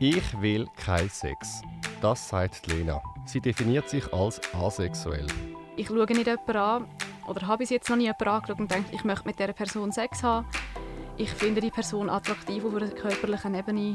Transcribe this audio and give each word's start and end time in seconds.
Ich 0.00 0.40
will 0.40 0.68
keinen 0.76 1.10
Sex. 1.10 1.60
Das 2.00 2.28
sagt 2.28 2.68
Lena. 2.68 3.02
Sie 3.24 3.40
definiert 3.40 3.88
sich 3.88 4.12
als 4.12 4.40
asexuell. 4.54 5.26
Ich 5.76 5.88
schaue 5.88 6.06
nicht 6.06 6.24
jemanden 6.24 6.56
an 6.56 6.84
oder 7.26 7.48
habe 7.48 7.58
bis 7.58 7.70
jetzt 7.70 7.90
noch 7.90 7.96
nie 7.96 8.04
jemanden 8.04 8.28
angeschaut 8.28 8.60
und 8.60 8.70
denke, 8.70 8.94
ich 8.94 9.02
möchte 9.02 9.26
mit 9.26 9.40
dieser 9.40 9.52
Person 9.52 9.90
Sex 9.90 10.22
haben. 10.22 10.46
Ich 11.16 11.30
finde 11.30 11.60
die 11.60 11.72
Person 11.72 12.08
attraktiv 12.08 12.64
auf 12.64 12.76
einer 12.76 12.88
körperlichen 12.90 13.56
Ebene. 13.56 13.94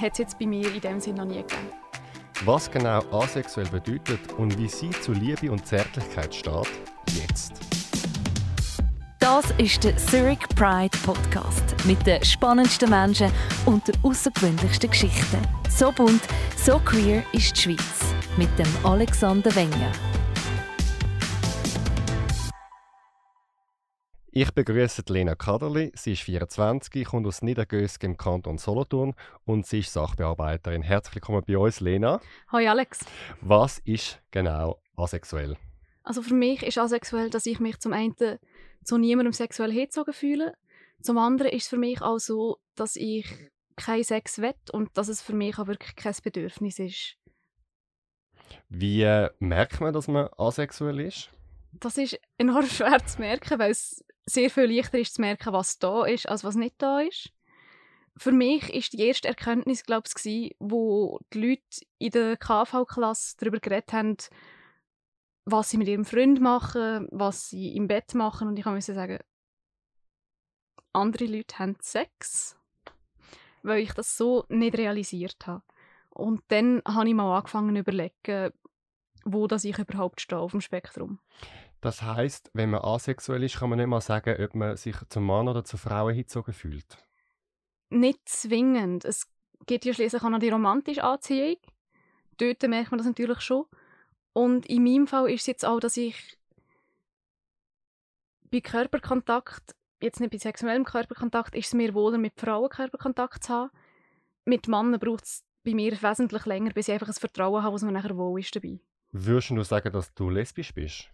Hat 0.00 0.12
es 0.12 0.18
jetzt 0.18 0.38
bei 0.38 0.46
mir 0.46 0.72
in 0.72 0.80
dem 0.80 1.00
Sinne 1.00 1.22
noch 1.22 1.24
nie 1.24 1.42
gegeben. 1.42 1.70
Was 2.44 2.70
genau 2.70 3.00
asexuell 3.10 3.66
bedeutet 3.66 4.32
und 4.38 4.56
wie 4.58 4.68
sie 4.68 4.90
zu 4.90 5.12
Liebe 5.12 5.50
und 5.50 5.66
Zärtlichkeit 5.66 6.32
steht, 6.32 6.68
jetzt. 7.16 7.73
Das 9.24 9.50
ist 9.52 9.82
der 9.82 9.96
Zurich 9.96 10.38
Pride 10.54 10.94
Podcast 11.02 11.74
mit 11.86 12.06
den 12.06 12.22
spannendsten 12.22 12.90
Menschen 12.90 13.32
und 13.64 13.88
den 13.88 13.94
außergewöhnlichsten 14.02 14.90
Geschichten. 14.90 15.38
So 15.70 15.90
bunt, 15.90 16.20
so 16.58 16.78
queer 16.78 17.24
ist 17.32 17.56
die 17.56 17.60
Schweiz 17.62 18.14
mit 18.36 18.50
dem 18.58 18.66
Alexander 18.84 19.54
Wenger. 19.56 19.92
Ich 24.30 24.52
begrüße 24.52 25.04
Lena 25.08 25.34
Kaderli. 25.34 25.90
Sie 25.94 26.12
ist 26.12 26.22
24, 26.24 27.06
kommt 27.06 27.26
aus 27.26 27.40
Niedergösk 27.40 28.04
im 28.04 28.18
Kanton 28.18 28.58
Solothurn 28.58 29.14
und 29.46 29.64
sie 29.64 29.78
ist 29.78 29.94
Sachbearbeiterin. 29.94 30.82
Herzlich 30.82 31.14
willkommen 31.14 31.42
bei 31.48 31.56
uns, 31.56 31.80
Lena. 31.80 32.20
Hoi 32.52 32.68
Alex. 32.68 33.06
Was 33.40 33.78
ist 33.86 34.20
genau 34.30 34.82
asexuell? 34.96 35.56
Also 36.02 36.20
für 36.20 36.34
mich 36.34 36.62
ist 36.62 36.76
asexuell, 36.76 37.30
dass 37.30 37.46
ich 37.46 37.58
mich 37.58 37.78
zum 37.78 37.94
einen 37.94 38.14
zu 38.84 38.98
niemandem 38.98 39.32
sexuell 39.32 39.72
hingezogen 39.72 40.14
fühle. 40.14 40.54
Zum 41.02 41.18
anderen 41.18 41.52
ist 41.52 41.64
es 41.64 41.68
für 41.68 41.76
mich 41.76 42.00
auch 42.00 42.18
so, 42.18 42.58
dass 42.74 42.96
ich 42.96 43.26
keinen 43.76 44.04
Sex 44.04 44.38
will 44.38 44.54
und 44.72 44.96
dass 44.96 45.08
es 45.08 45.20
für 45.20 45.34
mich 45.34 45.58
auch 45.58 45.66
wirklich 45.66 45.96
kein 45.96 46.14
Bedürfnis 46.22 46.78
ist. 46.78 47.16
Wie 48.68 49.02
äh, 49.02 49.30
merkt 49.38 49.80
man, 49.80 49.92
dass 49.92 50.08
man 50.08 50.28
asexuell 50.38 51.00
ist? 51.00 51.30
Das 51.72 51.98
ist 51.98 52.18
enorm 52.38 52.66
schwer 52.68 53.04
zu 53.04 53.20
merken, 53.20 53.58
weil 53.58 53.72
es 53.72 54.04
sehr 54.26 54.50
viel 54.50 54.64
leichter 54.64 54.98
ist 54.98 55.14
zu 55.14 55.20
merken, 55.20 55.52
was 55.52 55.78
da 55.78 56.04
ist, 56.04 56.28
als 56.28 56.44
was 56.44 56.54
nicht 56.54 56.76
da 56.78 57.00
ist. 57.00 57.30
Für 58.16 58.32
mich 58.32 58.72
ist 58.72 58.92
die 58.92 59.00
erste 59.00 59.28
Erkenntnis, 59.28 59.82
glaube 59.82 60.08
ich, 60.24 60.54
wo 60.60 61.18
die 61.32 61.40
Leute 61.40 61.86
in 61.98 62.10
der 62.10 62.36
KV-Klasse 62.36 63.36
darüber 63.38 63.58
geredet 63.58 63.92
haben, 63.92 64.16
was 65.44 65.70
sie 65.70 65.76
mit 65.76 65.88
ihrem 65.88 66.04
Freund 66.04 66.40
machen, 66.40 67.08
was 67.10 67.48
sie 67.48 67.76
im 67.76 67.86
Bett 67.86 68.14
machen. 68.14 68.48
Und 68.48 68.58
ich 68.58 68.64
musste 68.64 68.94
sagen, 68.94 69.18
andere 70.92 71.26
Leute 71.26 71.58
haben 71.58 71.76
Sex, 71.80 72.56
weil 73.62 73.82
ich 73.82 73.92
das 73.92 74.16
so 74.16 74.44
nicht 74.48 74.78
realisiert 74.78 75.46
habe. 75.46 75.62
Und 76.10 76.42
dann 76.48 76.80
habe 76.86 77.08
ich 77.08 77.14
mal 77.14 77.36
angefangen 77.36 77.74
zu 77.74 77.80
überlegen, 77.80 78.52
wo 79.24 79.46
das 79.46 79.64
ich 79.64 79.78
überhaupt 79.78 80.20
stehe 80.20 80.38
auf 80.40 80.52
dem 80.52 80.60
Spektrum. 80.60 81.18
Das 81.80 82.00
heißt, 82.00 82.50
wenn 82.54 82.70
man 82.70 82.82
asexuell 82.82 83.42
ist, 83.42 83.58
kann 83.58 83.68
man 83.68 83.78
nicht 83.78 83.88
mal 83.88 84.00
sagen, 84.00 84.42
ob 84.42 84.54
man 84.54 84.76
sich 84.76 84.96
zum 85.08 85.26
Mann 85.26 85.48
oder 85.48 85.64
zur 85.64 85.78
Frau 85.78 86.08
hingezogen 86.08 86.54
fühlt. 86.54 86.96
Nicht 87.90 88.26
zwingend. 88.26 89.04
Es 89.04 89.28
geht 89.66 89.84
ja 89.84 89.92
schließlich 89.92 90.22
auch 90.22 90.30
noch 90.30 90.38
die 90.38 90.48
romantische 90.48 91.04
Anziehung. 91.04 91.56
Dort 92.38 92.62
merkt 92.62 92.90
man 92.90 92.98
das 92.98 93.06
natürlich 93.06 93.40
schon. 93.40 93.66
Und 94.34 94.66
in 94.66 94.84
meinem 94.84 95.06
Fall 95.06 95.30
ist 95.30 95.42
es 95.42 95.46
jetzt 95.46 95.64
auch, 95.64 95.80
dass 95.80 95.96
ich 95.96 96.36
bei 98.50 98.60
Körperkontakt, 98.60 99.74
jetzt 100.02 100.20
nicht 100.20 100.30
bei 100.30 100.38
sexuellem 100.38 100.84
Körperkontakt, 100.84 101.54
ist 101.54 101.68
es 101.68 101.74
mir 101.74 101.94
wohler, 101.94 102.18
mit 102.18 102.38
Frauen 102.38 102.68
Körperkontakt 102.68 103.44
zu 103.44 103.52
haben. 103.54 103.70
Mit 104.44 104.68
Männern 104.68 105.00
braucht 105.00 105.24
es 105.24 105.42
bei 105.64 105.72
mir 105.72 105.92
wesentlich 106.02 106.44
länger, 106.44 106.72
bis 106.74 106.88
ich 106.88 106.94
einfach 106.94 107.08
ein 107.08 107.14
Vertrauen 107.14 107.62
habe, 107.62 107.74
was 107.74 107.82
mir 107.82 107.92
nachher 107.92 108.16
wohl 108.18 108.38
ist 108.38 108.54
dabei. 108.54 108.78
Würdest 109.12 109.50
du 109.50 109.62
sagen, 109.62 109.90
dass 109.92 110.12
du 110.12 110.28
lesbisch 110.28 110.74
bist? 110.74 111.08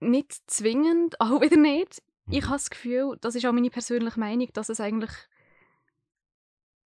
nicht 0.00 0.50
zwingend, 0.50 1.20
auch 1.20 1.40
wieder 1.40 1.56
nicht. 1.56 2.02
Mhm. 2.26 2.32
Ich 2.34 2.44
habe 2.44 2.54
das 2.54 2.70
Gefühl, 2.70 3.16
das 3.20 3.34
ist 3.34 3.46
auch 3.46 3.52
meine 3.52 3.70
persönliche 3.70 4.18
Meinung, 4.18 4.48
dass 4.52 4.68
es 4.68 4.80
eigentlich 4.80 5.12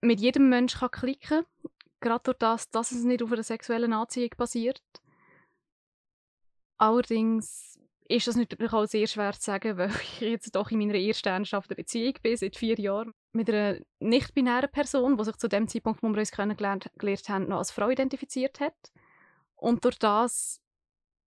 mit 0.00 0.20
jedem 0.20 0.50
Menschen 0.50 0.80
kann 0.80 0.90
klicken 0.90 1.44
kann. 1.62 1.72
Gerade 2.04 2.22
durch 2.22 2.36
das, 2.36 2.70
dass 2.70 2.92
es 2.92 3.02
nicht 3.02 3.22
auf 3.22 3.32
einer 3.32 3.42
sexuellen 3.42 3.94
Anziehung 3.94 4.28
basiert. 4.36 4.82
Allerdings 6.76 7.80
ist 8.06 8.26
das 8.26 8.36
natürlich 8.36 8.74
auch 8.74 8.84
sehr 8.84 9.06
schwer 9.06 9.32
zu 9.32 9.40
sagen, 9.40 9.76
weil 9.78 9.90
ich 9.90 10.20
jetzt 10.20 10.54
doch 10.54 10.70
in 10.70 10.80
meiner 10.80 10.96
ersten 10.96 11.30
ernsthaften 11.30 11.74
Beziehung 11.74 12.12
bin, 12.22 12.36
seit 12.36 12.56
vier 12.56 12.78
Jahren, 12.78 13.14
mit 13.32 13.48
einer 13.48 13.78
nicht-binären 14.00 14.70
Person, 14.70 15.16
die 15.16 15.24
sich 15.24 15.36
zu 15.36 15.48
dem 15.48 15.66
Zeitpunkt, 15.66 16.02
wo 16.02 16.08
wir 16.10 16.18
uns 16.18 16.30
kennengelernt 16.30 16.90
haben, 17.00 17.48
noch 17.48 17.56
als 17.56 17.70
Frau 17.70 17.88
identifiziert 17.88 18.60
hat. 18.60 18.76
Und 19.56 19.82
durch 19.86 19.98
das 19.98 20.60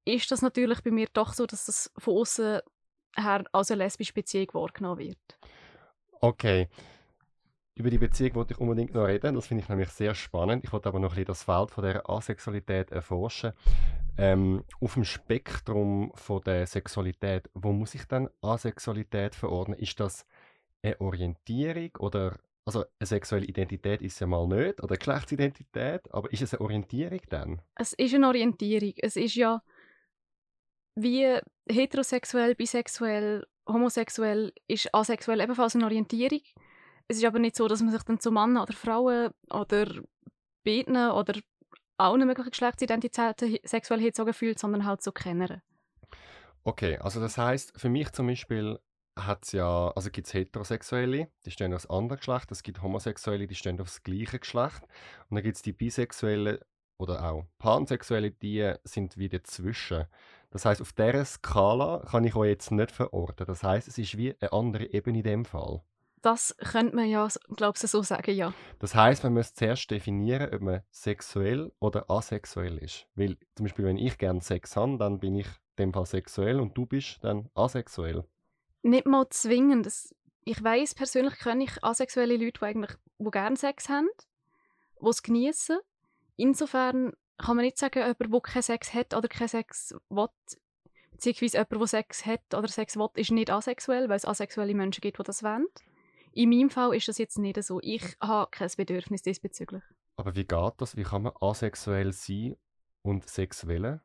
ist 0.05 0.29
das 0.29 0.43
natürlich 0.43 0.83
bei 0.83 0.91
mir 0.91 1.07
doch 1.11 1.33
so, 1.33 1.47
dass 1.47 1.66
das 1.66 1.91
von 1.97 2.17
außen 2.17 2.59
her 3.16 3.43
als 3.51 3.71
eine 3.71 3.83
lesbische 3.83 4.13
Beziehung 4.13 4.53
wahrgenommen 4.53 4.99
wird. 4.99 5.39
Okay. 6.21 6.69
Über 7.77 7.91
die 7.91 7.99
Beziehung 7.99 8.33
wollte 8.33 8.55
ich 8.55 8.59
unbedingt 8.59 8.95
noch 8.95 9.05
reden. 9.05 9.35
Das 9.35 9.45
finde 9.45 9.61
ich 9.61 9.69
nämlich 9.69 9.89
sehr 9.89 10.15
spannend. 10.15 10.63
Ich 10.63 10.73
wollte 10.73 10.89
aber 10.89 10.99
noch 10.99 11.11
ein 11.11 11.15
bisschen 11.15 11.25
das 11.25 11.43
Feld 11.43 11.69
von 11.69 11.83
der 11.83 12.09
Asexualität 12.09 12.91
erforschen. 12.91 13.53
Ähm, 14.17 14.63
auf 14.81 14.95
dem 14.95 15.03
Spektrum 15.03 16.11
von 16.16 16.41
der 16.41 16.66
Sexualität, 16.66 17.51
wo 17.53 17.71
muss 17.71 17.93
ich 17.93 18.05
dann 18.05 18.29
Asexualität 18.41 19.35
verordnen? 19.35 19.77
Ist 19.77 19.99
das 19.99 20.25
eine 20.81 20.99
Orientierung 20.99 21.91
oder 21.99 22.39
also 22.66 22.83
eine 22.99 23.05
sexuelle 23.05 23.45
Identität 23.45 24.01
ist 24.01 24.19
ja 24.19 24.25
mal 24.25 24.47
nicht 24.47 24.81
oder 24.81 24.97
Geschlechtsidentität, 24.97 26.11
aber 26.11 26.33
ist 26.33 26.41
es 26.41 26.55
eine 26.55 26.61
Orientierung 26.61 27.21
dann? 27.29 27.61
Es 27.75 27.93
ist 27.93 28.16
eine 28.16 28.27
Orientierung. 28.27 28.93
Es 28.97 29.16
ist 29.17 29.35
ja 29.35 29.61
wie 30.95 31.37
heterosexuell, 31.69 32.55
bisexuell, 32.55 33.45
homosexuell 33.67 34.51
ist 34.67 34.93
asexuell 34.95 35.41
ebenfalls 35.41 35.75
eine 35.75 35.85
Orientierung. 35.85 36.41
Es 37.07 37.18
ist 37.18 37.25
aber 37.25 37.40
nicht 37.40 37.56
so, 37.56 37.68
dass 37.68 37.81
man 37.81 37.91
sich 37.91 38.03
dann 38.03 38.19
zu 38.19 38.31
Männern 38.31 38.63
oder 38.63 38.73
Frauen 38.73 39.31
oder 39.50 39.88
beiden 40.66 40.95
oder 41.12 41.40
allen 41.97 42.28
möglichen 42.28 42.51
Geschlechtsidentitäten 42.51 43.57
sexuell 43.63 44.00
hingezogen 44.00 44.34
fühlt, 44.34 44.59
sondern 44.59 44.85
halt 44.85 45.01
so 45.01 45.12
kennen. 45.12 45.62
Okay, 46.63 46.97
also 46.97 47.22
das 47.22 47.38
heißt 47.38 47.79
für 47.79 47.90
mich 47.90 48.12
zum 48.12 48.28
Beispiel 48.28 48.78
hat 49.17 49.46
es 49.46 49.53
ja, 49.53 49.91
also 49.96 50.12
gibt 50.12 50.28
es 50.28 50.34
Heterosexuelle, 50.34 51.29
die 51.46 51.51
stehen 51.51 51.73
aufs 51.73 51.88
andere 51.88 52.17
Geschlecht, 52.17 52.51
es 52.51 52.62
gibt 52.62 52.81
Homosexuelle, 52.81 53.47
die 53.47 53.56
stehen 53.56 53.79
aufs 53.81 54.03
gleiche 54.03 54.40
Geschlecht 54.40 54.84
und 55.29 55.35
dann 55.35 55.44
gibt 55.44 55.56
es 55.56 55.62
die 55.62 55.73
Bisexuellen 55.73 56.59
oder 57.00 57.31
auch 57.31 57.46
Pansexuelle, 57.57 58.31
die 58.31 58.73
sind 58.84 59.17
wie 59.17 59.29
dazwischen. 59.29 60.06
Das 60.50 60.66
heißt, 60.66 60.81
auf 60.81 60.94
dieser 60.94 61.25
Skala 61.25 62.06
kann 62.09 62.23
ich 62.25 62.35
euch 62.35 62.50
jetzt 62.50 62.72
nicht 62.72 62.91
verorten. 62.91 63.46
Das 63.46 63.63
heißt, 63.63 63.88
es 63.88 63.97
ist 63.97 64.17
wie 64.17 64.35
eine 64.40 64.53
andere 64.53 64.85
Ebene 64.85 65.19
in 65.19 65.23
dem 65.23 65.46
Fall. 65.46 65.81
Das 66.27 66.57
könnte 66.57 66.93
man 66.93 67.07
ja, 67.07 67.25
glaube 67.55 67.77
ich, 67.81 67.89
so 67.89 68.03
sagen, 68.03 68.35
ja. 68.35 68.53
Das 68.79 68.93
heißt, 68.93 69.23
man 69.23 69.35
muss 69.35 69.53
zuerst 69.53 69.89
definieren, 69.89 70.53
ob 70.53 70.59
man 70.59 70.81
sexuell 70.91 71.71
oder 71.79 72.11
asexuell 72.11 72.79
ist. 72.79 73.07
Weil 73.15 73.38
zum 73.55 73.63
Beispiel, 73.63 73.85
wenn 73.85 73.97
ich 73.97 74.17
gerne 74.17 74.41
Sex 74.41 74.75
habe, 74.75 74.97
dann 74.97 75.19
bin 75.19 75.37
ich 75.37 75.47
in 75.47 75.85
dem 75.85 75.93
Fall 75.93 76.05
sexuell 76.05 76.59
und 76.59 76.77
du 76.77 76.85
bist 76.85 77.23
dann 77.23 77.49
asexuell. 77.55 78.25
Nicht 78.81 79.05
mal 79.05 79.29
zwingend. 79.29 79.85
Das, 79.85 80.13
ich 80.43 80.61
weiß 80.61 80.95
persönlich 80.95 81.39
kenne 81.39 81.63
ich 81.63 81.81
asexuelle 81.81 82.35
Leute, 82.35 82.59
die 82.59 82.66
eigentlich 82.66 82.97
die 83.19 83.31
gerne 83.31 83.55
Sex 83.55 83.87
haben, 83.87 84.09
die 85.01 85.07
es 85.07 85.23
genießen. 85.23 85.79
Insofern 86.35 87.13
kann 87.37 87.55
man 87.55 87.63
nicht 87.63 87.77
sagen, 87.77 87.99
jemand, 87.99 88.19
der 88.19 88.41
keinen 88.41 88.63
Sex 88.63 88.93
hat 88.93 89.13
oder 89.13 89.29
keinen 89.29 89.47
Sex 89.47 89.95
will, 90.09 90.27
beziehungsweise 91.11 91.55
jemand, 91.55 91.71
der 91.71 91.87
Sex 91.87 92.25
hat 92.25 92.53
oder 92.53 92.67
Sex 92.67 92.97
will, 92.97 93.07
ist 93.16 93.31
nicht 93.31 93.49
asexuell, 93.49 94.09
weil 94.09 94.17
es 94.17 94.25
asexuelle 94.25 94.73
Menschen 94.75 94.99
gibt, 94.99 95.19
die 95.19 95.23
das 95.23 95.41
wollen. 95.41 95.67
In 96.37 96.49
meinem 96.49 96.69
Fall 96.69 96.95
ist 96.95 97.07
das 97.07 97.17
jetzt 97.17 97.39
nicht 97.39 97.63
so. 97.63 97.79
Ich 97.81 98.16
habe 98.22 98.51
kein 98.51 98.69
Bedürfnis 98.78 99.23
diesbezüglich. 99.23 99.81
Aber 100.17 100.35
wie 100.35 100.45
geht 100.45 100.73
das? 100.78 100.95
Wie 100.95 101.01
kann 101.01 101.23
man 101.23 101.34
asexuell 101.41 102.13
sein 102.13 102.55
und 103.01 103.28
sexuell? 103.28 104.01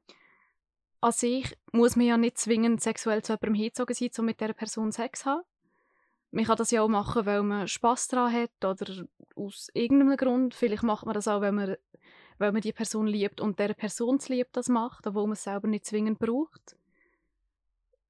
An 1.02 1.12
sich 1.12 1.54
muss 1.72 1.94
man 1.94 2.06
ja 2.06 2.16
nicht 2.16 2.38
zwingend 2.38 2.80
sexuell 2.80 3.22
zu 3.22 3.34
jemandem 3.34 3.52
hingezogen 3.52 3.94
sein, 3.94 4.10
um 4.16 4.24
mit 4.24 4.40
dieser 4.40 4.54
Person 4.54 4.92
Sex 4.92 5.20
zu 5.20 5.26
haben. 5.26 5.42
Man 6.30 6.46
kann 6.46 6.56
das 6.56 6.70
ja 6.70 6.80
auch 6.80 6.88
machen, 6.88 7.26
weil 7.26 7.42
man 7.42 7.68
Spass 7.68 8.08
daran 8.08 8.32
hat 8.32 8.64
oder 8.64 9.04
aus 9.36 9.68
irgendeinem 9.74 10.16
Grund. 10.16 10.54
Vielleicht 10.54 10.84
macht 10.84 11.04
man 11.04 11.12
das 11.12 11.28
auch, 11.28 11.42
weil 11.42 11.52
man 11.52 11.76
weil 12.38 12.52
man 12.52 12.62
die 12.62 12.72
Person 12.72 13.06
liebt 13.06 13.42
und 13.42 13.58
der 13.58 13.74
Person 13.74 14.18
zu 14.20 14.32
lieb 14.32 14.48
das 14.52 14.70
macht, 14.70 15.06
obwohl 15.06 15.24
man 15.24 15.34
es 15.34 15.44
selber 15.44 15.68
nicht 15.68 15.84
zwingend 15.84 16.18
braucht. 16.18 16.76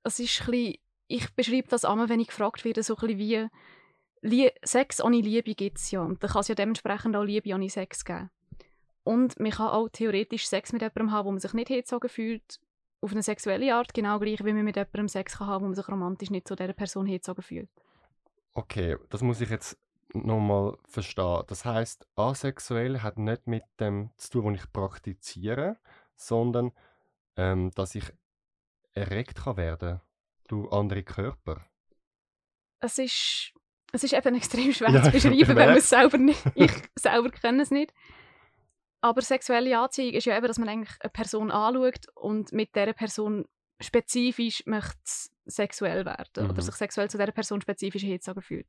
Es 0.04 0.20
ist 0.20 0.42
ein 0.42 0.46
bisschen, 0.46 0.78
ich 1.08 1.34
beschreibe 1.34 1.66
das 1.66 1.84
einmal, 1.84 2.08
wenn 2.08 2.20
ich 2.20 2.28
gefragt 2.28 2.64
werde, 2.64 2.84
so 2.84 2.94
ein 2.94 3.00
bisschen 3.00 3.18
wie 3.18 3.48
Sex 4.64 5.02
ohne 5.02 5.20
Liebe 5.20 5.54
gibt 5.54 5.78
es 5.78 5.90
ja. 5.90 6.02
Und 6.02 6.22
dann 6.22 6.30
kann 6.30 6.40
es 6.40 6.48
ja 6.48 6.54
dementsprechend 6.54 7.16
auch 7.16 7.24
Liebe 7.24 7.54
ohne 7.54 7.68
Sex 7.68 8.04
geben. 8.04 8.30
Und 9.04 9.38
man 9.40 9.50
kann 9.50 9.68
auch 9.68 9.88
theoretisch 9.88 10.46
Sex 10.46 10.72
mit 10.72 10.82
jemandem 10.82 11.10
haben, 11.10 11.26
wo 11.26 11.32
man 11.32 11.40
sich 11.40 11.52
nicht 11.54 11.68
hingezogen 11.68 12.08
fühlt, 12.08 12.60
auf 13.00 13.10
eine 13.10 13.22
sexuelle 13.22 13.74
Art, 13.74 13.92
genau 13.94 14.20
gleich 14.20 14.44
wie 14.44 14.52
man 14.52 14.64
mit 14.64 14.76
jemandem 14.76 15.08
Sex 15.08 15.38
kann 15.38 15.48
haben, 15.48 15.62
wo 15.62 15.66
man 15.66 15.74
sich 15.74 15.88
romantisch 15.88 16.30
nicht 16.30 16.46
zu 16.46 16.54
dieser 16.54 16.72
Person 16.72 17.06
hingezogen 17.06 17.42
fühlt. 17.42 17.68
Okay, 18.54 18.96
das 19.10 19.22
muss 19.22 19.40
ich 19.40 19.50
jetzt 19.50 19.76
nochmal 20.14 20.76
verstehen. 20.84 21.42
Das 21.48 21.64
heißt, 21.64 22.06
asexuell 22.14 23.00
hat 23.00 23.18
nicht 23.18 23.46
mit 23.46 23.64
dem 23.80 24.10
zu 24.18 24.30
tun, 24.30 24.54
was 24.54 24.62
ich 24.62 24.72
praktiziere, 24.72 25.78
sondern 26.14 26.72
ähm, 27.36 27.70
dass 27.74 27.94
ich 27.94 28.04
erregt 28.92 29.42
kann 29.44 29.56
werden 29.56 30.00
durch 30.48 30.70
andere 30.72 31.02
Körper. 31.02 31.64
Es 32.80 32.98
ist, 32.98 33.54
es 33.92 34.04
ist 34.04 34.14
eben 34.14 34.34
extrem 34.34 34.72
schwer 34.72 34.90
Ja, 34.90 35.02
zu 35.02 35.10
beschreiben, 35.10 35.48
wenn 35.48 35.68
man 35.68 35.76
es 35.76 35.88
selber 35.88 36.18
nicht... 36.18 36.42
Ich 36.54 36.72
selber 36.98 37.30
kenne 37.30 37.62
es 37.62 37.70
nicht. 37.70 37.92
Aber 39.00 39.20
sexuelle 39.22 39.78
Anziehung 39.78 40.14
ist 40.14 40.26
ja 40.26 40.36
eben, 40.36 40.46
dass 40.46 40.58
man 40.58 40.68
eigentlich 40.68 40.96
eine 41.00 41.10
Person 41.10 41.50
anschaut 41.50 42.06
und 42.14 42.52
mit 42.52 42.74
dieser 42.74 42.92
Person 42.92 43.46
spezifisch 43.80 44.62
möchte 44.66 44.96
sexuell 45.44 46.04
werden 46.04 46.44
Mhm. 46.44 46.50
oder 46.50 46.62
sich 46.62 46.74
sexuell 46.76 47.10
zu 47.10 47.18
dieser 47.18 47.32
Person 47.32 47.60
spezifisch 47.60 48.02
hingezogen 48.02 48.42
fühlt. 48.42 48.66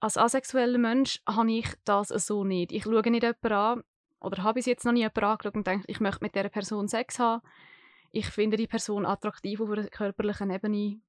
Als 0.00 0.18
asexueller 0.18 0.76
Mensch 0.78 1.22
habe 1.26 1.50
ich 1.50 1.66
das 1.84 2.08
so 2.08 2.44
nicht. 2.44 2.72
Ich 2.72 2.84
schaue 2.84 3.00
nicht 3.10 3.22
jemanden 3.22 3.52
an 3.52 3.82
oder 4.20 4.42
habe 4.42 4.54
bis 4.54 4.66
jetzt 4.66 4.84
noch 4.84 4.92
nie 4.92 5.00
jemanden 5.00 5.24
angeschaut 5.24 5.54
und 5.54 5.66
denke, 5.66 5.84
ich 5.88 6.00
möchte 6.00 6.22
mit 6.22 6.34
dieser 6.34 6.50
Person 6.50 6.86
Sex 6.86 7.18
haben. 7.18 7.40
Ich 8.12 8.26
finde 8.26 8.58
die 8.58 8.66
Person 8.66 9.06
attraktiv 9.06 9.60
auf 9.60 9.70
einer 9.70 9.88
körperlichen 9.88 10.50
Ebene. 10.50 11.00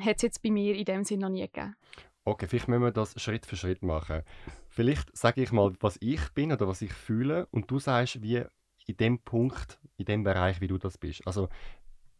Hat 0.00 0.16
es 0.16 0.22
jetzt 0.22 0.42
bei 0.42 0.50
mir 0.50 0.74
in 0.74 0.84
dem 0.84 1.04
Sinne 1.04 1.22
noch 1.22 1.30
nie 1.30 1.42
gegeben. 1.42 1.76
Okay, 2.24 2.46
vielleicht 2.46 2.68
müssen 2.68 2.82
wir 2.82 2.92
das 2.92 3.20
Schritt 3.20 3.46
für 3.46 3.56
Schritt 3.56 3.82
machen. 3.82 4.22
Vielleicht 4.68 5.16
sage 5.16 5.42
ich 5.42 5.52
mal, 5.52 5.72
was 5.80 5.96
ich 6.00 6.28
bin 6.30 6.52
oder 6.52 6.68
was 6.68 6.82
ich 6.82 6.92
fühle 6.92 7.46
und 7.50 7.70
du 7.70 7.78
sagst, 7.78 8.22
wie 8.22 8.44
in 8.86 8.96
dem 8.96 9.18
Punkt, 9.20 9.78
in 9.96 10.04
dem 10.04 10.22
Bereich, 10.22 10.60
wie 10.60 10.68
du 10.68 10.78
das 10.78 10.98
bist. 10.98 11.26
Also 11.26 11.48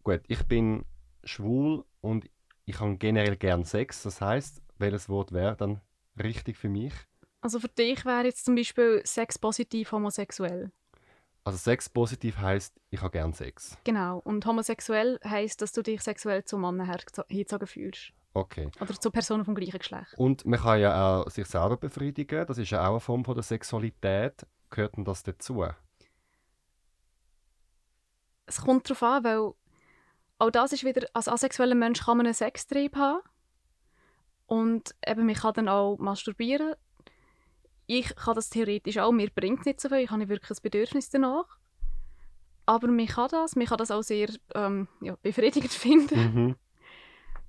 gut, 0.03 0.23
ich 0.29 0.43
bin 0.45 0.85
schwul 1.25 1.85
und 2.01 2.29
ich 2.65 2.81
habe 2.81 2.97
generell 2.97 3.37
gern 3.37 3.65
Sex. 3.65 4.03
Das 4.03 4.21
heißt, 4.21 4.63
welches 4.79 5.09
Wort 5.09 5.33
wäre 5.33 5.57
dann 5.57 5.81
richtig 6.23 6.57
für 6.57 6.69
mich? 6.69 6.95
Also 7.41 7.59
für 7.61 7.69
dich 7.69 8.05
wäre 8.05 8.25
jetzt 8.25 8.45
zum 8.45 8.55
Beispiel 8.55 9.03
Sex 9.05 9.39
positiv 9.39 9.93
homosexuell. 9.93 10.71
Also 11.45 11.59
Sex 11.59 11.89
positiv 11.89 12.39
heißt, 12.39 12.79
ich 12.91 13.01
habe 13.01 13.13
gern 13.13 13.33
Sex. 13.33 13.77
Genau. 13.85 14.19
Und 14.19 14.45
homosexuell 14.45 15.19
heisst, 15.25 15.63
dass 15.63 15.73
du 15.73 15.83
dich 15.83 16.03
sexuell 16.03 16.45
zum 16.45 16.61
Mann 16.61 16.81
hingezogen 16.81 17.67
fühlst. 17.67 18.13
Okay. 18.35 18.71
Oder 18.81 18.95
zur 18.95 19.11
Person 19.11 19.45
vom 19.45 19.55
gleichen 19.55 19.79
Geschlecht. 19.79 20.15
Und 20.17 20.45
man 20.45 20.61
kann 20.61 20.81
ja 20.81 21.21
auch 21.21 21.31
sich 21.31 21.47
selber 21.47 21.77
befriedigen. 21.77 22.47
Das 22.47 22.59
ist 22.59 22.71
ja 22.71 22.87
auch 22.87 22.93
eine 22.93 23.01
Form 23.01 23.25
von 23.25 23.35
der 23.35 23.43
Sexualität. 23.43 24.47
Gehört 24.69 24.97
denn 24.97 25.05
das 25.05 25.23
dazu? 25.23 25.65
Es 28.47 28.61
kommt 28.61 28.89
darauf 28.89 29.03
an, 29.03 29.25
weil 29.25 29.53
auch 30.39 30.51
das 30.51 30.73
ist 30.73 30.85
wieder, 30.85 31.09
als 31.13 31.29
asexueller 31.29 31.75
Mensch 31.75 32.05
kann 32.05 32.19
man 32.19 32.27
einen 32.27 32.35
Sextrieb 32.35 32.97
haben. 32.97 33.21
Und 34.47 34.95
eben, 35.07 35.27
man 35.27 35.35
kann 35.35 35.55
dann 35.55 35.69
auch 35.69 35.97
masturbieren. 35.99 36.75
Ich 37.93 38.15
kann 38.15 38.37
das 38.37 38.51
theoretisch 38.51 38.99
auch, 38.99 39.11
mir 39.11 39.31
bringt 39.31 39.59
es 39.59 39.67
nicht 39.67 39.81
so 39.81 39.89
viel, 39.89 39.99
ich 39.99 40.11
habe 40.11 40.21
nicht 40.21 40.29
wirklich 40.29 40.57
ein 40.57 40.63
Bedürfnis 40.63 41.11
danach. 41.11 41.59
Aber 42.65 42.87
man 42.87 43.09
kann 43.09 43.27
das, 43.33 43.57
man 43.57 43.67
kann 43.67 43.79
das 43.79 43.91
auch 43.91 44.03
sehr 44.03 44.29
ähm, 44.55 44.87
ja, 45.01 45.17
befriedigend 45.21 45.73
finden. 45.87 46.21
Mhm. 46.21 46.57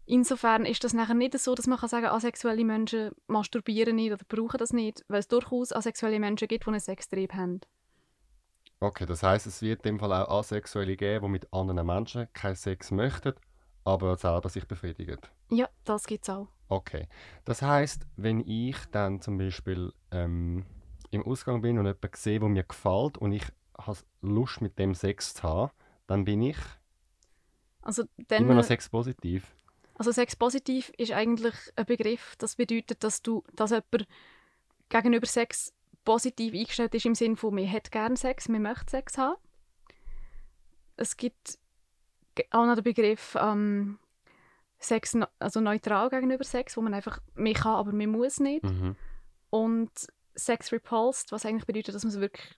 Insofern 0.08 0.66
ist 0.66 0.84
das 0.84 0.96
nachher 0.96 1.14
nicht 1.14 1.38
so, 1.38 1.54
dass 1.54 1.68
man 1.68 1.78
kann 1.78 1.90
sagen 1.90 2.08
asexuelle 2.08 2.66
Menschen 2.66 3.12
masturbieren 3.28 3.96
nicht 3.98 4.14
oder 4.14 4.26
brauchen 4.28 4.58
das 4.58 4.74
nicht, 4.74 5.06
weil 5.10 5.20
es 5.20 5.28
durchaus 5.28 5.72
asexuelle 5.74 6.20
Menschen 6.20 6.48
gibt, 6.48 6.66
die 6.66 6.70
einen 6.70 6.80
Sextrieb 6.80 7.34
haben. 7.36 7.62
Okay, 8.80 9.06
das 9.06 9.22
heißt, 9.22 9.46
es 9.46 9.62
wird 9.62 9.86
in 9.86 9.92
dem 9.92 10.00
Fall 10.00 10.12
auch 10.12 10.40
Asexuelle 10.40 10.98
geben, 10.98 11.26
die 11.28 11.32
mit 11.34 11.54
anderen 11.54 11.86
Menschen 11.86 12.28
keinen 12.34 12.56
Sex 12.56 12.90
möchten, 12.90 13.34
aber 13.84 14.18
selber 14.18 14.50
sich 14.50 14.68
befriedigen. 14.68 15.20
Ja, 15.52 15.70
das 15.86 16.08
gibt 16.08 16.24
es 16.24 16.32
auch. 16.32 16.48
Okay. 16.72 17.10
Das 17.44 17.62
heißt, 17.62 18.08
wenn 18.16 18.40
ich 18.48 18.78
dann 18.92 19.20
zum 19.20 19.38
Beispiel 19.38 19.92
ähm, 20.10 20.66
im 21.10 21.22
Ausgang 21.28 21.62
bin 21.62 21.78
und 21.78 21.86
jemanden 21.86 22.16
sehe, 22.16 22.40
der 22.40 22.48
mir 22.48 22.64
gefällt 22.64 23.18
und 23.18 23.34
ich 23.34 23.44
habe 23.78 24.00
Lust 24.22 24.62
mit 24.62 24.80
dem 24.80 24.96
Sex 24.96 25.34
zu 25.34 25.44
haben, 25.44 25.72
dann 26.08 26.24
bin 26.24 26.42
ich 26.42 26.58
Also, 27.82 28.04
dann, 28.30 28.44
immer 28.44 28.54
noch 28.54 28.64
sexpositiv. 28.64 29.54
also 29.96 30.14
Sex 30.14 30.38
positiv 30.38 30.94
ist 30.98 31.12
eigentlich 31.12 31.56
ein 31.76 31.86
Begriff, 31.86 32.36
das 32.38 32.56
bedeutet, 32.56 33.04
dass 33.04 33.22
du, 33.22 33.44
dass 33.54 33.72
jemand 33.72 34.08
gegenüber 34.88 35.28
Sex 35.28 35.74
positiv 36.06 36.54
eingestellt 36.54 36.96
ist 36.96 37.06
im 37.06 37.16
Sinne 37.16 37.36
von, 37.36 37.54
man 37.54 37.70
hat 37.70 37.92
gerne 37.92 38.16
Sex, 38.16 38.48
man 38.48 38.62
möchte 38.62 38.92
Sex 38.92 39.18
haben. 39.18 39.36
Es 40.96 41.18
gibt 41.18 41.60
auch 42.52 42.66
noch 42.66 42.76
den 42.76 42.86
Begriff 42.86 43.36
ähm, 43.38 44.00
Sex, 44.82 45.18
also 45.40 45.62
neutral 45.62 46.10
gegenüber 46.10 46.44
Sex, 46.44 46.76
wo 46.76 46.82
man 46.82 46.94
einfach, 46.94 47.20
man 47.36 47.54
kann, 47.54 47.76
aber 47.76 47.92
man 47.92 48.10
muss 48.10 48.40
nicht. 48.40 48.64
Mhm. 48.64 48.96
Und 49.50 49.92
Sex 50.36 50.72
repulsed, 50.72 51.32
was 51.32 51.46
eigentlich 51.46 51.66
bedeutet, 51.66 51.94
dass 51.94 52.04
man 52.04 52.14
es 52.14 52.20
wirklich 52.20 52.58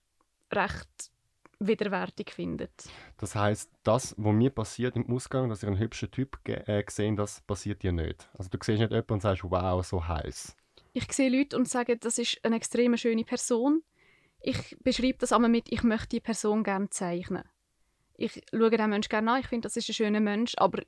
recht 0.52 1.12
widerwärtig 1.60 2.32
findet. 2.32 2.72
Das 3.18 3.36
heißt, 3.36 3.70
das, 3.84 4.16
was 4.18 4.34
mir 4.34 4.50
passiert 4.50 4.96
im 4.96 5.10
Ausgang, 5.10 5.50
dass 5.50 5.64
ich 5.64 5.68
einen 5.68 5.80
hübschen 5.80 6.12
Typ 6.12 6.38
äh, 6.48 6.84
gesehen, 6.84 7.16
das 7.16 7.42
passiert 7.42 7.84
dir 7.84 7.92
nicht. 7.92 8.30
Also 8.38 8.50
du 8.50 8.58
siehst 8.62 8.80
nicht 8.80 8.92
jemanden 8.92 9.14
und 9.14 9.22
sagst, 9.22 9.44
wow, 9.44 9.86
so 9.86 10.08
heiß. 10.08 10.56
Ich 10.94 11.12
sehe 11.12 11.30
Leute 11.30 11.58
und 11.58 11.68
sage, 11.68 11.98
das 11.98 12.18
ist 12.18 12.40
eine 12.44 12.56
extrem 12.56 12.96
schöne 12.98 13.24
Person. 13.24 13.82
Ich 14.42 14.78
beschreibe 14.84 15.18
das 15.20 15.32
einmal 15.32 15.50
mit, 15.50 15.72
ich 15.72 15.84
möchte 15.84 16.10
die 16.10 16.20
Person 16.20 16.64
gerne 16.64 16.90
zeichnen. 16.90 17.44
Ich 18.16 18.44
schaue 18.52 18.70
den 18.70 18.90
Menschen 18.90 19.10
gerne 19.10 19.32
an, 19.32 19.40
ich 19.40 19.48
finde, 19.48 19.66
das 19.66 19.78
ist 19.78 19.90
ein 19.90 19.94
schöner 19.94 20.20
Mensch, 20.20 20.54
aber 20.58 20.84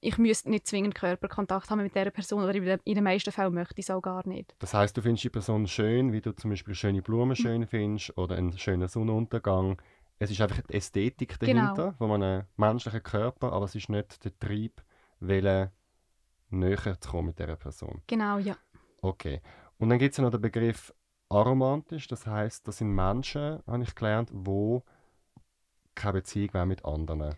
ich 0.00 0.18
müsste 0.18 0.50
nicht 0.50 0.66
zwingend 0.66 0.94
Körperkontakt 0.94 1.70
haben 1.70 1.82
mit 1.82 1.94
dieser 1.94 2.10
Person 2.10 2.42
oder 2.44 2.54
in 2.54 2.80
den- 2.94 3.04
meisten 3.04 3.32
Fällen 3.32 3.54
möchte 3.54 3.74
ich 3.80 3.86
es 3.86 3.90
auch 3.90 4.00
gar 4.00 4.26
nicht. 4.28 4.54
Das 4.60 4.74
heißt, 4.74 4.96
du 4.96 5.02
findest 5.02 5.24
die 5.24 5.30
Person 5.30 5.66
schön, 5.66 6.12
wie 6.12 6.20
du 6.20 6.32
zum 6.34 6.50
Beispiel 6.50 6.74
schöne 6.74 7.02
Blumen 7.02 7.34
schön 7.36 7.66
findest 7.66 8.16
oder 8.16 8.36
einen 8.36 8.56
schönen 8.56 8.86
Sonnenuntergang. 8.88 9.80
Es 10.20 10.30
ist 10.30 10.40
einfach 10.40 10.60
die 10.62 10.74
Ästhetik 10.74 11.38
Genau. 11.40 11.60
dahinter 11.74 11.94
von 11.94 12.10
einem 12.22 12.44
menschlichen 12.56 13.02
Körper, 13.02 13.52
aber 13.52 13.64
es 13.64 13.74
ist 13.74 13.88
nicht 13.88 14.24
der 14.24 14.36
Trieb, 14.38 14.82
wollen, 15.20 15.70
näher 16.50 17.00
zu 17.00 17.10
kommen 17.10 17.26
mit 17.28 17.38
dieser 17.38 17.56
Person. 17.56 18.02
Genau, 18.06 18.38
ja. 18.38 18.56
Okay. 19.02 19.40
Und 19.78 19.88
dann 19.90 19.98
gibt 19.98 20.12
es 20.12 20.18
ja 20.18 20.24
noch 20.24 20.30
den 20.30 20.40
Begriff 20.40 20.92
aromantisch. 21.28 22.08
Das 22.08 22.26
heißt, 22.26 22.66
das 22.66 22.78
sind 22.78 22.90
Menschen, 22.94 23.60
habe 23.66 23.82
ich 23.82 23.94
gelernt, 23.94 24.30
wo 24.32 24.82
keine 25.94 26.14
Beziehung 26.14 26.54
wollen 26.54 26.68
mit 26.68 26.84
anderen. 26.84 27.34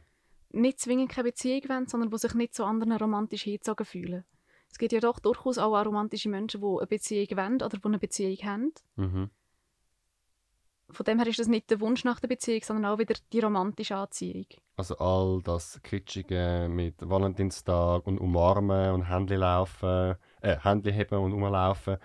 Nicht 0.53 0.81
zwingend 0.81 1.11
keine 1.11 1.29
Beziehung 1.29 1.69
wollen, 1.69 1.87
sondern 1.87 2.11
die 2.11 2.19
sich 2.19 2.35
nicht 2.35 2.55
zu 2.55 2.65
anderen 2.65 2.93
romantisch 2.93 3.43
hingezogen 3.43 3.87
fühlen. 3.87 4.25
Es 4.71 4.79
gibt 4.79 4.93
ja 4.93 5.01
doch 5.01 5.19
durchaus 5.19 5.59
auch 5.59 5.75
aromantische 5.75 6.29
Menschen, 6.29 6.61
die 6.61 6.67
eine 6.67 6.87
Beziehung 6.87 7.37
wollen 7.37 7.57
oder 7.57 7.69
die 7.77 7.85
eine 7.85 7.99
Beziehung 7.99 8.39
haben. 8.45 8.73
Mhm. 8.97 9.31
Von 10.93 11.05
dem 11.05 11.19
her 11.19 11.29
ist 11.29 11.39
das 11.39 11.47
nicht 11.47 11.71
der 11.71 11.81
Wunsch 11.81 12.05
nach 12.05 12.19
der 12.19 12.29
Beziehung, 12.29 12.63
sondern 12.63 12.93
auch 12.93 12.99
wieder 12.99 13.15
die 13.33 13.41
romantische 13.41 13.95
Anziehung. 13.95 14.47
Also 14.77 14.97
all 14.99 15.41
das 15.43 15.81
Kitschige 15.83 16.69
mit 16.69 16.97
Valentinstag 17.09 18.07
und 18.07 18.19
Umarmen 18.19 18.93
und 18.95 19.09
Händchen 19.09 19.39
laufen, 19.39 20.17
äh, 20.41 20.57
Händchen 20.59 20.93
heben 20.93 21.19
und 21.19 21.33
umlaufen. 21.33 21.99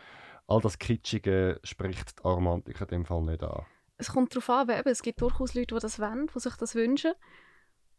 All 0.48 0.62
das 0.62 0.78
Kitschige 0.78 1.60
spricht 1.64 2.20
die 2.20 2.26
Aromantik 2.26 2.80
in 2.82 2.88
dem 2.88 3.06
Fall 3.06 3.24
nicht 3.24 3.42
an. 3.42 3.66
Es 3.98 4.12
kommt 4.12 4.36
darauf 4.36 4.50
an, 4.50 4.70
eben, 4.70 4.90
es 4.90 5.02
gibt 5.02 5.22
durchaus 5.22 5.54
Leute, 5.56 5.74
die 5.74 5.82
das 5.82 6.00
wollen, 6.00 6.28
die 6.28 6.40
sich 6.40 6.56
das 6.56 6.76
wünschen. 6.76 7.14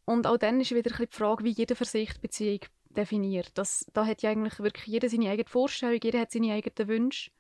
Und 0.06 0.26
auch 0.26 0.38
dann 0.38 0.60
ist 0.60 0.70
wieder 0.70 0.90
die 0.90 1.06
Frage, 1.10 1.44
wie 1.44 1.50
jeder 1.50 1.76
für 1.76 1.84
sich 1.84 2.14
die 2.14 2.20
Beziehung 2.20 2.60
definiert. 2.88 3.50
Das, 3.54 3.84
da 3.92 4.06
hat 4.06 4.22
ja 4.22 4.30
eigentlich 4.30 4.58
wirklich 4.60 4.86
jeder 4.86 5.08
seine 5.08 5.30
eigene 5.30 5.48
Vorstellung, 5.48 5.98
jeder 6.02 6.20
hat 6.20 6.32
seine 6.32 6.52
eigenen 6.54 6.88
Wünsche. 6.88 7.30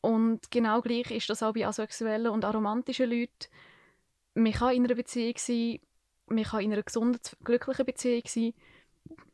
Und 0.00 0.50
genau 0.52 0.80
gleich 0.80 1.10
ist 1.10 1.28
das 1.28 1.42
auch 1.42 1.52
bei 1.52 1.66
asexuellen 1.66 2.28
und 2.28 2.44
aromantischen 2.44 3.10
Leuten. 3.10 3.48
Man 4.34 4.52
kann 4.52 4.74
in 4.74 4.84
einer 4.84 4.94
Beziehung 4.94 5.34
sein, 5.36 5.80
man 6.28 6.44
kann 6.44 6.60
in 6.60 6.72
einer 6.72 6.84
gesunden, 6.84 7.20
glücklichen 7.42 7.84
Beziehung 7.84 8.22
sein. 8.26 8.54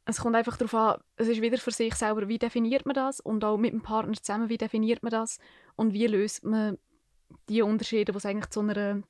Es 0.06 0.20
kommt 0.20 0.36
einfach 0.36 0.56
darauf 0.56 0.74
an, 0.74 1.00
es 1.16 1.28
ist 1.28 1.42
wieder 1.42 1.58
für 1.58 1.70
sich 1.70 1.94
selber, 1.94 2.26
wie 2.28 2.38
definiert 2.38 2.86
man 2.86 2.94
das 2.94 3.20
und 3.20 3.44
auch 3.44 3.58
mit 3.58 3.72
dem 3.72 3.82
Partner 3.82 4.14
zusammen, 4.14 4.48
wie 4.48 4.58
definiert 4.58 5.02
man 5.02 5.10
das 5.10 5.38
und 5.76 5.92
wie 5.92 6.06
löst 6.06 6.44
man 6.44 6.78
die 7.50 7.62
Unterschiede, 7.62 8.12
die 8.12 8.18
es 8.18 8.26
eigentlich 8.26 8.50
zu 8.50 8.60
einer 8.60 9.02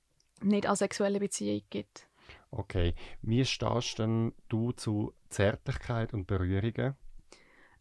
nicht 0.43 0.69
asexuellen 0.69 1.21
Beziehung 1.21 1.63
gibt. 1.71 2.09
Okay. 2.57 2.95
Wie 3.21 3.45
stehst 3.45 3.99
denn 3.99 4.33
du 4.49 4.73
zu 4.73 5.13
Zärtlichkeit 5.29 6.15
und 6.15 6.27
Berührungen? 6.27 6.95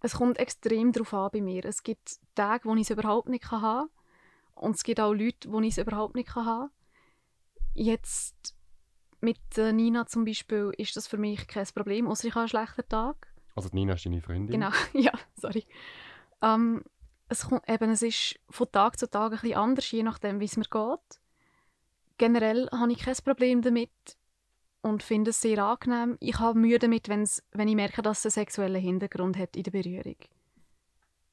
Es 0.02 0.16
kommt 0.16 0.40
extrem 0.40 0.92
darauf 0.92 1.14
an 1.14 1.30
bei 1.32 1.42
mir. 1.42 1.64
Es 1.66 1.84
gibt 1.84 2.20
Tage, 2.36 2.68
wo 2.68 2.76
ich 2.76 2.82
es 2.82 2.90
überhaupt 2.90 3.30
nicht 3.30 3.52
haben 3.52 3.88
kann. 3.88 3.90
Und 4.56 4.76
es 4.76 4.84
gibt 4.84 5.00
auch 5.00 5.14
Leute, 5.14 5.52
wo 5.52 5.62
ich 5.62 5.70
es 5.70 5.78
überhaupt 5.78 6.16
nicht 6.16 6.34
haben 6.36 6.70
kann. 6.70 6.72
Jetzt 7.76 8.56
mit 9.22 9.58
äh, 9.58 9.72
Nina 9.72 10.06
zum 10.06 10.26
Beispiel 10.26 10.74
ist 10.78 10.96
das 10.96 11.08
für 11.08 11.18
mich 11.18 11.48
kein 11.48 11.66
Problem, 11.68 12.08
außer 12.08 12.28
ich 12.28 12.34
habe 12.34 12.42
einen 12.42 12.50
schlechten 12.50 12.88
Tag. 12.90 13.28
Also 13.56 13.70
Nina 13.72 13.94
ist 13.94 14.06
deine 14.06 14.22
Freundin. 14.22 14.60
Genau, 14.60 14.72
ja, 14.94 15.14
sorry. 15.36 15.66
Ähm, 16.42 16.84
es, 17.30 17.48
kommt, 17.48 17.68
eben, 17.70 17.92
es 17.92 18.02
ist 18.02 18.40
von 18.50 18.72
Tag 18.72 19.00
zu 19.00 19.10
Tag 19.10 19.32
ein 19.32 19.40
bisschen 19.40 19.58
anders, 19.58 19.90
je 19.92 20.04
nachdem, 20.04 20.40
wie 20.40 20.46
es 20.46 20.58
mir 20.58 20.66
geht. 20.66 21.22
Generell 22.18 22.70
habe 22.72 22.92
ich 22.92 23.00
kein 23.00 23.16
Problem 23.24 23.62
damit 23.62 23.92
und 24.84 25.02
finde 25.02 25.32
es 25.32 25.42
sehr 25.42 25.64
angenehm. 25.64 26.18
Ich 26.20 26.40
habe 26.40 26.60
Mühe 26.60 26.78
damit, 26.78 27.10
wenn's, 27.10 27.42
wenn 27.54 27.68
ich 27.68 27.76
merke, 27.76 28.02
dass 28.02 28.20
es 28.20 28.26
einen 28.26 28.46
sexuellen 28.46 28.82
Hintergrund 28.82 29.38
hat 29.38 29.56
in 29.56 29.64
der 29.64 29.72
Berührung. 29.72 30.18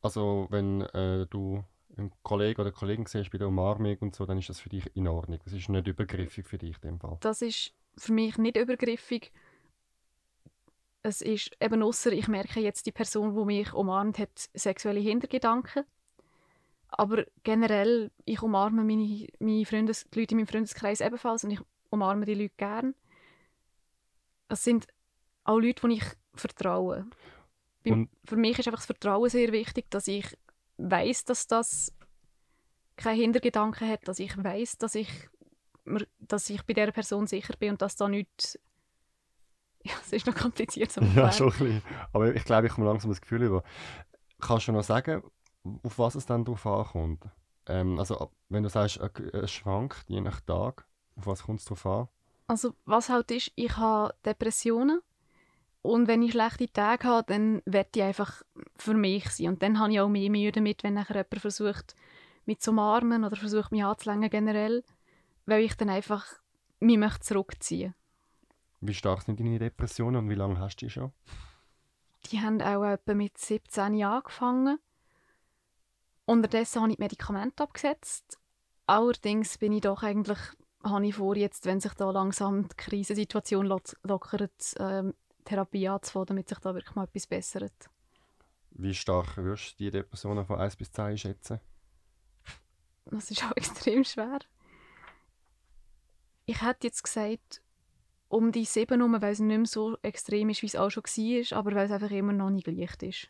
Also 0.02 0.46
wenn 0.50 0.82
äh, 0.82 1.26
du 1.26 1.62
einen 1.96 2.12
Kollegen 2.22 2.60
oder 2.60 2.70
Kollegen 2.70 3.06
siehst 3.06 3.30
bei 3.32 3.38
der 3.38 3.48
Umarmung 3.48 3.98
und 3.98 4.14
so, 4.14 4.24
dann 4.24 4.38
ist 4.38 4.48
das 4.48 4.60
für 4.60 4.68
dich 4.68 4.84
in 4.94 5.08
Ordnung. 5.08 5.40
Das 5.44 5.52
ist 5.52 5.68
nicht 5.68 5.86
übergriffig 5.86 6.46
für 6.46 6.58
dich 6.58 6.76
in 6.76 6.90
dem 6.90 7.00
Fall. 7.00 7.18
Das 7.20 7.42
ist 7.42 7.74
für 7.98 8.12
mich 8.12 8.38
nicht 8.38 8.56
übergriffig. 8.56 9.32
Es 11.02 11.20
ist 11.20 11.50
eben 11.60 11.82
ausser, 11.82 12.12
ich 12.12 12.28
merke 12.28 12.60
jetzt, 12.60 12.86
die 12.86 12.92
Person, 12.92 13.34
die 13.34 13.44
mich 13.44 13.72
umarmt, 13.72 14.18
hat 14.18 14.48
sexuelle 14.54 15.00
Hintergedanken. 15.00 15.84
Aber 16.88 17.24
generell, 17.42 18.12
ich 18.24 18.42
umarme 18.42 18.84
meine, 18.84 19.26
meine 19.40 19.66
Freundes, 19.66 20.06
die 20.14 20.20
Leute 20.20 20.34
in 20.34 20.38
meinem 20.38 20.46
Freundeskreis 20.46 21.00
ebenfalls 21.00 21.42
und 21.42 21.50
ich 21.50 21.60
umarme 21.90 22.26
die 22.26 22.34
Leute 22.34 22.54
gern. 22.56 22.94
Es 24.50 24.64
sind 24.64 24.86
auch 25.44 25.58
Leute, 25.58 25.88
die 25.88 25.94
ich 25.94 26.04
vertraue. 26.34 27.06
Und- 27.86 28.10
für 28.24 28.36
mich 28.36 28.58
ist 28.58 28.66
einfach 28.66 28.80
das 28.80 28.86
Vertrauen 28.86 29.30
sehr 29.30 29.52
wichtig, 29.52 29.90
dass 29.90 30.06
ich 30.06 30.36
weiß, 30.76 31.24
dass 31.24 31.46
das 31.46 31.92
keine 32.96 33.20
Hintergedanken 33.20 33.88
hat, 33.88 34.06
dass 34.06 34.18
ich 34.18 34.36
weiß, 34.36 34.76
dass 34.78 34.94
ich, 34.94 35.08
dass 36.18 36.50
ich 36.50 36.62
bei 36.64 36.74
dieser 36.74 36.92
Person 36.92 37.26
sicher 37.26 37.54
bin 37.58 37.70
und 37.72 37.82
dass 37.82 37.96
da 37.96 38.08
nichts... 38.08 38.58
Ja, 39.82 39.94
es 40.02 40.12
ist 40.12 40.26
noch 40.26 40.34
kompliziert 40.34 40.92
zu 40.92 41.02
Ja, 41.02 41.32
schon 41.32 41.50
ein 41.52 41.58
bisschen. 41.58 41.82
Aber 42.12 42.34
ich 42.34 42.44
glaube, 42.44 42.66
ich 42.66 42.72
komme 42.74 42.86
langsam 42.86 43.10
das 43.10 43.20
Gefühl 43.22 43.44
über. 43.44 43.62
Kannst 44.38 44.68
du 44.68 44.72
noch 44.72 44.82
sagen, 44.82 45.22
auf 45.82 45.98
was 45.98 46.16
es 46.16 46.26
dann 46.26 46.44
drauf 46.44 46.66
ankommt? 46.66 47.24
Ähm, 47.66 47.98
also, 47.98 48.30
wenn 48.50 48.62
du 48.62 48.68
sagst, 48.68 48.98
es 48.98 49.50
schwankt 49.50 50.04
je 50.06 50.20
nach 50.20 50.42
Tag, 50.42 50.86
auf 51.16 51.26
was 51.26 51.44
kommt 51.44 51.60
es 51.60 51.64
drauf 51.64 51.86
an? 51.86 52.08
Also 52.50 52.74
was 52.84 53.10
halt 53.10 53.30
ist, 53.30 53.52
ich 53.54 53.76
habe 53.76 54.12
Depressionen 54.24 55.02
und 55.82 56.08
wenn 56.08 56.20
ich 56.20 56.32
schlechte 56.32 56.66
Tage 56.66 57.06
habe, 57.06 57.32
dann 57.32 57.62
werde 57.64 57.90
ich 57.94 58.02
einfach 58.02 58.42
für 58.74 58.94
mich 58.94 59.30
sein. 59.30 59.50
Und 59.50 59.62
dann 59.62 59.78
habe 59.78 59.92
ich 59.92 60.00
auch 60.00 60.08
mehr 60.08 60.28
Mühe 60.28 60.50
damit, 60.50 60.82
wenn 60.82 60.94
nachher 60.94 61.14
jemand 61.14 61.38
versucht, 61.38 61.94
mich 62.46 62.58
zu 62.58 62.72
umarmen 62.72 63.22
oder 63.22 63.36
versucht, 63.36 63.70
mich 63.70 63.84
anzulängen 63.84 64.28
generell, 64.30 64.82
weil 65.46 65.62
ich 65.62 65.76
dann 65.76 65.90
einfach 65.90 66.26
mich 66.80 66.98
möchte 66.98 67.20
zurückziehen 67.20 67.94
Wie 68.80 68.94
stark 68.94 69.22
sind 69.22 69.38
deine 69.38 69.60
Depressionen 69.60 70.24
und 70.24 70.28
wie 70.28 70.34
lange 70.34 70.58
hast 70.58 70.78
du 70.78 70.86
die 70.86 70.90
schon? 70.90 71.12
Die 72.32 72.40
haben 72.40 72.60
auch 72.60 72.82
etwa 72.82 73.14
mit 73.14 73.38
17 73.38 73.94
Jahren 73.94 74.22
angefangen. 74.24 74.80
Unterdessen 76.26 76.82
habe 76.82 76.90
ich 76.90 76.96
die 76.96 77.02
Medikamente 77.04 77.62
abgesetzt. 77.62 78.40
Allerdings 78.86 79.56
bin 79.56 79.72
ich 79.72 79.82
doch 79.82 80.02
eigentlich, 80.02 80.40
habe 80.82 81.06
ich 81.06 81.14
vor, 81.14 81.36
jetzt, 81.36 81.66
wenn 81.66 81.80
sich 81.80 81.92
da 81.94 82.10
langsam 82.10 82.68
die 82.68 82.76
Krisensituation 82.76 83.66
lo- 83.66 83.80
lockert, 84.02 84.74
ähm, 84.78 85.14
Therapie 85.44 85.88
anzufangen, 85.88 86.26
damit 86.28 86.48
sich 86.48 86.58
da 86.58 86.74
wirklich 86.74 86.94
mal 86.94 87.04
etwas 87.04 87.26
bessert. 87.26 87.90
Wie 88.72 88.94
stark 88.94 89.36
würdest 89.36 89.72
du 89.72 89.84
die 89.84 89.90
Depressionen 89.90 90.46
von 90.46 90.58
1 90.58 90.76
bis 90.76 90.92
10 90.92 91.18
schätzen? 91.18 91.60
Das 93.06 93.30
ist 93.30 93.44
auch 93.44 93.52
extrem 93.56 94.04
schwer. 94.04 94.38
Ich 96.46 96.62
hätte 96.62 96.86
jetzt 96.86 97.02
gesagt, 97.02 97.62
um 98.28 98.52
die 98.52 98.64
7 98.64 98.98
herum, 99.00 99.20
weil 99.20 99.32
es 99.32 99.40
nicht 99.40 99.56
mehr 99.56 99.66
so 99.66 99.96
extrem 100.02 100.48
ist, 100.50 100.62
wie 100.62 100.66
es 100.66 100.76
auch 100.76 100.90
schon 100.90 101.02
war, 101.04 101.58
aber 101.58 101.74
weil 101.74 101.86
es 101.86 101.92
einfach 101.92 102.10
immer 102.10 102.32
noch 102.32 102.50
nicht 102.50 102.66
leicht 102.68 103.02
ist. 103.02 103.28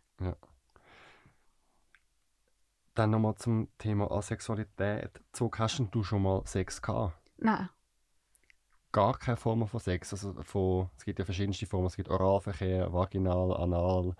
Dann 2.94 3.10
nochmal 3.10 3.34
zum 3.36 3.68
Thema 3.78 4.10
Asexualität. 4.10 5.22
Zog 5.32 5.58
hast 5.58 5.82
du 5.90 6.02
schon 6.02 6.22
mal 6.22 6.42
Sex 6.46 6.82
gehabt? 6.82 7.19
Nein. 7.40 7.68
Gar 8.92 9.18
keine 9.18 9.36
Form 9.36 9.66
von 9.66 9.80
Sex. 9.80 10.12
Also 10.12 10.34
von, 10.42 10.90
es 10.96 11.04
gibt 11.04 11.18
ja 11.18 11.24
verschiedenste 11.24 11.66
Formen. 11.66 11.86
Es 11.86 11.96
gibt 11.96 12.08
Oralverkehr, 12.08 12.92
Vaginal, 12.92 13.56
Anal, 13.56 14.14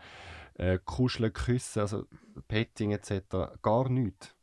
äh, 0.54 0.78
Kuscheln, 0.84 1.32
Küssen, 1.32 1.80
also 1.80 2.04
Petting 2.46 2.92
etc. 2.92 3.58
Gar 3.62 3.88
nichts. 3.88 4.34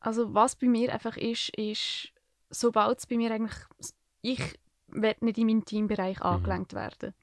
Also 0.00 0.34
was 0.34 0.56
bei 0.56 0.66
mir 0.68 0.92
einfach 0.92 1.16
ist, 1.16 1.50
ist, 1.56 2.12
sobald 2.50 2.98
es 2.98 3.06
bei 3.06 3.16
mir 3.16 3.30
eigentlich, 3.32 3.56
ich 4.22 4.58
werde 4.88 5.24
nicht 5.24 5.38
in 5.38 5.46
meinen 5.46 5.64
Teambereich 5.64 6.20
angelenkt 6.22 6.74
werden. 6.74 7.14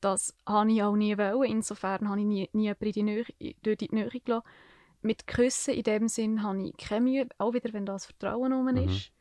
Das 0.00 0.34
habe 0.46 0.70
ich 0.70 0.82
auch 0.82 0.94
nie 0.94 1.16
wollen. 1.18 1.50
Insofern 1.50 2.08
habe 2.08 2.20
ich 2.20 2.26
nie, 2.26 2.48
nie 2.52 2.68
in 2.68 2.92
die 2.92 3.02
Nähe, 3.02 3.24
dort 3.62 3.82
in 3.82 3.88
die 3.88 3.94
Nähe 3.94 4.08
gelassen. 4.24 4.46
Mit 5.02 5.26
Küssen 5.26 5.74
in 5.74 5.82
dem 5.84 6.08
Sinn 6.08 6.42
habe 6.42 6.62
ich 6.62 6.76
keine 6.76 7.00
Mühe, 7.02 7.28
auch 7.38 7.52
wieder, 7.54 7.72
wenn 7.72 7.86
das 7.86 8.06
Vertrauen 8.06 8.52
rum 8.52 8.66
Mhm. 8.66 8.76
ist. 8.88 9.12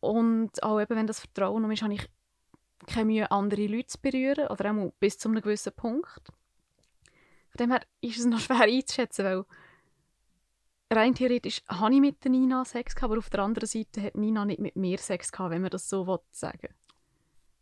Und 0.00 0.62
auch 0.62 0.80
eben, 0.80 0.96
wenn 0.96 1.06
das 1.06 1.20
Vertrauen 1.20 1.62
rum 1.62 1.70
ist, 1.70 1.82
habe 1.82 1.94
ich 1.94 2.08
keine 2.86 3.06
Mühe, 3.06 3.30
andere 3.30 3.66
Leute 3.66 3.86
zu 3.86 4.00
berühren, 4.00 4.48
oder 4.48 4.70
auch 4.70 4.92
bis 5.00 5.18
zu 5.18 5.28
einem 5.28 5.40
gewissen 5.40 5.72
Punkt. 5.72 6.32
Von 7.50 7.58
dem 7.58 7.70
her 7.70 7.80
ist 8.00 8.18
es 8.18 8.26
noch 8.26 8.40
schwer 8.40 8.62
einzuschätzen, 8.62 9.24
weil 9.24 9.44
rein 10.92 11.14
theoretisch 11.14 11.62
habe 11.68 11.94
ich 11.94 12.00
mit 12.00 12.22
der 12.24 12.30
Nina 12.30 12.64
Sex 12.64 12.94
gehabt, 12.94 13.10
aber 13.10 13.18
auf 13.18 13.30
der 13.30 13.40
anderen 13.40 13.66
Seite 13.66 14.02
hat 14.02 14.16
Nina 14.16 14.44
nicht 14.44 14.60
mit 14.60 14.76
mir 14.76 14.98
Sex 14.98 15.32
gehabt, 15.32 15.50
wenn 15.50 15.62
man 15.62 15.70
das 15.70 15.88
so 15.88 16.06
will 16.06 16.20
sagen 16.30 16.68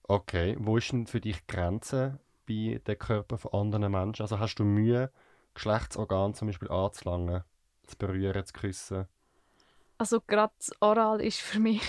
Okay, 0.06 0.56
wo 0.58 0.76
ist 0.76 0.92
denn 0.92 1.06
für 1.06 1.20
dich 1.20 1.38
die 1.38 1.46
Grenze 1.46 2.20
bei 2.46 2.80
den 2.86 2.98
Körpern 2.98 3.38
von 3.38 3.54
anderen 3.54 3.90
Menschen? 3.90 4.22
Also 4.22 4.38
hast 4.38 4.56
du 4.56 4.64
Mühe, 4.64 5.10
Geschlechtsorgane 5.54 6.34
zum 6.34 6.48
Beispiel 6.48 6.70
anzulangen, 6.70 7.42
zu 7.86 7.96
berühren, 7.96 8.44
zu 8.44 8.52
küssen? 8.52 9.08
Also 9.96 10.20
gerade 10.20 10.52
Oral 10.80 11.22
ist 11.22 11.40
für 11.40 11.60
mich 11.60 11.80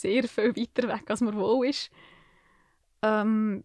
sehr 0.00 0.28
viel 0.28 0.56
weiter 0.56 0.88
weg, 0.88 1.10
als 1.10 1.20
man 1.20 1.36
wohl 1.36 1.66
ist. 1.66 1.90
Ähm, 3.02 3.64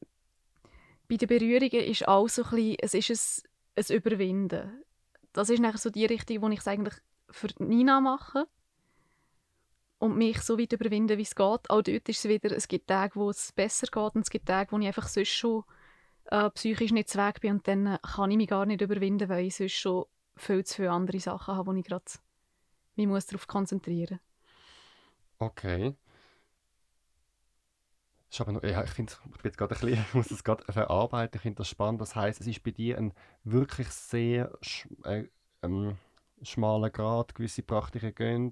bei 1.07 1.17
den 1.17 1.27
Berührungen 1.27 1.85
ist 1.85 2.07
auch 2.07 2.27
so 2.27 2.43
ein 2.43 2.49
bisschen, 2.49 2.77
es 2.79 2.93
ist 2.93 3.47
ein, 3.75 3.83
ein 3.83 3.95
Überwinden. 3.95 4.83
Das 5.33 5.49
ist 5.49 5.59
nachher 5.59 5.77
so 5.77 5.89
die 5.89 6.05
Richtung, 6.05 6.41
wo 6.41 6.49
ich 6.49 6.59
es 6.59 6.67
eigentlich 6.67 6.95
für 7.29 7.47
Nina 7.59 7.99
mache. 7.99 8.47
Und 9.99 10.17
mich 10.17 10.41
so 10.41 10.59
weit 10.59 10.73
überwinden, 10.73 11.17
wie 11.17 11.23
es 11.23 11.35
geht. 11.35 11.69
Auch 11.69 11.81
dort 11.81 11.87
ist 11.87 12.09
es 12.09 12.23
wieder, 12.25 12.55
es 12.55 12.67
gibt 12.67 12.87
Tage, 12.87 13.15
wo 13.15 13.29
es 13.29 13.53
besser 13.53 13.87
geht 13.87 14.15
und 14.15 14.21
es 14.21 14.29
gibt 14.29 14.47
Tage, 14.47 14.71
wo 14.71 14.77
ich 14.79 14.87
einfach 14.87 15.07
sonst 15.07 15.29
schon 15.29 15.63
äh, 16.25 16.49
psychisch 16.51 16.91
nicht 16.91 17.09
zu 17.09 17.17
Weg 17.17 17.39
bin 17.39 17.53
und 17.53 17.67
dann 17.67 17.97
kann 18.01 18.31
ich 18.31 18.37
mich 18.37 18.49
gar 18.49 18.65
nicht 18.65 18.81
überwinden, 18.81 19.29
weil 19.29 19.45
ich 19.45 19.55
sonst 19.55 19.73
schon 19.73 20.05
viel 20.35 20.65
zu 20.65 20.75
viele 20.75 20.91
andere 20.91 21.19
Sachen 21.19 21.55
habe, 21.55 21.71
wo 21.71 21.73
ich 21.73 21.85
gerade 21.85 22.05
mich 22.95 23.07
muss 23.07 23.25
darauf 23.25 23.47
konzentrieren 23.47 24.19
Okay. 25.39 25.95
Das 28.33 28.39
ist 28.39 28.41
aber 28.47 28.51
noch, 28.53 28.63
ja, 28.63 28.83
ich, 28.83 28.89
finde, 28.89 29.13
ich 29.13 29.31
bin 29.31 29.41
jetzt 29.43 29.57
gerade 29.59 29.75
ein 29.75 29.79
bisschen, 29.79 30.05
muss 30.13 30.27
das 30.29 30.43
gerade 30.43 30.63
verarbeiten, 30.71 31.35
ich 31.37 31.41
finde 31.43 31.57
das 31.57 31.67
spannend. 31.67 32.01
Das 32.01 32.15
heißt, 32.15 32.41
es 32.41 32.47
ist 32.47 32.63
bei 32.63 32.71
dir 32.71 32.97
ein 32.97 33.13
wirklich 33.43 33.87
sehr 33.89 34.51
sch 34.63 34.87
äh, 35.03 35.25
ähm, 35.61 35.97
schmaler 36.41 36.89
Grad, 36.89 37.35
gewisse 37.35 37.61
Praktiken 37.61 38.15
gehen, 38.15 38.51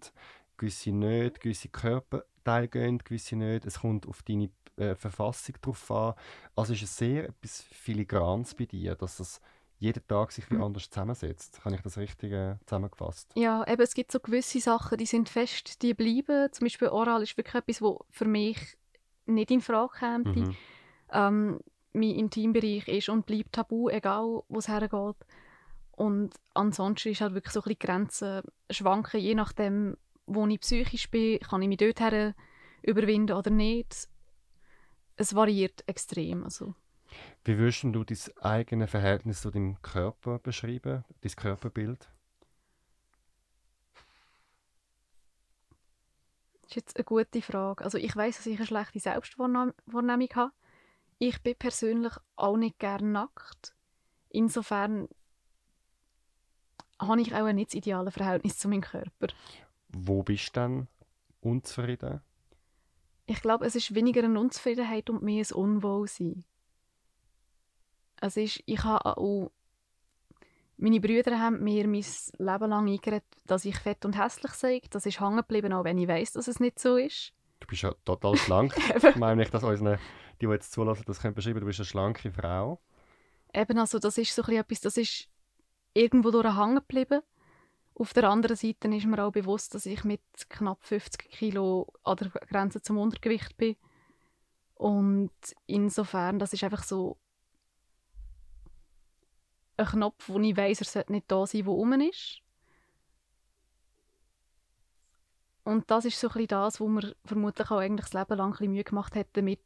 gewisse 0.57 0.91
nicht, 0.91 1.39
gewisse 1.39 1.69
Körperteile 1.69 2.67
gehen, 2.67 2.99
gewisse 2.99 3.35
nicht. 3.35 3.65
Es 3.65 3.79
kommt 3.79 4.07
auf 4.07 4.21
deine 4.21 4.51
äh, 4.77 4.93
Verfassung 4.93 5.55
drauf 5.63 5.89
an. 5.89 6.13
Also 6.55 6.73
ist 6.73 6.83
es 6.83 6.95
sehr 6.95 7.29
etwas 7.29 7.63
Filigranes 7.63 8.53
bei 8.53 8.65
dir, 8.65 8.93
dass 8.93 9.19
es 9.19 9.41
jeden 9.79 10.07
Tag 10.07 10.31
sich 10.31 10.47
wie 10.51 10.57
Mhm. 10.57 10.63
anders 10.63 10.91
zusammensetzt. 10.91 11.65
Habe 11.65 11.73
ich 11.73 11.81
das 11.81 11.97
richtig 11.97 12.33
äh, 12.33 12.57
zusammengefasst? 12.67 13.31
Ja, 13.35 13.65
eben, 13.67 13.81
es 13.81 13.95
gibt 13.95 14.11
so 14.11 14.19
gewisse 14.19 14.59
Sachen, 14.59 14.99
die 14.99 15.07
sind 15.07 15.27
fest, 15.27 15.81
die 15.81 15.95
bleiben. 15.95 16.51
Zum 16.51 16.65
Beispiel 16.65 16.89
Oral 16.89 17.23
ist 17.23 17.35
wirklich 17.35 17.55
etwas, 17.55 17.81
was 17.81 17.97
für 18.11 18.25
mich 18.25 18.77
nicht 19.33 19.51
in 19.51 19.61
Frage 19.61 19.93
käme. 19.99 20.29
Mhm. 20.29 20.55
Ähm, 21.11 21.59
mein 21.93 22.15
Intimbereich 22.15 22.87
ist 22.87 23.09
und 23.09 23.25
bleibt 23.25 23.53
tabu, 23.53 23.89
egal 23.89 24.43
wo 24.47 24.59
es 24.59 24.67
hergeht. 24.67 25.17
Und 25.91 26.33
ansonsten 26.53 27.09
ist 27.09 27.21
halt 27.21 27.33
wirklich 27.33 27.53
so 27.53 27.59
ein 27.59 27.63
bisschen 27.63 27.79
die 27.79 27.85
Grenzen 27.85 28.41
schwanken, 28.69 29.19
je 29.19 29.35
nachdem, 29.35 29.97
wo 30.25 30.47
ich 30.47 30.61
psychisch 30.61 31.09
bin, 31.11 31.39
kann 31.39 31.61
ich 31.61 31.67
mich 31.67 31.77
dort 31.77 31.99
her 31.99 32.33
überwinden 32.81 33.35
oder 33.35 33.51
nicht. 33.51 34.07
Es 35.17 35.35
variiert 35.35 35.83
extrem. 35.87 36.43
Also. 36.43 36.73
Wie 37.43 37.57
würdest 37.57 37.83
du 37.83 38.03
dein 38.03 38.17
eigenes 38.41 38.89
Verhältnis 38.89 39.41
zu 39.41 39.51
deinem 39.51 39.81
Körper 39.81 40.39
beschreiben, 40.39 41.03
dein 41.21 41.35
Körperbild? 41.35 42.09
Ist 46.71 46.75
jetzt 46.75 46.97
eine 46.97 47.05
gute 47.05 47.41
Frage. 47.41 47.83
Also 47.83 47.97
ich 47.97 48.15
weiß, 48.15 48.37
dass 48.37 48.45
ich 48.45 48.57
eine 48.57 48.65
schlechte 48.65 48.99
Selbstwahrnehmung 48.99 49.73
habe. 50.35 50.51
Ich 51.19 51.41
bin 51.43 51.55
persönlich 51.55 52.13
auch 52.35 52.57
nicht 52.57 52.79
gerne 52.79 53.07
nackt. 53.07 53.75
Insofern 54.29 55.07
habe 56.99 57.21
ich 57.21 57.33
auch 57.33 57.51
nicht 57.51 57.71
das 57.71 57.75
ideale 57.75 58.11
Verhältnis 58.11 58.57
zu 58.57 58.69
meinem 58.69 58.81
Körper. 58.81 59.27
Wo 59.89 60.23
bist 60.23 60.49
du 60.49 60.51
dann 60.53 60.87
unzufrieden? 61.41 62.21
Ich 63.25 63.41
glaube, 63.41 63.65
es 63.65 63.75
ist 63.75 63.93
weniger 63.93 64.23
eine 64.23 64.39
Unzufriedenheit 64.39 65.09
und 65.09 65.23
mehr 65.23 65.45
ein 65.45 65.53
Unwohlsein. 65.53 66.45
Es 68.19 68.37
ist, 68.37 68.63
ich 68.65 68.83
habe 68.83 69.17
auch, 69.17 69.51
meine 70.81 70.99
Brüder 70.99 71.39
haben 71.39 71.63
mir 71.63 71.87
mein 71.87 72.03
Leben 72.03 72.69
lang 72.69 72.87
eingeredet, 72.87 73.23
dass 73.45 73.65
ich 73.65 73.77
fett 73.77 74.03
und 74.03 74.17
hässlich 74.17 74.51
sei. 74.53 74.81
Das 74.89 75.05
ist 75.05 75.21
hängen 75.21 75.37
geblieben, 75.37 75.73
auch 75.73 75.83
wenn 75.83 75.97
ich 75.99 76.07
weiß, 76.07 76.33
dass 76.33 76.47
es 76.47 76.59
nicht 76.59 76.79
so 76.79 76.97
ist. 76.97 77.33
Du 77.59 77.67
bist 77.67 77.83
ja 77.83 77.93
total 78.03 78.35
schlank. 78.35 78.75
ich 78.95 79.15
meine 79.15 79.41
nicht, 79.41 79.53
dass 79.53 79.63
unsere, 79.63 79.99
die, 80.41 80.47
die 80.47 80.51
jetzt 80.51 80.71
zulassen, 80.71 81.03
das 81.05 81.21
können 81.21 81.35
beschreiben, 81.35 81.59
du 81.59 81.67
bist 81.67 81.79
eine 81.79 81.85
schlanke 81.85 82.31
Frau. 82.31 82.81
Eben, 83.53 83.77
also 83.77 83.99
das 83.99 84.17
ist 84.17 84.33
so 84.33 84.41
ein 84.41 84.45
bisschen 84.45 84.61
etwas, 84.61 84.81
das 84.81 84.97
ist 84.97 85.29
irgendwo 85.93 86.31
durch 86.31 86.57
hängen 86.57 86.75
geblieben. 86.75 87.21
Auf 87.93 88.13
der 88.13 88.29
anderen 88.29 88.55
Seite 88.55 88.87
ist 88.87 89.05
mir 89.05 89.23
auch 89.23 89.31
bewusst, 89.31 89.75
dass 89.75 89.85
ich 89.85 90.03
mit 90.03 90.21
knapp 90.49 90.83
50 90.83 91.29
Kilo 91.29 91.93
an 92.03 92.17
der 92.17 92.29
Grenze 92.29 92.81
zum 92.81 92.97
Untergewicht 92.97 93.55
bin. 93.57 93.75
Und 94.73 95.31
insofern, 95.67 96.39
das 96.39 96.53
ist 96.53 96.63
einfach 96.63 96.83
so 96.83 97.17
ein 99.81 99.91
Knopf, 99.91 100.29
wo 100.29 100.39
ich 100.39 100.57
weiss, 100.57 100.81
er 100.81 100.85
sollte 100.85 101.11
nicht 101.11 101.31
da 101.31 101.45
sein, 101.45 101.65
wo 101.65 101.73
oben 101.73 102.01
ist. 102.01 102.41
Und 105.63 105.89
das 105.91 106.05
ist 106.05 106.19
so 106.19 106.27
ein 106.27 106.33
bisschen 106.33 106.47
das, 106.47 106.79
wo 106.79 106.87
mir 106.87 107.15
vermutlich 107.23 107.69
auch 107.69 107.77
eigentlich 107.77 108.09
das 108.09 108.13
Leben 108.13 108.37
lang 108.37 108.47
ein 108.47 108.51
bisschen 108.51 108.71
Mühe 108.71 108.83
gemacht 108.83 109.15
hat, 109.15 109.27
damit 109.33 109.61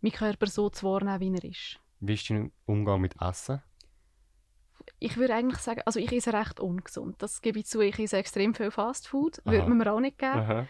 meinen 0.00 0.12
Körper 0.12 0.46
so 0.46 0.70
zu 0.70 0.86
wahrnehmen, 0.86 1.20
wie 1.20 1.34
er 1.34 1.50
ist. 1.50 1.80
Wie 2.00 2.14
ist 2.14 2.30
dein 2.30 2.52
Umgang 2.66 3.00
mit 3.00 3.20
Essen? 3.20 3.60
Ich 5.00 5.16
würde 5.16 5.34
eigentlich 5.34 5.60
sagen, 5.60 5.82
also 5.84 5.98
ich 6.00 6.12
esse 6.12 6.32
recht 6.32 6.60
ungesund. 6.60 7.16
Das 7.18 7.42
gebe 7.42 7.58
ich 7.58 7.66
zu, 7.66 7.80
ich 7.80 7.98
esse 7.98 8.16
extrem 8.16 8.54
viel 8.54 8.70
Fastfood. 8.70 9.40
Aha. 9.40 9.52
Würde 9.52 9.68
man 9.68 9.78
mir 9.78 9.92
auch 9.92 10.00
nicht 10.00 10.18
geben. 10.18 10.38
Aha. 10.38 10.66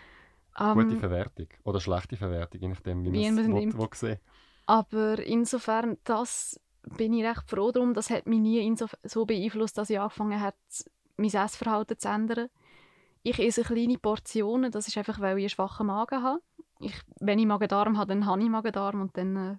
Ähm, 0.58 0.74
Gute 0.74 0.96
Verwertung 0.96 1.48
oder 1.64 1.80
schlechte 1.80 2.16
Verwertung, 2.16 2.60
je 2.60 2.68
nachdem, 2.68 3.04
wie, 3.04 3.12
Wie 3.12 3.30
man 3.30 3.88
es 3.92 4.00
sehen. 4.00 4.18
Aber 4.66 5.18
insofern, 5.20 5.98
das 6.04 6.60
bin 6.96 7.12
ich 7.12 7.24
recht 7.24 7.48
froh 7.48 7.72
darum. 7.72 7.94
Das 7.94 8.10
hat 8.10 8.26
mich 8.26 8.40
nie 8.40 8.60
insof- 8.60 8.98
so 9.02 9.26
beeinflusst, 9.26 9.78
dass 9.78 9.90
ich 9.90 9.98
angefangen 9.98 10.40
habe, 10.40 10.56
mein 11.16 11.32
Essverhalten 11.32 11.98
zu 11.98 12.08
ändern. 12.08 12.48
Ich 13.22 13.38
esse 13.38 13.62
kleine 13.62 13.98
Portionen, 13.98 14.70
das 14.70 14.88
ist 14.88 14.96
einfach, 14.96 15.20
weil 15.20 15.38
ich 15.38 15.44
einen 15.44 15.48
schwachen 15.50 15.88
Magen 15.88 16.22
habe. 16.22 16.40
Ich, 16.80 16.94
wenn 17.20 17.38
ich 17.38 17.46
Magen-Darm 17.46 17.98
habe, 17.98 18.14
dann 18.14 18.26
habe 18.26 18.42
ich 18.42 18.48
Magen-Darm 18.48 19.00
und 19.00 19.16
dann 19.16 19.36
äh, 19.36 19.56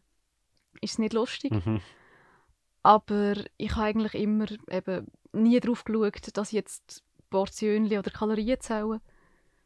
ist 0.81 0.93
es 0.93 0.99
nicht 0.99 1.13
lustig. 1.13 1.51
Mhm. 1.51 1.81
Aber 2.81 3.35
ich 3.57 3.75
habe 3.75 3.87
eigentlich 3.87 4.13
immer 4.15 4.45
eben 4.69 5.07
nie 5.33 5.59
darauf 5.59 5.83
geschaut, 5.83 6.37
dass 6.37 6.49
ich 6.49 6.53
jetzt 6.53 7.03
Portionen 7.29 7.91
oder 7.91 8.09
Kalorien 8.09 8.59
zähle, 8.61 9.01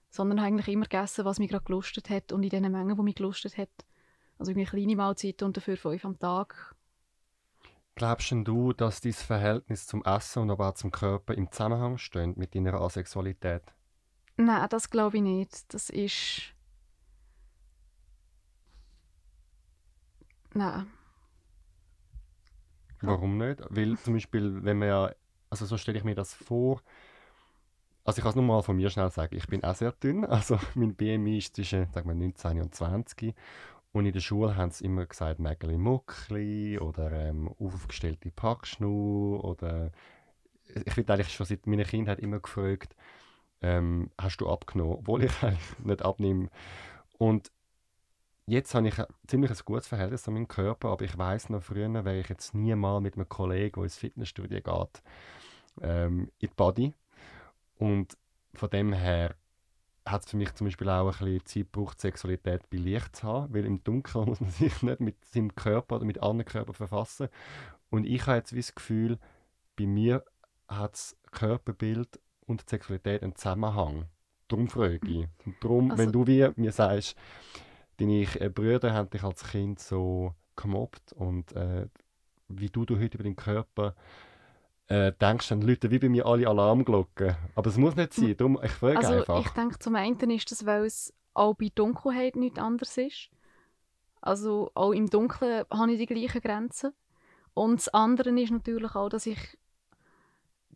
sondern 0.09 0.39
habe 0.39 0.47
eigentlich 0.47 0.67
immer 0.73 0.85
gegessen, 0.85 1.25
was 1.25 1.39
mich 1.39 1.49
gerade 1.49 1.65
gelustet 1.65 2.09
hat 2.09 2.31
und 2.31 2.43
in 2.43 2.49
den 2.49 2.71
Mengen, 2.71 2.95
die 2.97 3.03
mich 3.03 3.15
gelustet 3.15 3.57
hat. 3.57 3.69
Also 4.37 4.51
irgendwie 4.51 4.69
kleine 4.69 4.95
Mahlzeiten 4.95 5.45
und 5.45 5.55
dafür 5.55 5.77
fünf 5.77 6.03
am 6.05 6.19
Tag. 6.19 6.75
Glaubst 7.95 8.31
du, 8.31 8.73
dass 8.73 9.01
dein 9.01 9.13
Verhältnis 9.13 9.85
zum 9.85 10.03
Essen 10.03 10.43
und 10.43 10.51
aber 10.51 10.69
auch 10.69 10.73
zum 10.73 10.91
Körper 10.91 11.35
im 11.35 11.51
Zusammenhang 11.51 11.97
steht 11.97 12.37
mit 12.37 12.55
deiner 12.55 12.81
Asexualität? 12.81 13.61
Nein, 14.35 14.67
das 14.69 14.89
glaube 14.89 15.17
ich 15.17 15.23
nicht. 15.23 15.73
Das 15.73 15.89
ist... 15.89 16.53
Nein. 20.55 20.87
Warum 23.01 23.37
nicht? 23.37 23.61
Weil 23.69 23.97
zum 23.97 24.13
Beispiel, 24.13 24.63
wenn 24.63 24.77
man 24.79 24.87
ja, 24.87 25.11
also 25.49 25.65
so 25.65 25.77
stelle 25.77 25.97
ich 25.97 26.03
mir 26.03 26.15
das 26.15 26.33
vor, 26.33 26.81
also 28.05 28.17
ich 28.17 28.23
kann 28.23 28.31
es 28.31 28.35
nur 28.35 28.43
mal 28.43 28.61
von 28.63 28.75
mir 28.75 28.89
schnell 28.89 29.09
sagen, 29.11 29.35
ich 29.35 29.47
bin 29.47 29.63
auch 29.63 29.75
sehr 29.75 29.91
dünn, 29.91 30.25
also 30.25 30.57
mein 30.75 30.95
BMI 30.95 31.37
ist 31.37 31.55
zwischen, 31.55 31.91
sagen 31.91 32.07
wir, 32.07 32.15
19 32.15 32.61
und 32.61 32.73
20 32.73 33.35
und 33.93 34.07
in 34.07 34.13
der 34.13 34.19
Schule 34.21 34.57
haben 34.57 34.71
sie 34.71 34.85
immer 34.85 35.05
gesagt, 35.05 35.39
Mägeli 35.39 35.77
Muckli 35.77 36.79
oder 36.79 37.11
ähm, 37.11 37.47
aufgestellte 37.59 38.31
Packschnur 38.31 39.43
oder 39.43 39.91
ich 40.67 40.97
werde 40.97 41.13
eigentlich 41.13 41.33
schon 41.33 41.45
seit 41.45 41.67
meiner 41.67 41.83
Kindheit 41.83 42.19
immer 42.19 42.39
gefragt, 42.39 42.95
ähm, 43.61 44.09
hast 44.19 44.37
du 44.37 44.49
abgenommen, 44.49 44.95
obwohl 44.95 45.23
ich 45.23 45.31
eigentlich 45.43 45.79
nicht 45.79 46.01
abnehme. 46.03 46.49
Und 47.19 47.51
jetzt 48.47 48.73
habe 48.73 48.87
ich 48.87 48.97
ein 48.97 49.05
ziemlich 49.27 49.63
gutes 49.63 49.87
Verhältnis 49.87 50.23
zu 50.23 50.31
meinem 50.31 50.47
Körper, 50.47 50.89
aber 50.89 51.05
ich 51.05 51.15
weiß 51.15 51.49
noch 51.49 51.61
früher, 51.61 51.93
wäre 51.93 52.19
ich 52.19 52.29
jetzt 52.29 52.55
nie 52.55 52.73
mal 52.73 52.99
mit 52.99 53.15
einem 53.15 53.29
Kollegen, 53.29 53.75
der 53.75 53.83
ins 53.83 53.97
Fitnessstudio 53.97 54.59
geht, 54.59 55.03
ähm, 55.81 56.31
in 56.39 56.49
die 56.49 56.55
Body. 56.55 56.93
Und 57.77 58.17
von 58.55 58.69
dem 58.71 58.91
her 58.91 59.35
hat 60.05 60.23
es 60.25 60.31
für 60.31 60.37
mich 60.37 60.53
zum 60.53 60.65
Beispiel 60.67 60.89
auch 60.89 61.07
ein 61.07 61.25
bisschen 61.25 61.45
Zeit 61.45 61.73
gebraucht, 61.73 62.01
Sexualität 62.01 62.69
bei 62.69 62.77
Licht 62.77 63.15
zu 63.15 63.23
haben, 63.27 63.53
weil 63.53 63.65
im 63.65 63.83
Dunkeln 63.83 64.25
muss 64.29 64.41
man 64.41 64.49
sich 64.49 64.81
nicht 64.81 64.99
mit 64.99 65.23
seinem 65.25 65.55
Körper 65.55 65.97
oder 65.97 66.05
mit 66.05 66.21
anderen 66.21 66.45
Körpern 66.45 66.75
verfassen. 66.75 67.29
Und 67.89 68.05
ich 68.05 68.25
habe 68.27 68.37
jetzt 68.37 68.53
wie 68.53 68.59
das 68.61 68.75
Gefühl, 68.75 69.17
bei 69.77 69.85
mir 69.85 70.23
hat 70.67 70.93
das 70.93 71.15
Körperbild 71.31 72.19
und 72.45 72.61
die 72.61 72.69
Sexualität 72.69 73.23
einen 73.23 73.35
Zusammenhang. 73.35 74.05
Darum 74.47 74.67
frage 74.67 74.99
ich. 75.07 75.27
Und 75.45 75.55
darum, 75.61 75.91
Also- 75.91 76.03
wenn 76.03 76.11
du 76.11 76.27
wie 76.27 76.49
mir 76.55 76.71
sagst, 76.71 77.15
deine 77.97 78.23
äh, 78.39 78.49
Brüder 78.49 78.93
haben 78.93 79.09
dich 79.09 79.23
als 79.23 79.43
Kind 79.49 79.79
so 79.79 80.33
gemobbt 80.55 81.13
und 81.13 81.51
äh, 81.53 81.87
wie 82.49 82.69
du, 82.69 82.85
du 82.85 82.99
heute 82.99 83.15
über 83.17 83.23
deinen 83.23 83.35
Körper 83.35 83.95
äh, 84.87 85.11
denkst, 85.13 85.49
dann 85.49 85.61
läuten 85.61 85.91
wie 85.91 85.99
bei 85.99 86.09
mir 86.09 86.25
alle 86.25 86.47
Alarmglocken. 86.47 87.35
Aber 87.55 87.69
es 87.69 87.77
muss 87.77 87.95
nicht 87.95 88.13
sein, 88.13 88.35
darum, 88.37 88.59
ich 88.61 88.71
frage 88.71 88.97
Also 88.97 89.13
einfach. 89.13 89.39
ich 89.39 89.49
denke, 89.49 89.79
zum 89.79 89.95
einen 89.95 90.29
ist 90.31 90.51
das, 90.51 90.65
weil 90.65 90.85
es 90.85 91.13
auch 91.33 91.55
bei 91.55 91.71
Dunkelheit 91.73 92.35
nicht 92.35 92.59
anders 92.59 92.97
ist. 92.97 93.29
Also 94.21 94.71
auch 94.73 94.91
im 94.91 95.09
Dunkeln 95.09 95.65
habe 95.71 95.91
ich 95.91 95.99
die 95.99 96.05
gleichen 96.05 96.41
Grenzen. 96.41 96.93
Und 97.53 97.79
das 97.79 97.89
andere 97.89 98.29
ist 98.39 98.51
natürlich 98.51 98.95
auch, 98.95 99.09
dass 99.09 99.25
ich 99.25 99.57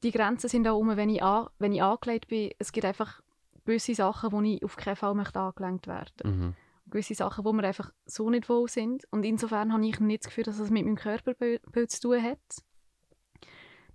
die 0.03 0.11
Grenzen 0.11 0.49
sind 0.49 0.67
auch 0.67 0.77
um, 0.77 0.95
wenn 0.95 1.09
ich, 1.09 1.23
an, 1.23 1.47
wenn 1.57 1.73
ich 1.73 1.81
angelegt 1.81 2.27
bin. 2.27 2.51
Es 2.59 2.71
gibt 2.71 2.85
einfach 2.85 3.21
gewisse 3.65 3.95
Sachen, 3.95 4.31
wo 4.31 4.41
ich 4.41 4.63
auf 4.63 4.75
keinen 4.75 4.95
Fall 4.95 5.15
möchte 5.15 5.39
angelenkt 5.39 5.87
werden. 5.87 6.11
Mhm. 6.23 6.53
Gewisse 6.89 7.15
Sachen, 7.15 7.43
wo 7.43 7.51
mir 7.51 7.63
einfach 7.63 7.91
so 8.05 8.29
nicht 8.29 8.47
wohl 8.47 8.69
sind. 8.69 9.05
Und 9.11 9.23
insofern 9.23 9.73
habe 9.73 9.85
ich 9.85 9.99
nicht 9.99 10.23
das 10.23 10.29
Gefühl, 10.29 10.43
dass 10.43 10.57
das 10.57 10.69
mit 10.69 10.85
meinem 10.85 10.95
Körperbild 10.95 11.91
zu 11.91 12.01
tun 12.01 12.23
hat. 12.23 12.63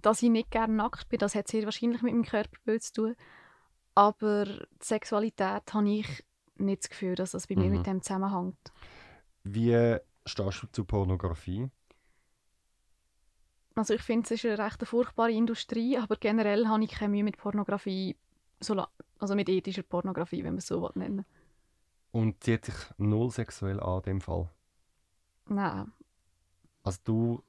Dass 0.02 0.22
ich 0.22 0.30
nicht 0.30 0.50
gerne 0.50 0.74
nackt 0.74 1.08
bin, 1.08 1.18
das 1.18 1.34
hat 1.34 1.48
sehr 1.48 1.64
wahrscheinlich 1.64 2.02
mit 2.02 2.12
meinem 2.12 2.24
Körperbild 2.24 2.82
zu 2.82 2.92
tun. 2.92 3.16
Aber 3.94 4.44
die 4.44 4.66
Sexualität 4.80 5.72
habe 5.72 5.88
ich 5.90 6.24
nicht 6.56 6.82
das 6.82 6.90
Gefühl, 6.90 7.14
dass 7.14 7.32
das 7.32 7.46
bei 7.46 7.56
mir 7.56 7.66
Mhm. 7.70 7.76
mit 7.76 7.86
dem 7.86 8.02
zusammenhängt. 8.02 8.72
Wie 9.44 9.98
stehst 10.26 10.62
du 10.62 10.66
zu 10.72 10.84
Pornografie? 10.84 11.68
Also 13.74 13.94
ich 13.94 14.02
finde, 14.02 14.24
es 14.26 14.30
ist 14.32 14.44
eine 14.44 14.58
recht 14.58 14.86
furchtbare 14.86 15.32
Industrie, 15.32 15.96
aber 15.98 16.16
generell 16.16 16.68
habe 16.68 16.84
ich 16.84 16.90
keine 16.90 17.10
Mühe 17.10 17.24
mit 17.24 17.38
Pornografie, 17.38 18.16
also 19.18 19.34
mit 19.34 19.48
ethischer 19.48 19.82
Pornografie, 19.82 20.38
wenn 20.44 20.52
man 20.52 20.58
es 20.58 20.66
so 20.66 20.90
nennen. 20.94 21.24
Und 22.10 22.44
zieht 22.44 22.66
sich 22.66 22.74
null 22.98 23.30
sexuell 23.30 23.80
an, 23.80 23.98
in 23.98 24.02
dem 24.02 24.20
Fall? 24.20 24.50
Nein. 25.46 25.90
Also 26.84 26.98
du 27.04 27.42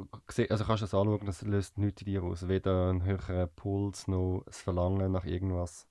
also 0.50 0.64
kannst 0.64 0.84
das 0.84 0.94
anschauen, 0.94 1.26
das 1.26 1.42
löst 1.42 1.78
nichts 1.78 2.02
in 2.02 2.06
dir 2.06 2.24
aus. 2.24 2.48
Weder 2.48 2.90
einen 2.90 3.04
höheren 3.04 3.50
Puls 3.56 4.08
noch 4.08 4.44
das 4.46 4.62
Verlangen 4.62 5.12
nach 5.12 5.26
irgendwas. 5.26 5.88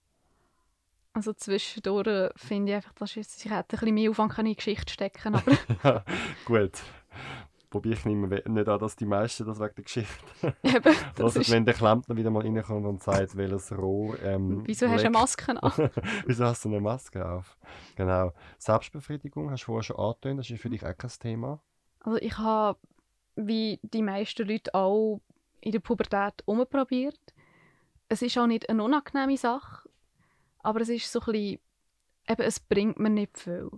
Also 1.14 1.33
zwischendurch 1.35 2.31
finde 2.37 2.72
ich 2.72 2.76
einfach, 2.76 2.92
dass 2.94 3.16
ich, 3.16 3.26
ich 3.26 3.44
hätte 3.44 3.55
ein 3.76 3.81
bisschen 3.81 3.94
mehr 3.94 4.11
Aufwand 4.11 4.38
in 4.38 4.44
die 4.46 4.57
Geschichte 4.57 4.92
stecken 4.92 5.35
aber 5.35 5.52
Ja, 5.85 6.05
gut. 6.44 6.72
Wobei 7.70 7.90
ich 7.90 8.05
we- 8.05 8.42
nicht 8.46 8.68
an, 8.68 8.78
dass 8.78 8.96
die 8.96 9.07
meisten 9.07 9.46
das 9.46 9.59
wegen 9.59 9.74
der 9.74 9.85
Geschichte 9.85 10.14
eben, 10.62 10.94
das 11.16 11.37
ist, 11.37 11.50
wenn 11.50 11.64
der 11.64 11.74
Klempner 11.74 12.16
wieder 12.16 12.31
mal 12.31 12.42
reinkommt 12.42 12.87
und 12.87 13.02
sagt, 13.02 13.37
welches 13.37 13.72
Rohr 13.76 14.18
ähm, 14.22 14.62
wieso 14.66 14.88
hast 14.88 15.02
du 15.02 15.07
eine. 15.07 15.11
Maske 15.11 15.62
an? 15.62 15.90
Wieso 16.26 16.44
hast 16.44 16.64
du 16.64 16.68
eine 16.68 16.81
Maske 16.81 17.26
auf? 17.28 17.57
Genau. 17.96 18.33
Selbstbefriedigung 18.59 19.50
hast 19.50 19.62
du 19.62 19.66
vorher 19.66 19.83
schon 19.83 19.96
angetönt, 19.96 20.40
das 20.40 20.50
ist 20.50 20.61
für 20.61 20.70
dich 20.70 20.85
auch 20.85 20.96
kein 20.96 21.11
Thema. 21.18 21.61
Also 22.00 22.18
ich 22.18 22.37
habe, 22.38 22.78
wie 23.37 23.81
die 23.83 24.03
meisten 24.03 24.47
Leute 24.47 24.75
auch 24.75 25.21
in 25.61 25.73
der 25.73 25.81
Pubertät 25.81 26.42
umprobiert. 26.45 27.21
Es 28.09 28.23
ist 28.23 28.37
auch 28.38 28.47
nicht 28.47 28.68
eine 28.68 28.83
unangenehme 28.83 29.37
Sache, 29.37 29.88
aber 30.59 30.81
es 30.81 30.88
ist 30.88 31.11
so 31.11 31.21
ein 31.21 31.33
bisschen, 31.33 31.61
eben, 32.29 32.42
es 32.42 32.61
bringt 32.61 32.99
mir 32.99 33.11
nicht 33.11 33.38
viel. 33.38 33.71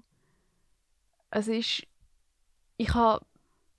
Es 1.30 1.48
ist, 1.48 1.86
ich 2.76 2.94
habe 2.94 3.24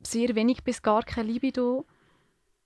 sehr 0.02 0.36
wenig 0.36 0.64
bis 0.64 0.82
gar 0.82 1.04
keine 1.04 1.32
Libido 1.32 1.86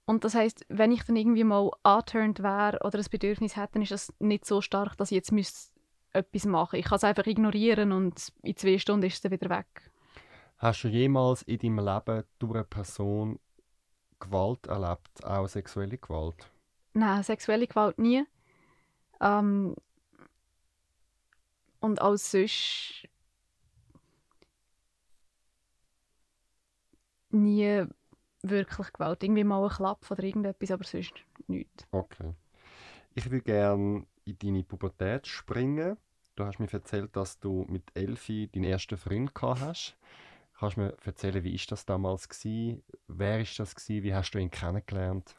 und 0.06 0.24
das 0.24 0.36
heißt, 0.36 0.66
wenn 0.70 0.92
ich 0.92 1.04
dann 1.04 1.16
irgendwie 1.16 1.44
mal 1.44 1.70
angeturnt 1.84 2.42
wäre 2.42 2.80
oder 2.84 2.98
ein 2.98 3.06
Bedürfnis 3.10 3.56
hätte, 3.56 3.74
dann 3.74 3.84
ist 3.84 3.92
das 3.92 4.14
nicht 4.20 4.46
so 4.46 4.60
stark, 4.60 4.98
dass 4.98 5.12
ich 5.12 5.16
jetzt 5.16 5.32
müsste 5.32 5.72
etwas 6.14 6.46
machen. 6.46 6.80
Ich 6.80 6.86
kann 6.86 6.96
es 6.96 7.04
einfach 7.04 7.28
ignorieren 7.28 7.92
und 7.92 8.34
in 8.42 8.56
zwei 8.56 8.80
Stunden 8.80 9.06
ist 9.06 9.24
es 9.24 9.32
wieder 9.32 9.50
weg. 9.50 9.89
Hast 10.60 10.84
du 10.84 10.90
jemals 10.90 11.42
in 11.44 11.58
deinem 11.58 11.80
Leben 11.80 12.24
durch 12.38 12.56
eine 12.56 12.64
Person 12.66 13.40
Gewalt 14.20 14.68
erlebt, 14.68 15.24
auch 15.24 15.48
sexuelle 15.48 15.98
Gewalt? 15.98 16.52
Nein, 16.94 17.24
sexuelle 17.24 17.66
Gewalt 17.66 17.98
nie. 17.98 18.26
Ähm, 19.22 19.74
und 21.80 22.02
auch 22.02 22.18
sonst 22.18 23.08
nie 27.30 27.86
wirklich 28.42 28.92
Gewalt. 28.92 29.24
Irgendwie 29.24 29.46
mal 29.46 29.64
ein 29.64 29.70
Klapp 29.70 30.12
oder 30.12 30.24
irgendetwas, 30.24 30.72
aber 30.72 30.84
sonst 30.84 31.14
nichts. 31.48 31.88
Okay. 31.92 32.34
Ich 33.16 33.32
würde 33.32 33.44
gerne 33.44 34.06
in 34.26 34.38
deine 34.38 34.64
Pubertät 34.64 35.26
springen. 35.26 35.96
Du 36.36 36.44
hast 36.44 36.60
mir 36.60 36.72
erzählt, 36.72 37.16
dass 37.16 37.40
du 37.40 37.66
mit 37.70 37.84
Elfi 37.94 38.50
deinen 38.54 38.66
ersten 38.66 38.98
Freund 38.98 39.34
gehabt 39.34 39.62
hast. 39.62 39.98
Kannst 40.60 40.76
du 40.76 40.82
mir 40.82 40.98
erzählen, 41.06 41.42
wie 41.46 41.56
ist 41.56 41.72
das 41.72 41.86
damals 41.86 42.28
gsi? 42.28 42.84
Wer 43.08 43.40
ist 43.40 43.58
das 43.60 43.76
gsi? 43.76 44.04
Wie 44.04 44.14
hast 44.14 44.32
du 44.32 44.40
ihn 44.40 44.52
kennengelernt? 44.52 45.38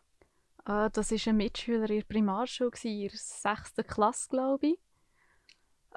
Äh, 0.64 0.88
das 0.90 1.10
war 1.10 1.18
ein 1.26 1.36
Mitschüler 1.36 1.90
in 1.90 1.98
der 1.98 2.06
Primarschule, 2.06 2.70
in 2.84 3.00
der 3.02 3.10
6. 3.12 3.74
Klasse, 3.86 4.28
glaube 4.30 4.68
ich. 4.68 4.78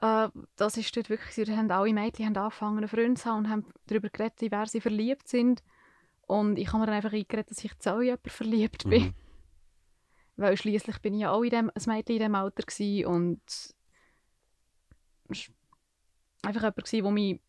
Äh, 0.02 0.28
das 0.58 0.76
ist 0.76 0.94
dort 0.98 1.10
wirklich, 1.10 1.48
da 1.48 1.56
haben 1.56 1.72
alle 1.72 1.94
Mädchen 1.94 2.26
haben 2.26 2.36
angefangen, 2.36 2.80
einen 2.80 2.88
Freund 2.90 3.18
zu 3.18 3.30
haben 3.30 3.38
und 3.38 3.50
haben 3.50 3.66
darüber 3.88 4.10
geredet, 4.10 4.42
wie 4.42 4.52
wer 4.52 4.66
sie 4.66 4.82
verliebt 4.82 5.30
sind. 5.30 5.64
Und 6.28 6.60
ich 6.60 6.68
habe 6.70 6.80
mir 6.80 6.88
dann 6.88 6.96
einfach 6.96 7.14
eingeredet, 7.14 7.50
dass 7.50 7.64
ich 7.64 7.80
zu 7.80 8.02
jemanden 8.02 8.30
verliebt 8.30 8.84
bin. 8.90 9.04
Mhm. 9.04 9.14
Weil 10.36 10.58
schließlich 10.58 11.00
bin 11.00 11.14
ich 11.14 11.22
ja 11.22 11.32
auch 11.32 11.44
in 11.44 11.50
dem, 11.50 11.70
ein 11.74 11.84
Mädchen 11.86 12.16
in 12.16 12.20
diesem 12.20 12.36
Alter 12.36 12.64
gewesen 12.64 13.06
und 13.06 13.76
einfach 16.42 16.62
jemand, 16.62 16.76
gewesen, 16.76 17.04
der 17.04 17.12
mich 17.12 17.42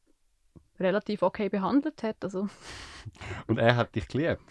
relativ 0.81 1.23
okay 1.23 1.49
behandelt 1.49 2.03
hat. 2.03 2.23
Also, 2.25 2.49
Und 3.47 3.59
er 3.59 3.77
hat 3.77 3.95
dich 3.95 4.09
geliebt. 4.09 4.43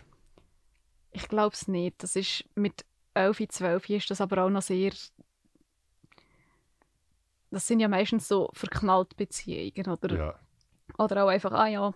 ich 1.11 1.27
glaube 1.27 1.53
es 1.53 1.67
nicht. 1.67 2.01
Das 2.01 2.15
ist 2.15 2.45
mit 2.55 2.85
11, 3.13 3.47
12 3.49 3.89
ist 3.89 4.09
das 4.11 4.21
aber 4.21 4.43
auch 4.45 4.49
noch 4.49 4.61
sehr... 4.61 4.91
Das 7.51 7.67
sind 7.67 7.79
ja 7.79 7.87
meistens 7.87 8.27
so 8.27 8.49
verknallte 8.53 9.15
Beziehungen, 9.15 9.87
oder? 9.91 10.15
Ja. 10.15 10.39
Oder 10.97 11.23
auch 11.23 11.27
einfach, 11.29 11.51
ah 11.51 11.67
ja. 11.67 11.93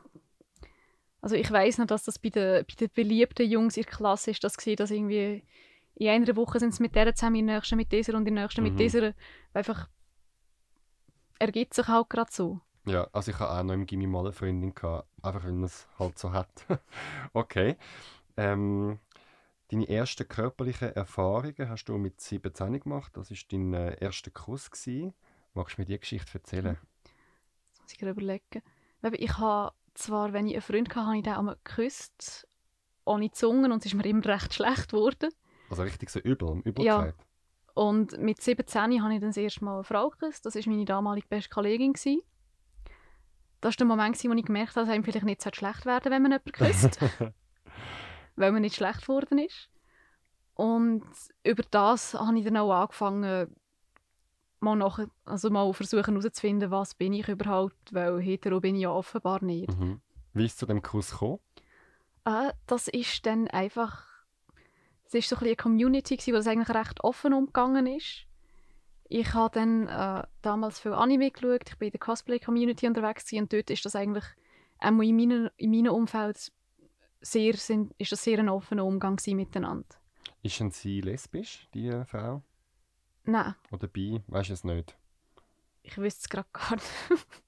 Also 1.22 1.36
ich 1.36 1.50
weiß 1.50 1.80
noch, 1.80 1.88
dass 1.88 2.04
das 2.04 2.20
bei 2.20 2.30
den, 2.30 2.63
bei 2.66 2.74
den 2.80 2.90
beliebten 2.94 3.50
Jungs 3.50 3.76
in 3.76 3.84
der 3.84 3.92
Klasse 3.92 4.32
ist, 4.32 4.44
das 4.44 4.56
war, 4.58 4.76
dass 4.76 4.92
irgendwie 4.92 5.44
in 5.96 6.10
einer 6.10 6.36
Woche 6.36 6.60
sind 6.60 6.76
sie 6.76 6.84
mit 6.84 6.94
der 6.96 7.13
zusammen, 7.16 7.38
in 7.38 7.48
der 7.48 7.56
nächsten 7.58 7.76
mit 7.76 7.92
dieser 7.92 8.13
und 8.13 8.28
in 8.28 8.36
der 8.36 8.44
nächsten 8.44 8.62
Mhm. 8.63 8.70
mit 8.70 8.80
dieser. 8.80 9.13
Einfach 9.54 9.90
ergibt 11.40 11.74
sich 11.74 11.88
halt 11.88 12.10
gerade 12.10 12.32
so. 12.32 12.62
Ja, 12.88 13.06
also 13.12 13.32
ich 13.32 13.39
hatte 13.39 13.52
auch 13.52 13.63
noch 13.63 13.73
im 13.73 13.86
Gimmi 13.86 14.08
mal 14.08 14.21
eine 14.21 14.32
Freundin, 14.32 14.73
gehabt, 14.73 15.10
einfach 15.21 15.43
weil 15.43 15.52
man 15.52 15.65
es 15.65 15.88
halt 16.00 16.17
so 16.17 16.32
hat. 16.32 16.50
okay. 17.34 17.76
Ähm, 18.38 19.00
deine 19.69 19.89
ersten 19.89 20.26
körperlichen 20.26 20.95
Erfahrungen 20.95 21.67
hast 21.67 21.86
du 21.86 21.97
mit 21.97 22.21
17 22.21 22.80
gemacht. 22.80 23.12
Das 23.17 23.30
war 23.30 23.38
dein 23.52 23.73
äh, 23.73 23.97
erster 24.00 24.32
Kuss. 24.32 24.71
Gewesen. 24.71 25.13
Magst 25.54 25.78
du 25.78 25.82
mir 25.82 25.86
die 25.86 26.00
Geschichte 26.00 26.36
erzählen? 26.36 26.78
Das 27.71 27.82
muss 27.82 27.91
ich 27.91 27.97
gerade 27.97 28.12
überlegen. 28.12 28.63
Ich 29.12 29.38
habe 29.38 29.73
zwar, 29.93 30.32
wenn 30.32 30.47
ich 30.47 30.54
einen 30.54 30.62
Freund 30.62 30.89
hatte, 30.89 31.06
habe 31.08 31.17
ich 31.17 31.23
den 31.23 31.34
einmal 31.34 31.58
geküsst, 31.62 32.47
ohne 33.04 33.32
Zungen 33.32 33.73
und 33.73 33.80
es 33.80 33.88
ist 33.88 33.95
mir 33.95 34.06
immer 34.06 34.26
recht 34.26 34.54
schlecht 34.54 34.91
geworden. 34.91 35.30
Also 35.69 35.84
richtig 35.84 36.10
so 36.10 36.19
übel, 36.19 36.62
übel 36.63 36.86
Ja. 36.86 37.12
Und 37.73 38.17
mit 38.17 38.41
17 38.41 39.04
habe 39.04 39.13
ich 39.13 39.19
dann 39.19 39.30
das 39.30 39.38
erste 39.38 39.65
Mal 39.65 39.76
eine 39.76 39.84
Frau 39.84 40.10
geküsst. 40.10 40.45
Das 40.45 40.56
war 40.56 40.63
meine 40.67 40.86
damalige 40.86 41.28
beste 41.28 41.50
Kollegin. 41.50 41.91
gewesen. 41.91 42.21
Das 43.62 43.74
war 43.74 43.78
der 43.78 43.88
Moment, 43.88 44.24
wo 44.24 44.34
ich 44.34 44.46
gemerkt 44.46 44.76
habe, 44.76 44.86
dass 44.86 44.93
einem 44.93 45.04
vielleicht 45.04 45.26
nicht 45.26 45.41
so 45.41 45.50
schlecht 45.54 45.86
werden 45.86 46.12
wenn 46.12 46.22
man 46.22 46.32
jemanden 46.32 46.52
küsst. 46.52 47.00
weil 48.36 48.52
man 48.52 48.62
nicht 48.62 48.76
schlecht 48.76 49.02
geworden 49.02 49.39
ist. 49.39 49.70
Und 50.54 51.04
über 51.43 51.63
das 51.70 52.13
habe 52.13 52.38
ich 52.38 52.46
dann 52.46 52.58
auch 52.58 52.72
angefangen, 52.72 53.56
mal, 54.60 54.76
nach, 54.76 55.00
also 55.26 55.50
mal 55.50 55.72
versuchen 55.74 56.15
herauszufinden, 56.15 56.72
was 56.72 56.96
bin 56.96 57.13
ich 57.13 57.28
überhaupt, 57.28 57.93
weil 57.93 58.20
hetero 58.20 58.60
bin 58.60 58.76
ich 58.76 58.84
ja 58.84 58.91
offenbar 58.91 59.43
nicht. 59.43 59.70
Mhm. 59.78 60.02
Wie 60.34 60.46
ist 60.46 60.54
es 60.54 60.58
zu 60.58 60.65
dem 60.65 60.82
Kuss 60.82 61.12
gekommen? 61.12 61.39
Äh, 62.26 62.54
das 62.65 62.88
ist 62.88 63.26
dann 63.26 63.48
einfach, 63.48 64.04
es 65.06 65.13
ist 65.13 65.30
so 65.30 65.36
ein 65.38 65.43
eine 65.43 65.56
Community, 65.56 66.17
wo 66.28 66.38
das 66.38 66.48
eigentlich 66.48 66.76
recht 66.76 67.04
offen 67.04 67.34
umgegangen 67.34 67.88
ist. 67.88 68.27
Ich 69.10 69.34
habe 69.34 69.54
dann 69.54 69.88
äh, 69.88 70.28
damals 70.41 70.80
viel 70.80 70.93
Anime 70.93 71.32
geschaut, 71.32 71.70
ich 71.70 71.78
bin 71.78 71.88
in 71.88 71.91
der 71.91 72.00
Cosplay-Community 72.00 72.88
unterwegs 72.88 73.26
gewesen, 73.26 73.43
und 73.43 73.54
dort 73.54 73.70
ist 73.70 73.86
das 73.86 73.96
eigentlich, 73.96 74.26
auch 74.80 74.88
in 74.88 75.15
meinem, 75.15 75.50
in 75.58 75.72
meinem 75.72 75.93
Umfeld, 75.93 76.52
sehr, 77.22 77.54
sind, 77.56 77.93
ist 77.98 78.12
das 78.12 78.24
sehr 78.24 78.39
ein 78.39 78.50
offener 78.50 78.86
Umgang 78.86 79.20
miteinander. 79.28 79.88
Ist 80.43 80.60
denn 80.60 80.72
sie 80.72 81.02
lesbisch, 81.02 81.67
die 81.74 81.88
äh, 81.88 82.06
Frau? 82.06 82.43
Nein, 83.24 83.56
Oder 83.72 83.88
bi? 83.88 84.22
Weißt 84.28 84.50
du 84.50 84.54
es 84.54 84.63
nicht? 84.63 84.98
ich 85.88 85.98
wüsste 85.98 86.22
es 86.22 86.30
gerade 86.30 86.48
gar 86.52 86.72
nicht. 86.76 87.43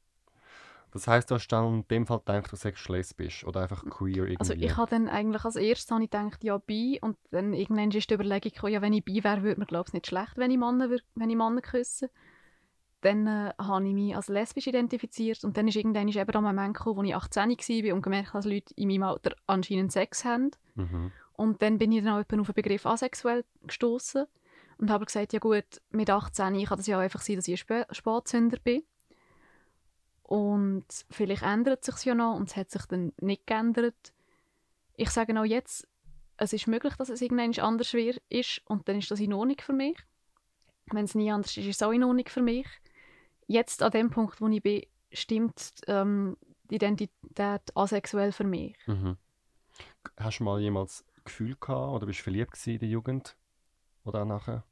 Das 0.91 1.07
heisst, 1.07 1.29
du 1.29 1.35
hast 1.35 1.47
dann 1.49 1.73
in 1.75 1.87
dem 1.87 2.07
Fall 2.07 2.19
gedacht, 2.19 2.51
du 2.51 2.55
sagst 2.55 2.89
lesbisch 2.89 3.45
oder 3.45 3.61
einfach 3.61 3.85
queer 3.85 4.25
irgendwie. 4.25 4.39
Also 4.39 4.53
ich 4.53 4.75
habe 4.75 4.89
dann 4.89 5.07
eigentlich 5.07 5.45
als 5.45 5.55
erstes 5.55 5.91
habe 5.91 6.03
ich 6.03 6.09
gedacht, 6.09 6.43
ja, 6.43 6.57
bi. 6.57 6.99
Und 7.01 7.17
dann 7.31 7.53
irgendwann 7.53 7.91
ist 7.91 8.09
die 8.09 8.13
Überlegung 8.13 8.51
gekommen, 8.51 8.73
ja, 8.73 8.81
wenn 8.81 8.93
ich 8.93 9.05
bi 9.05 9.23
wäre, 9.23 9.43
würde 9.43 9.59
mir 9.59 9.67
glaube 9.67 9.89
ich 9.89 9.93
nicht 9.93 10.07
schlecht, 10.07 10.37
wenn 10.37 10.51
ich 10.51 10.57
Männer, 10.57 10.89
wenn 10.89 11.29
ich 11.29 11.35
Männer 11.35 11.61
küsse. 11.61 12.09
Dann 13.01 13.27
äh, 13.27 13.53
habe 13.57 13.87
ich 13.87 13.93
mich 13.93 14.15
als 14.15 14.27
lesbisch 14.27 14.67
identifiziert 14.67 15.43
und 15.45 15.55
dann 15.55 15.67
ist 15.69 15.77
irgendwann 15.77 16.09
ist 16.09 16.17
eben 16.17 16.31
der 16.31 16.41
Moment 16.41 16.75
gekommen, 16.75 16.97
wo 16.97 17.03
ich 17.03 17.15
18 17.15 17.49
war 17.49 17.93
und 17.93 18.01
gemerkt 18.01 18.29
habe, 18.29 18.39
dass 18.39 18.45
Leute 18.45 18.73
in 18.75 18.89
meinem 18.89 19.03
Alter 19.03 19.35
anscheinend 19.47 19.91
Sex 19.91 20.25
haben. 20.25 20.51
Mhm. 20.75 21.11
Und 21.33 21.61
dann 21.61 21.77
bin 21.77 21.93
ich 21.93 22.03
dann 22.03 22.15
auch 22.15 22.19
auf 22.19 22.27
den 22.27 22.43
Begriff 22.43 22.85
asexuell 22.85 23.45
gestoßen 23.65 24.25
und 24.79 24.89
habe 24.89 25.05
gesagt, 25.05 25.31
ja 25.31 25.39
gut, 25.39 25.63
mit 25.91 26.09
18 26.09 26.65
kann 26.65 26.77
das 26.77 26.87
ja 26.87 26.97
auch 26.97 27.01
einfach 27.01 27.21
sein, 27.21 27.35
dass 27.35 27.47
ich 27.47 27.53
ein 27.53 27.57
Spä 27.57 27.85
Spätzünder 27.91 28.57
bin. 28.61 28.83
Und 30.29 30.85
vielleicht 31.09 31.41
ändert 31.41 31.79
es 31.81 31.95
sich 31.95 32.05
ja 32.05 32.13
noch 32.13 32.35
und 32.35 32.49
es 32.49 32.55
hat 32.55 32.69
sich 32.69 32.85
dann 32.85 33.13
nicht 33.19 33.47
geändert. 33.47 34.13
Ich 34.95 35.09
sage 35.09 35.39
auch 35.39 35.43
jetzt, 35.43 35.87
es 36.37 36.53
ist 36.53 36.67
möglich, 36.67 36.93
dass 36.97 37.09
es 37.09 37.23
irgendwann 37.23 37.57
anders 37.57 37.95
ist 38.29 38.61
und 38.65 38.87
dann 38.87 38.99
ist 38.99 39.09
das 39.09 39.19
in 39.21 39.33
Ordnung 39.33 39.57
für 39.59 39.73
mich. 39.73 39.97
Wenn 40.91 41.05
es 41.05 41.15
nie 41.15 41.31
anders 41.31 41.57
ist, 41.57 41.65
ist 41.65 41.77
es 41.77 41.81
auch 41.81 41.91
in 41.91 42.03
Ordnung 42.03 42.27
für 42.27 42.43
mich. 42.43 42.67
Jetzt 43.47 43.81
an 43.81 43.89
dem 43.89 44.11
Punkt, 44.11 44.39
wo 44.39 44.47
ich 44.49 44.61
bin, 44.61 44.83
stimmt 45.11 45.73
ähm, 45.87 46.37
die 46.69 46.75
Identität 46.75 47.75
asexuell 47.75 48.31
für 48.31 48.43
mich. 48.43 48.77
Mhm. 48.85 49.17
Hast 50.15 50.41
du 50.41 50.43
mal 50.43 50.61
jemals 50.61 51.05
Gefühl 51.25 51.55
gehabt 51.59 51.91
oder 51.91 52.05
bist 52.05 52.19
du 52.19 52.23
verliebt 52.25 52.51
gewesen 52.51 52.73
in 52.73 52.79
der 52.79 52.89
Jugend? 52.89 53.35
Oder 54.03 54.21
auch 54.21 54.27
nachher? 54.27 54.63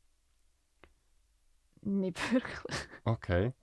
Nicht 1.81 2.31
wirklich. 2.31 2.59
Okay. 3.05 3.53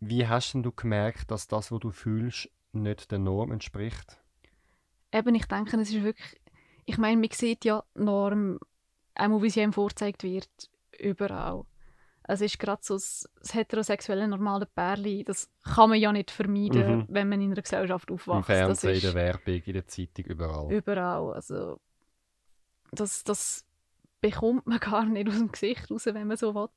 Wie 0.00 0.26
hast 0.26 0.52
denn 0.54 0.62
du 0.62 0.72
gemerkt, 0.72 1.30
dass 1.30 1.46
das, 1.46 1.70
was 1.70 1.80
du 1.80 1.90
fühlst, 1.90 2.48
nicht 2.72 3.10
der 3.10 3.18
Norm 3.18 3.52
entspricht? 3.52 4.18
Eben, 5.12 5.34
ich 5.34 5.46
denke, 5.46 5.76
es 5.80 5.90
ist 5.90 6.02
wirklich... 6.02 6.40
Ich 6.86 6.98
meine, 6.98 7.20
man 7.20 7.30
sieht 7.30 7.64
ja 7.64 7.84
die 7.96 8.02
Norm, 8.02 8.58
auch 9.14 9.42
wie 9.42 9.50
sie 9.50 9.60
einem 9.62 9.72
vorgezeigt 9.72 10.22
wird, 10.22 10.48
überall. 10.98 11.64
Es 12.22 12.40
ist 12.40 12.58
gerade 12.58 12.80
so 12.82 12.94
das, 12.94 13.28
heterosexuelle 13.52 14.26
normale 14.28 14.66
Pärchen, 14.66 15.24
das 15.24 15.50
kann 15.62 15.90
man 15.90 15.98
ja 15.98 16.12
nicht 16.12 16.30
vermeiden, 16.30 16.98
Mhm. 17.00 17.06
wenn 17.08 17.28
man 17.28 17.40
in 17.40 17.52
einer 17.52 17.62
Gesellschaft 17.62 18.08
Im 18.08 18.14
aufwächst. 18.14 18.38
Das 18.38 18.46
Fernsehen, 18.46 18.94
in 18.94 19.00
der 19.00 19.14
Werbung, 19.14 19.62
in 19.66 19.72
der 19.72 19.86
Zeitung, 19.86 20.24
überall. 20.26 20.72
überall. 20.72 21.34
Also, 21.34 21.80
das, 22.92 23.24
das 23.24 23.66
bekommt 24.20 24.66
man 24.66 24.78
gar 24.80 25.04
nicht 25.04 25.28
aus 25.28 25.38
dem 25.38 25.52
Gesicht 25.52 25.90
raus, 25.90 26.06
wenn 26.06 26.26
man 26.26 26.36
so 26.36 26.54
will. 26.54 26.68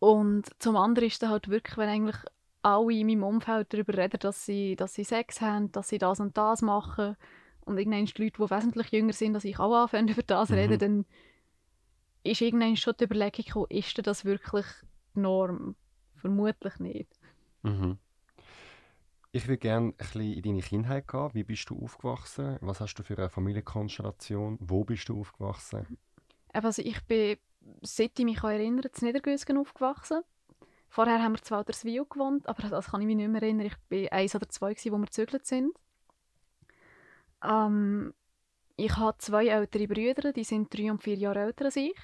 Und 0.00 0.46
zum 0.60 0.76
anderen 0.76 1.08
ist 1.08 1.22
dann 1.22 1.30
halt 1.30 1.48
wirklich, 1.48 1.76
wenn 1.76 1.88
eigentlich 1.88 2.16
alle 2.62 2.92
in 2.92 3.06
meinem 3.06 3.22
Umfeld 3.22 3.72
darüber 3.72 3.96
reden, 3.96 4.18
dass 4.20 4.44
sie, 4.44 4.76
dass 4.76 4.94
sie 4.94 5.04
Sex 5.04 5.40
haben, 5.40 5.70
dass 5.72 5.88
sie 5.90 5.98
das 5.98 6.20
und 6.20 6.36
das 6.36 6.62
machen 6.62 7.16
und 7.64 7.78
irgendwann 7.78 8.06
die 8.06 8.22
Leute, 8.22 8.42
die 8.42 8.50
wesentlich 8.50 8.90
jünger 8.90 9.12
sind, 9.12 9.34
dass 9.34 9.44
ich 9.44 9.58
auch 9.60 9.74
anfange, 9.74 10.12
über 10.12 10.22
das 10.22 10.50
Mhm. 10.50 10.54
reden, 10.56 10.78
dann 10.78 11.06
ist 12.22 12.40
irgendwann 12.40 12.76
schon 12.76 12.94
die 12.98 13.04
Überlegung 13.04 13.44
gekommen, 13.44 13.66
ist 13.70 14.06
das 14.06 14.24
wirklich 14.24 14.66
die 15.14 15.20
Norm? 15.20 15.76
Vermutlich 16.16 16.78
nicht. 16.78 17.08
Mhm. 17.62 17.98
Ich 19.32 19.46
würde 19.48 19.58
gerne 19.58 19.88
ein 19.88 19.94
bisschen 19.94 20.32
in 20.32 20.42
deine 20.42 20.60
Kindheit 20.62 21.08
gehen. 21.08 21.30
Wie 21.34 21.44
bist 21.44 21.68
du 21.70 21.82
aufgewachsen? 21.82 22.58
Was 22.60 22.80
hast 22.80 22.94
du 22.94 23.02
für 23.02 23.16
eine 23.16 23.28
Familienkonstellation? 23.30 24.56
Wo 24.60 24.84
bist 24.84 25.08
du 25.08 25.20
aufgewachsen? 25.20 25.86
Also 26.52 26.82
ich 26.82 27.00
bin, 27.06 27.38
seit 27.82 28.18
ich 28.18 28.24
mich 28.24 28.42
erinnern 28.42 28.84
in 28.84 29.06
Niedergösgen 29.06 29.58
aufgewachsen. 29.58 30.22
Vorher 30.88 31.22
haben 31.22 31.34
wir 31.34 31.42
zu 31.42 31.54
Walterswil 31.54 32.04
gewohnt, 32.08 32.48
aber 32.48 32.68
das 32.68 32.90
kann 32.90 33.00
ich 33.00 33.06
mich 33.06 33.16
nicht 33.16 33.28
mehr 33.28 33.42
erinnern. 33.42 33.66
Ich 33.66 33.76
war 33.90 34.12
eins 34.12 34.34
oder 34.34 34.48
zwei, 34.48 34.74
gewesen, 34.74 34.92
wo 34.92 34.98
wir 34.98 35.06
gezögert 35.06 35.46
sind. 35.46 35.72
Ähm, 37.44 38.12
ich 38.76 38.96
habe 38.96 39.18
zwei 39.18 39.46
ältere 39.46 39.86
Brüder, 39.86 40.32
die 40.32 40.44
sind 40.44 40.74
drei 40.74 40.90
und 40.90 41.02
vier 41.02 41.16
Jahre 41.16 41.40
älter 41.40 41.66
als 41.66 41.76
ich. 41.76 41.96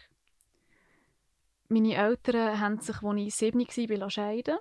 Meine 1.69 1.97
Eltern 1.97 2.61
haben 2.61 2.79
sich, 2.79 3.03
als 3.03 3.43
ich 3.43 3.73
sieben 3.73 4.01
war, 4.01 4.11
scheiden 4.11 4.59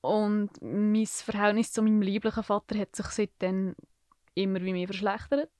Und 0.00 0.50
mein 0.62 1.06
Verhältnis 1.06 1.72
zu 1.72 1.82
meinem 1.82 2.00
lieblichen 2.00 2.42
Vater 2.42 2.78
hat 2.78 2.96
sich 2.96 3.06
seitdem 3.06 3.74
immer 4.34 4.62
wie 4.62 4.72
mehr 4.72 4.86
verschlechtert. 4.86 5.50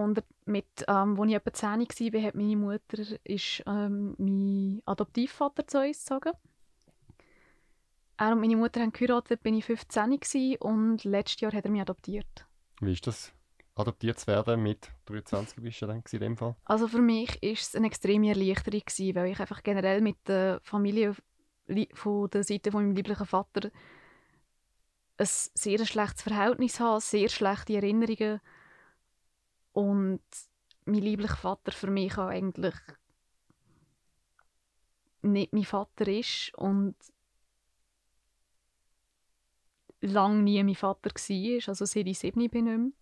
Und 0.00 0.22
mit, 0.46 0.66
ähm, 0.88 1.20
als 1.20 1.28
ich 1.28 1.34
etwa 1.34 1.52
10 1.52 1.80
war, 2.14 2.22
hat 2.22 2.34
meine 2.34 2.56
Mutter 2.56 3.02
ist, 3.24 3.62
ähm, 3.66 4.14
meinen 4.18 4.82
Adoptivvater 4.86 5.66
zu 5.66 5.80
uns 5.80 5.98
gezogen. 5.98 6.32
Er 8.16 8.32
und 8.32 8.40
meine 8.40 8.56
Mutter 8.56 8.80
haben 8.80 8.92
geheiratet, 8.92 9.42
bin 9.42 9.54
ich 9.54 9.64
15 9.64 10.18
gewesen, 10.18 10.56
und 10.60 11.04
letztes 11.04 11.40
Jahr 11.40 11.52
hat 11.52 11.64
er 11.64 11.70
mich 11.70 11.82
adoptiert. 11.82 12.46
Wie 12.80 12.92
ist 12.92 13.06
das? 13.06 13.32
Adoptiert 13.74 14.18
zu 14.18 14.26
werden 14.26 14.62
mit 14.62 14.90
23 15.06 15.62
bist 15.62 15.80
du 15.82 15.86
dann 15.86 16.02
in 16.10 16.20
dem 16.20 16.36
Fall? 16.36 16.56
Also 16.64 16.88
für 16.88 17.00
mich 17.00 17.40
war 17.42 17.50
es 17.52 17.74
eine 17.74 17.86
extreme 17.86 18.28
Erleichterung, 18.28 18.80
gewesen, 18.80 19.14
weil 19.14 19.32
ich 19.32 19.40
einfach 19.40 19.62
generell 19.62 20.00
mit 20.00 20.16
der 20.26 20.60
Familie 20.62 21.14
li- 21.66 21.88
von 21.94 22.28
der 22.30 22.42
Seite 22.44 22.70
von 22.72 22.84
meinem 22.84 22.96
lieblichen 22.96 23.26
Vater 23.26 23.70
ein 25.16 25.26
sehr 25.26 25.84
schlechtes 25.84 26.22
Verhältnis 26.22 26.80
habe, 26.80 27.00
sehr 27.00 27.28
schlechte 27.28 27.74
Erinnerungen. 27.74 28.40
Und 29.72 30.22
mein 30.84 31.02
lieblicher 31.02 31.36
Vater 31.36 31.72
für 31.72 31.90
mich 31.90 32.16
auch 32.18 32.26
eigentlich 32.26 32.74
nicht 35.22 35.52
mein 35.52 35.64
Vater 35.64 36.08
ist 36.08 36.52
und 36.54 36.94
lange 40.00 40.42
nie 40.42 40.62
mein 40.64 40.74
Vater 40.74 41.10
war, 41.10 41.68
also 41.68 41.84
seit 41.84 42.06
ich 42.06 42.18
sieben 42.18 42.48
bin 42.48 42.64
nicht 42.64 42.78
mehr. 42.78 42.92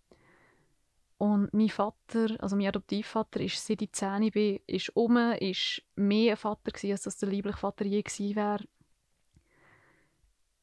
Und 1.17 1.53
mein 1.53 1.69
Vater, 1.69 2.35
also 2.39 2.55
mein 2.55 2.67
Adoptivvater, 2.67 3.41
ist 3.41 3.65
seit 3.65 3.81
ich 3.81 3.91
zehn 3.91 4.31
bin, 4.31 4.59
ist 4.67 4.95
um, 4.95 5.17
ist 5.17 5.81
mehr 5.95 6.33
ein 6.33 6.37
Vater 6.37 6.71
gewesen, 6.71 6.91
als 6.91 7.01
das 7.03 7.17
der 7.17 7.29
liebliche 7.29 7.57
Vater 7.57 7.85
je 7.85 8.01
gewesen 8.01 8.35
wäre. 8.35 8.63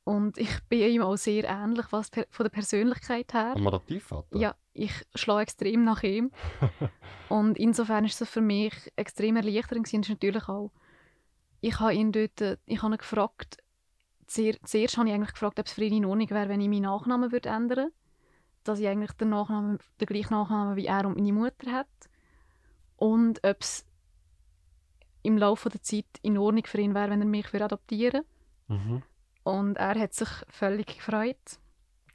Und 0.05 0.39
ich 0.39 0.63
bin 0.69 0.91
ihm 0.91 1.03
auch 1.03 1.17
sehr 1.17 1.45
ähnlich, 1.45 1.87
was 1.91 2.09
von 2.09 2.45
der 2.45 2.51
Persönlichkeit 2.51 3.35
her. 3.35 3.53
Am 3.55 3.67
Adoptivvater? 3.67 4.39
Ja, 4.39 4.55
ich 4.77 4.93
schlage 5.15 5.43
extrem 5.43 5.85
nach 5.85 6.03
ihm. 6.03 6.31
und 7.29 7.59
insofern 7.59 8.05
ist 8.05 8.21
es 8.21 8.29
für 8.29 8.41
mich 8.41 8.75
extrem 8.97 9.37
erleichternd 9.37 9.85
gewesen. 9.85 10.03
Ist 10.03 10.11
natürlich 10.11 10.49
auch, 10.49 10.71
ich 11.61 11.81
habe 11.81 11.95
ihn 11.95 12.13
dort, 12.13 12.59
ich 12.67 12.83
habe 12.83 12.95
ihn 12.95 12.99
gefragt, 12.99 13.59
sehr, 14.27 14.57
zuerst 14.65 14.99
habe 14.99 15.09
ich 15.09 15.15
eigentlich 15.15 15.33
gefragt, 15.33 15.59
ob 15.59 15.67
es 15.67 15.73
für 15.73 15.85
ihn 15.85 15.95
in 15.95 16.05
Ordnung 16.05 16.31
wäre, 16.31 16.49
wenn 16.49 16.61
ich 16.61 16.69
meinen 16.69 16.83
Nachnamen 16.83 17.33
würde 17.33 17.49
ändern 17.49 17.79
würde. 17.79 17.93
Dass 18.65 18.81
ich 18.81 18.89
eigentlich 18.89 19.13
den, 19.13 19.31
Nachnamen, 19.31 19.79
den 20.01 20.07
gleichen 20.07 20.35
Nachnamen 20.35 20.77
wie 20.77 20.87
er 20.87 21.07
und 21.07 21.17
meine 21.17 21.33
Mutter 21.33 21.73
hat. 21.73 21.89
Und 22.97 23.43
ob 23.45 23.61
es 23.61 23.87
im 25.23 25.39
Laufe 25.39 25.69
der 25.69 25.83
Zeit 25.83 26.07
in 26.23 26.39
Ordnung 26.39 26.65
für 26.67 26.81
ihn 26.81 26.95
wäre, 26.95 27.11
wenn 27.11 27.21
er 27.21 27.27
mich 27.27 27.53
adoptieren 27.55 28.25
würde. 28.69 28.83
Mhm. 28.83 29.03
Und 29.45 29.77
er 29.77 29.99
hat 29.99 30.13
sich 30.13 30.29
völlig 30.49 30.87
gefreut. 30.87 31.61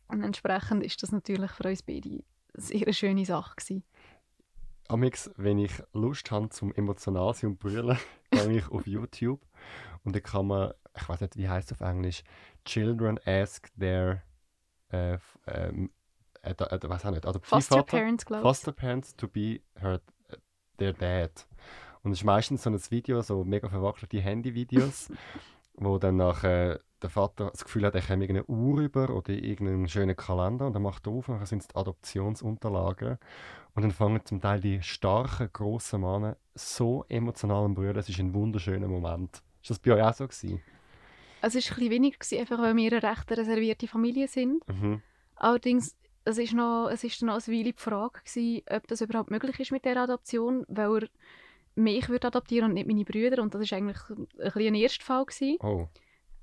Und 0.08 0.24
entsprechend 0.24 0.84
ist 0.84 1.02
das 1.02 1.14
natürlich 1.14 1.52
für 1.52 1.70
uns 1.70 1.84
beide 1.84 2.24
eine 2.54 2.64
sehr 2.64 2.94
schöne 2.94 3.26
Sache 3.26 3.56
gewesen. 3.56 3.84
Amix, 4.88 5.32
wenn 5.38 5.58
ich 5.58 5.72
Lust 5.94 6.32
habe 6.32 6.50
zum 6.50 6.74
emotional 6.74 7.34
sein 7.34 7.52
und 7.52 7.60
brüllen, 7.60 7.98
gehe 8.32 8.58
ich 8.58 8.70
auf 8.70 8.86
YouTube 8.88 9.42
und 10.04 10.16
dann 10.16 10.24
kann 10.24 10.48
man, 10.48 10.74
ich 10.96 11.08
weiß 11.08 11.22
nicht, 11.22 11.38
wie 11.38 11.48
heißt 11.48 11.72
es 11.72 11.82
auf 11.82 11.88
Englisch, 11.88 12.24
Children 12.66 13.20
ask 13.26 13.70
their 13.80 14.24
äh, 14.90 15.18
ähm, 15.48 15.92
äh, 16.42 16.52
äh, 16.52 16.80
was 16.84 17.06
auch 17.06 17.12
nicht, 17.12 17.26
Foster 17.44 17.84
Parents, 17.84 18.26
glaube 18.26 18.42
ich. 18.42 18.44
Foster 18.44 18.72
Parents 18.72 19.16
to 19.16 19.28
be 19.28 19.62
her, 19.80 20.02
their 20.78 20.94
dad. 20.94 21.48
Und 22.04 22.12
es 22.12 22.20
ist 22.20 22.24
meistens 22.26 22.64
so 22.64 22.70
ein 22.70 22.80
Video, 22.90 23.22
so 23.22 23.44
mega 23.44 23.70
verwackelte 23.70 24.20
Handyvideos, 24.20 25.12
wo 25.76 25.98
dann 26.00 26.18
nachher 26.18 26.82
der 27.02 27.10
Vater 27.10 27.50
das 27.52 27.64
Gefühl 27.64 27.86
hat, 27.86 27.96
er 27.96 28.02
käme 28.02 28.24
irgendeine 28.24 28.46
Uhr 28.48 28.80
über 28.80 29.10
oder 29.10 29.32
irgendeinen 29.32 29.88
schönen 29.88 30.16
Kalender 30.16 30.68
und 30.68 30.74
dann 30.74 30.82
macht 30.82 31.08
er 31.08 31.14
auf 31.14 31.30
und 31.30 31.38
dann 31.38 31.46
sind 31.46 31.62
es 31.62 31.68
die 31.68 31.76
Adoptionsunterlagen. 31.76 33.18
Und 33.74 33.84
dann 33.84 33.92
fangen 33.92 34.26
zum 34.26 34.42
Teil 34.42 34.60
die 34.60 34.82
starken, 34.82 35.50
grossen 35.52 36.02
Männer 36.02 36.38
so 36.56 37.06
emotional 37.08 37.66
an 37.66 37.74
brüllen. 37.74 37.98
Es 37.98 38.10
ist 38.10 38.20
ein 38.20 38.34
wunderschöner 38.34 38.88
Moment. 38.88 39.42
Ist 39.62 39.70
das 39.70 39.80
bei 39.80 39.94
euch 39.94 40.04
auch 40.04 40.14
so 40.14 40.28
gewesen? 40.28 40.62
Es 41.42 41.56
war 41.56 41.62
ein 41.62 41.64
bisschen 41.64 41.90
weniger, 41.90 42.18
gewesen, 42.18 42.40
einfach 42.40 42.60
weil 42.60 42.76
wir 42.76 42.92
eine 42.92 43.04
recht 43.04 43.32
reservierte 43.32 43.88
Familie 43.88 44.28
sind. 44.28 44.68
Mhm. 44.68 45.02
Allerdings, 45.36 45.96
es 46.24 46.38
ist, 46.38 46.54
noch, 46.54 46.90
es 46.92 47.04
ist 47.04 47.22
noch 47.24 47.34
eine 47.34 47.58
Weile 47.58 47.74
die 47.74 47.82
Frage, 47.82 48.20
gewesen, 48.24 48.62
ob 48.70 48.88
das 48.88 49.02
überhaupt 49.02 49.32
möglich 49.32 49.60
ist 49.60 49.72
mit 49.72 49.86
der 49.86 49.98
Adoption, 49.98 50.66
weil 50.68 51.04
er 51.04 51.10
mich 51.76 52.10
würde 52.10 52.28
adoptieren 52.28 52.70
und 52.70 52.74
nicht 52.74 52.88
meine 52.88 53.06
Brüder. 53.06 53.42
Und 53.42 53.56
das 53.56 53.72
war 53.72 53.78
eigentlich 53.78 53.98
ein, 54.10 54.68
ein 54.68 54.76
Erstfall. 54.76 55.26
Gewesen. 55.26 55.58
Oh. 55.62 55.88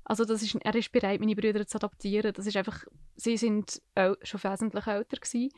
Also 0.09 0.25
das 0.25 0.41
ist, 0.41 0.55
er 0.55 0.73
ist 0.73 0.91
bereit, 0.91 1.19
meine 1.19 1.35
Brüder 1.35 1.67
zu 1.67 1.77
adoptieren. 1.77 2.33
Das 2.33 2.47
ist 2.47 2.57
einfach, 2.57 2.83
sie 3.15 3.37
sind 3.37 3.79
schon 4.23 4.43
wesentlich 4.43 4.87
älter 4.87 5.17
gewesen. 5.17 5.51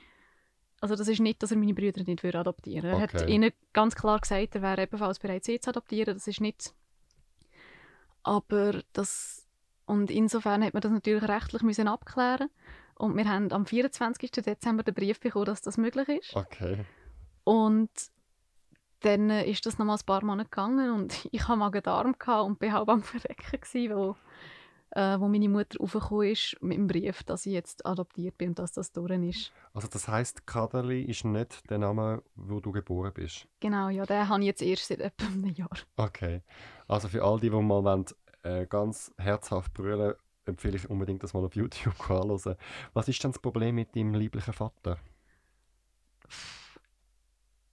Also 0.82 0.98
das 0.98 1.08
ist 1.08 1.22
nicht, 1.22 1.42
dass 1.42 1.52
er 1.52 1.58
meine 1.58 1.74
Brüder 1.74 2.04
nicht 2.04 2.22
würde 2.22 2.40
adoptieren 2.40 2.84
würde. 2.84 3.04
Okay. 3.04 3.16
Er 3.16 3.22
hat 3.22 3.30
ihnen 3.30 3.52
ganz 3.72 3.96
klar 3.96 4.20
gesagt, 4.20 4.56
er 4.56 4.62
wäre 4.62 4.82
ebenfalls 4.82 5.20
bereit, 5.20 5.46
sie 5.46 5.62
zu 5.62 5.70
adoptieren. 5.70 6.16
Das 6.16 6.28
ist 6.28 6.42
nicht... 6.42 6.74
Aber 8.24 8.82
das... 8.92 9.48
Und 9.86 10.12
insofern 10.12 10.66
hat 10.66 10.74
man 10.74 10.82
das 10.82 10.92
natürlich 10.92 11.24
rechtlich 11.24 11.62
müssen 11.62 11.88
abklären 11.88 12.50
Und 12.96 13.16
wir 13.16 13.30
haben 13.30 13.54
am 13.54 13.66
24. 13.66 14.32
Dezember 14.32 14.84
den 14.84 14.96
Brief 14.96 15.22
bekommen, 15.22 15.46
dass 15.46 15.62
das 15.62 15.78
möglich 15.78 16.10
ist. 16.10 16.36
Okay. 16.36 16.84
Und 17.46 17.90
dann 19.00 19.30
ist 19.30 19.66
das 19.66 19.78
noch 19.78 19.86
mal 19.86 19.96
ein 19.96 20.06
paar 20.06 20.26
Monate 20.26 20.50
gegangen 20.50 20.92
und 20.92 21.26
ich 21.32 21.48
hatte 21.48 21.58
Magen-Darm 21.58 22.16
und 22.46 22.60
bin 22.60 22.74
halb 22.74 22.90
am 22.90 23.02
Verrecken, 23.02 23.62
gewesen, 23.62 23.96
wo 23.96 24.18
äh, 24.92 25.20
wo 25.20 25.28
meine 25.28 25.50
Mutter 25.50 25.80
aufgekommen 25.80 26.28
ist 26.30 26.58
mit 26.62 26.78
dem 26.78 26.88
Brief, 26.88 27.24
dass 27.24 27.46
ich 27.46 27.54
jetzt 27.54 27.86
adoptiert 27.86 28.38
bin 28.38 28.50
und 28.50 28.60
dass 28.60 28.74
das 28.74 28.92
durch 28.92 29.12
ist. 29.12 29.52
Also 29.74 29.88
das 29.88 30.08
heißt, 30.08 30.46
Kaderli 30.46 31.04
ist 31.04 31.26
nicht 31.26 31.70
der 31.70 31.78
Name, 31.78 32.24
wo 32.36 32.60
du 32.60 32.72
geboren 32.72 33.14
bist? 33.14 33.48
Genau, 33.60 33.90
ja, 33.90 34.06
den 34.06 34.28
habe 34.28 34.42
ich 34.42 34.48
jetzt 34.48 34.62
erst 34.62 34.88
seit 34.88 35.00
etwa 35.00 35.26
einem 35.28 35.54
Jahr. 35.54 35.70
Okay, 35.96 36.42
also 36.88 37.08
für 37.08 37.24
all 37.24 37.40
die, 37.40 37.50
die 37.50 37.56
mal 37.56 37.84
wollen, 37.84 38.06
äh, 38.44 38.66
ganz 38.66 39.14
herzhaft 39.18 39.74
brüllen, 39.74 40.16
empfehle 40.46 40.76
ich 40.76 40.90
unbedingt, 40.90 41.24
das 41.24 41.34
mal 41.34 41.46
auf 41.46 41.56
YouTube 41.56 42.00
anschauen. 42.10 42.56
Was 42.94 43.08
ist 43.08 43.24
denn 43.24 43.32
das 43.32 43.42
Problem 43.42 43.76
mit 43.76 43.96
deinem 43.96 44.14
lieblichen 44.14 44.54
Vater? 44.54 44.98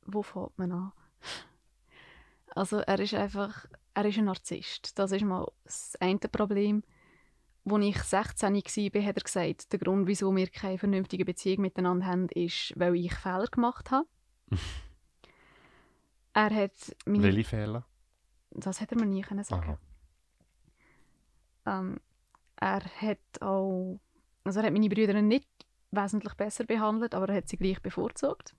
Wo 0.07 0.23
fängt 0.23 0.59
man 0.59 0.73
an? 0.73 0.93
Also 2.55 2.79
er 2.79 2.99
ist 2.99 3.15
einfach, 3.15 3.67
er 3.95 4.05
ist 4.05 4.19
ein 4.19 4.25
Narzisst. 4.25 4.99
Das 4.99 5.13
ist 5.13 5.23
mal 5.25 5.47
das 5.65 5.97
eine 6.01 6.19
Problem. 6.19 6.83
Als 7.71 7.85
ich 7.85 8.03
16 8.03 8.55
war, 8.55 9.03
hat 9.03 9.17
er 9.17 9.23
gesagt, 9.23 9.73
der 9.73 9.79
Grund, 9.79 10.07
wieso 10.07 10.35
wir 10.35 10.49
keine 10.49 10.79
vernünftige 10.79 11.25
Beziehung 11.25 11.63
miteinander 11.63 12.07
haben, 12.07 12.29
ist, 12.31 12.73
weil 12.77 12.95
ich 12.97 13.13
Fehler 13.13 13.47
gemacht 13.47 13.91
habe. 13.91 14.09
er 16.33 16.55
hat 16.55 16.97
meine... 17.07 17.25
Welche 17.25 17.45
Fehler? 17.45 17.87
Das 18.51 18.81
hätte 18.81 18.95
er 18.95 19.01
mir 19.01 19.07
nie 19.07 19.23
können 19.23 19.45
sagen 19.45 19.79
ähm, 21.67 22.01
Er 22.57 22.83
hat 22.85 23.43
auch... 23.43 24.01
Also 24.45 24.61
er 24.61 24.67
hat 24.67 24.73
meine 24.73 24.89
Brüder 24.89 25.21
nicht 25.21 25.49
wesentlich 25.91 26.35
besser 26.35 26.65
behandelt, 26.65 27.15
aber 27.15 27.29
er 27.29 27.37
hat 27.37 27.49
sie 27.49 27.57
gleich 27.57 27.83
bevorzugt. 27.83 28.55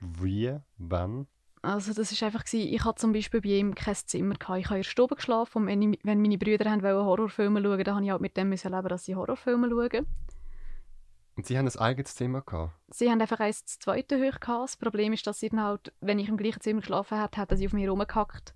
Wie? 0.00 0.58
Wann? 0.78 1.26
Also 1.64 1.94
das 1.94 2.12
ist 2.12 2.22
einfach 2.22 2.44
ich 2.52 2.84
hatte 2.84 3.00
zum 3.00 3.12
Beispiel 3.12 3.40
bei 3.40 3.48
ihm 3.48 3.74
kein 3.74 3.94
Zimmer 3.94 4.34
gehabt. 4.34 4.60
Ich 4.60 4.66
habe 4.66 4.76
in 4.76 4.82
der 4.82 4.88
Stube 4.88 5.16
geschlafen 5.16 5.62
und 5.62 5.66
wenn, 5.66 5.80
ich, 5.80 5.98
wenn 6.02 6.20
meine 6.20 6.36
Brüder 6.36 6.70
haben 6.70 6.82
wollen 6.82 7.06
Horrorfilme 7.06 7.62
schauen, 7.62 7.84
dann 7.84 7.94
habe 7.94 8.04
ich 8.04 8.10
halt 8.10 8.20
mit 8.20 8.36
dem 8.36 8.50
müssen 8.50 8.70
leben, 8.70 8.88
dass 8.88 9.04
sie 9.06 9.16
Horrorfilme 9.16 9.70
schauen. 9.70 10.06
Und 11.36 11.46
sie 11.46 11.56
haben 11.56 11.66
ein 11.66 11.78
eigenes 11.78 12.14
Zimmer 12.14 12.42
gehabt? 12.42 12.74
Sie 12.90 13.10
haben 13.10 13.20
einfach 13.20 13.40
eins 13.40 13.64
das 13.64 13.78
zweite 13.78 14.18
hoch 14.18 14.38
gehabt. 14.40 14.64
Das 14.64 14.76
Problem 14.76 15.14
ist, 15.14 15.26
dass 15.26 15.40
sie 15.40 15.48
dann 15.48 15.62
halt, 15.62 15.92
wenn 16.00 16.18
ich 16.18 16.28
im 16.28 16.36
gleichen 16.36 16.60
Zimmer 16.60 16.80
geschlafen 16.80 17.18
habe, 17.18 17.36
hat 17.36 17.56
sie 17.56 17.66
auf 17.66 17.72
mir 17.72 17.88
rumgehackt 17.88 18.54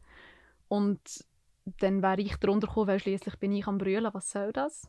und 0.69 1.01
dann 1.81 2.03
wäre 2.03 2.21
ich 2.21 2.37
drunter 2.37 2.67
gekommen, 2.67 2.89
weil 2.89 3.01
schließlich 3.01 3.37
bin 3.39 3.53
ich 3.53 3.67
am 3.67 3.79
brüllen. 3.79 4.13
Was 4.13 4.31
soll 4.31 4.53
das? 4.53 4.87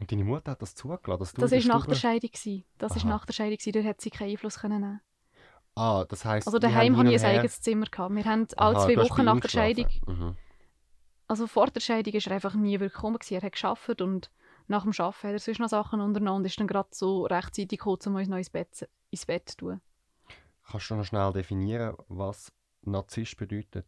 Und 0.00 0.10
deine 0.10 0.24
Mutter 0.24 0.52
hat 0.52 0.62
das 0.62 0.74
zugelassen? 0.74 1.20
Dass 1.20 1.32
du 1.32 1.40
das 1.40 1.52
war 1.52 1.76
nach 1.76 1.86
der 1.86 1.96
Scheidung. 1.96 2.30
Das 2.78 2.96
war 2.96 3.04
nach 3.04 3.26
der 3.26 3.32
Scheidung. 3.34 3.58
Dort 3.72 3.84
hat 3.84 4.00
sie 4.00 4.10
keinen 4.10 4.30
Einfluss 4.30 4.58
können 4.58 4.80
nehmen 4.80 5.00
Ah, 5.78 6.04
das 6.08 6.24
heisst, 6.24 6.48
Also 6.48 6.58
daheim 6.58 6.96
hatte 6.96 7.12
ich 7.12 7.24
ein 7.24 7.36
eigenes 7.36 7.60
Zimmer. 7.60 7.86
Gehabt. 7.86 8.14
Wir 8.14 8.24
haben 8.24 8.46
alle 8.56 8.78
zwei 8.80 8.96
Wochen 8.96 9.24
nach 9.24 9.40
der 9.40 9.48
Scheidung... 9.48 9.86
Mhm. 10.06 10.36
Also 11.28 11.46
vor 11.46 11.66
der 11.66 11.80
Scheidung 11.80 12.14
war 12.14 12.26
er 12.26 12.32
einfach 12.32 12.54
nie 12.54 12.80
wirklich 12.80 12.94
gekommen. 12.94 13.18
Er 13.28 13.42
hat 13.42 13.52
gearbeitet 13.52 14.00
und 14.00 14.30
nach 14.66 14.82
dem 14.82 14.92
Arbeiten 14.98 15.28
hat 15.28 15.32
er 15.34 15.38
sonst 15.38 15.60
noch 15.60 15.68
Sachen 15.68 16.00
unternommen 16.00 16.40
und 16.40 16.46
ist 16.46 16.58
dann 16.58 16.66
gerade 16.66 16.88
so 16.90 17.26
rechtzeitig 17.26 17.78
gekommen, 17.78 17.98
um 18.06 18.14
uns 18.16 18.28
noch 18.28 18.38
ins 18.38 18.50
Bett, 18.50 18.88
ins 19.10 19.26
Bett 19.26 19.50
zu 19.50 19.56
tun. 19.56 19.80
Kannst 20.70 20.90
du 20.90 20.94
noch 20.94 21.04
schnell 21.04 21.32
definieren, 21.32 21.96
was 22.08 22.50
Narzisst 22.82 23.36
bedeutet? 23.36 23.86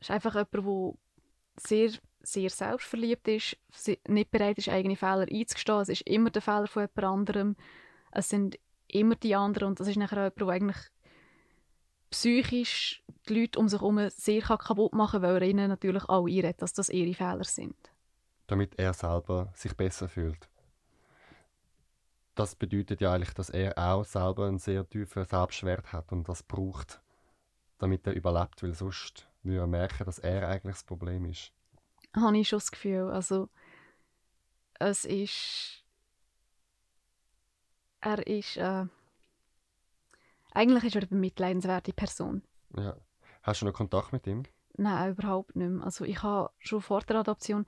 Es 0.00 0.08
ist 0.08 0.10
einfach 0.10 0.34
jemand, 0.34 0.54
der 0.54 0.94
sehr, 1.56 1.90
sehr 2.22 2.50
selbstverliebt 2.50 3.28
ist, 3.28 3.56
nicht 4.08 4.30
bereit 4.30 4.58
ist, 4.58 4.70
eigene 4.70 4.96
Fehler 4.96 5.26
einzugestehen. 5.30 5.80
Es 5.80 5.88
ist 5.90 6.02
immer 6.02 6.30
der 6.30 6.42
Fehler 6.42 6.66
von 6.66 6.82
jemand 6.82 7.04
anderem. 7.04 7.56
Es 8.12 8.30
sind 8.30 8.58
immer 8.94 9.14
die 9.16 9.34
anderen. 9.34 9.68
Und 9.68 9.80
das 9.80 9.88
ist 9.88 9.96
nachher 9.96 10.28
auch 10.28 10.36
jemand, 10.36 10.40
der 10.40 10.48
eigentlich 10.48 10.90
psychisch 12.10 13.02
die 13.28 13.40
Leute 13.40 13.58
um 13.58 13.68
sich 13.68 13.80
herum 13.80 14.08
sehr 14.10 14.42
kaputt 14.42 14.94
machen 14.94 15.22
kann, 15.22 15.30
weil 15.30 15.42
er 15.42 15.48
ihnen 15.48 15.68
natürlich 15.68 16.04
auch 16.04 16.26
einredet, 16.26 16.60
dass 16.62 16.72
das 16.72 16.88
ihre 16.88 17.14
Fehler 17.14 17.44
sind. 17.44 17.76
Damit 18.46 18.78
er 18.78 18.92
selber 18.92 19.52
sich 19.54 19.76
besser 19.76 20.08
fühlt. 20.08 20.48
Das 22.34 22.54
bedeutet 22.54 23.00
ja 23.00 23.12
eigentlich, 23.12 23.34
dass 23.34 23.50
er 23.50 23.76
auch 23.76 24.04
selber 24.04 24.46
einen 24.46 24.58
sehr 24.58 24.88
tiefen 24.88 25.24
Selbstwert 25.24 25.92
hat 25.92 26.10
und 26.10 26.28
das 26.28 26.42
braucht, 26.42 27.00
damit 27.78 28.06
er 28.06 28.14
überlebt, 28.14 28.62
weil 28.62 28.74
sonst 28.74 29.28
würde 29.42 29.60
er 29.60 29.66
merken, 29.66 30.04
dass 30.04 30.18
er 30.18 30.48
eigentlich 30.48 30.76
das 30.76 30.84
Problem 30.84 31.26
ist. 31.26 31.52
Habe 32.14 32.38
ich 32.38 32.48
schon 32.48 32.58
das 32.58 32.70
Gefühl. 32.70 33.10
Also, 33.10 33.48
es 34.78 35.04
ist 35.04 35.79
er 38.00 38.26
ist. 38.26 38.56
Äh, 38.56 38.86
eigentlich 40.52 40.84
ist 40.84 40.96
er 40.96 41.02
eine 41.02 41.08
bemitleidenswerte 41.08 41.92
Person. 41.92 42.42
Ja. 42.76 42.96
Hast 43.42 43.62
du 43.62 43.66
noch 43.66 43.72
Kontakt 43.72 44.12
mit 44.12 44.26
ihm? 44.26 44.42
Nein, 44.76 45.12
überhaupt 45.12 45.56
nicht 45.56 45.68
mehr. 45.68 45.84
Also 45.84 46.04
ich 46.04 46.22
habe 46.22 46.50
schon 46.58 46.80
vor 46.80 47.00
der 47.02 47.16
Adoption, 47.16 47.66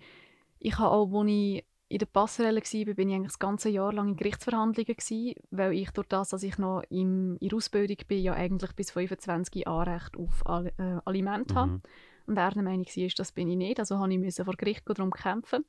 ich 0.59 0.79
habe 0.79 0.91
auch, 0.91 1.13
als 1.21 1.29
ich 1.31 1.65
in 1.89 1.99
der 1.99 2.07
Passerelle 2.07 2.61
war, 2.61 2.95
bin 2.95 3.09
ich 3.09 3.15
eigentlich 3.15 3.33
das 3.33 3.39
ganze 3.39 3.69
Jahr 3.69 3.93
lang 3.93 4.09
in 4.09 4.17
Gerichtsverhandlungen 4.17 4.97
gewesen, 4.97 5.35
weil 5.51 5.73
ich 5.75 5.91
durch 5.91 6.07
das, 6.09 6.31
dass 6.31 6.43
ich 6.43 6.57
noch 6.59 6.83
im, 6.89 7.37
in 7.39 7.49
der 7.49 7.57
Ausbildung 7.57 7.99
bin, 8.09 8.23
ja 8.23 8.33
eigentlich 8.33 8.73
bis 8.73 8.91
25 8.93 9.67
Anrecht 9.67 10.17
auf 10.17 10.47
Al 10.47 10.73
äh, 10.79 11.01
Aliment 11.05 11.51
Mhm. 11.51 11.55
habe. 11.55 11.81
Und 12.27 12.37
er 12.39 12.51
der 12.51 12.63
Meinung 12.63 12.87
war, 12.87 13.09
das 13.17 13.33
bin 13.33 13.49
ich 13.51 13.57
nicht. 13.57 13.79
Also 13.79 13.99
habe 13.99 14.15
ich 14.15 14.35
vor 14.37 14.55
Gericht 14.55 14.89
darum 14.89 15.11
kämpfen. 15.11 15.65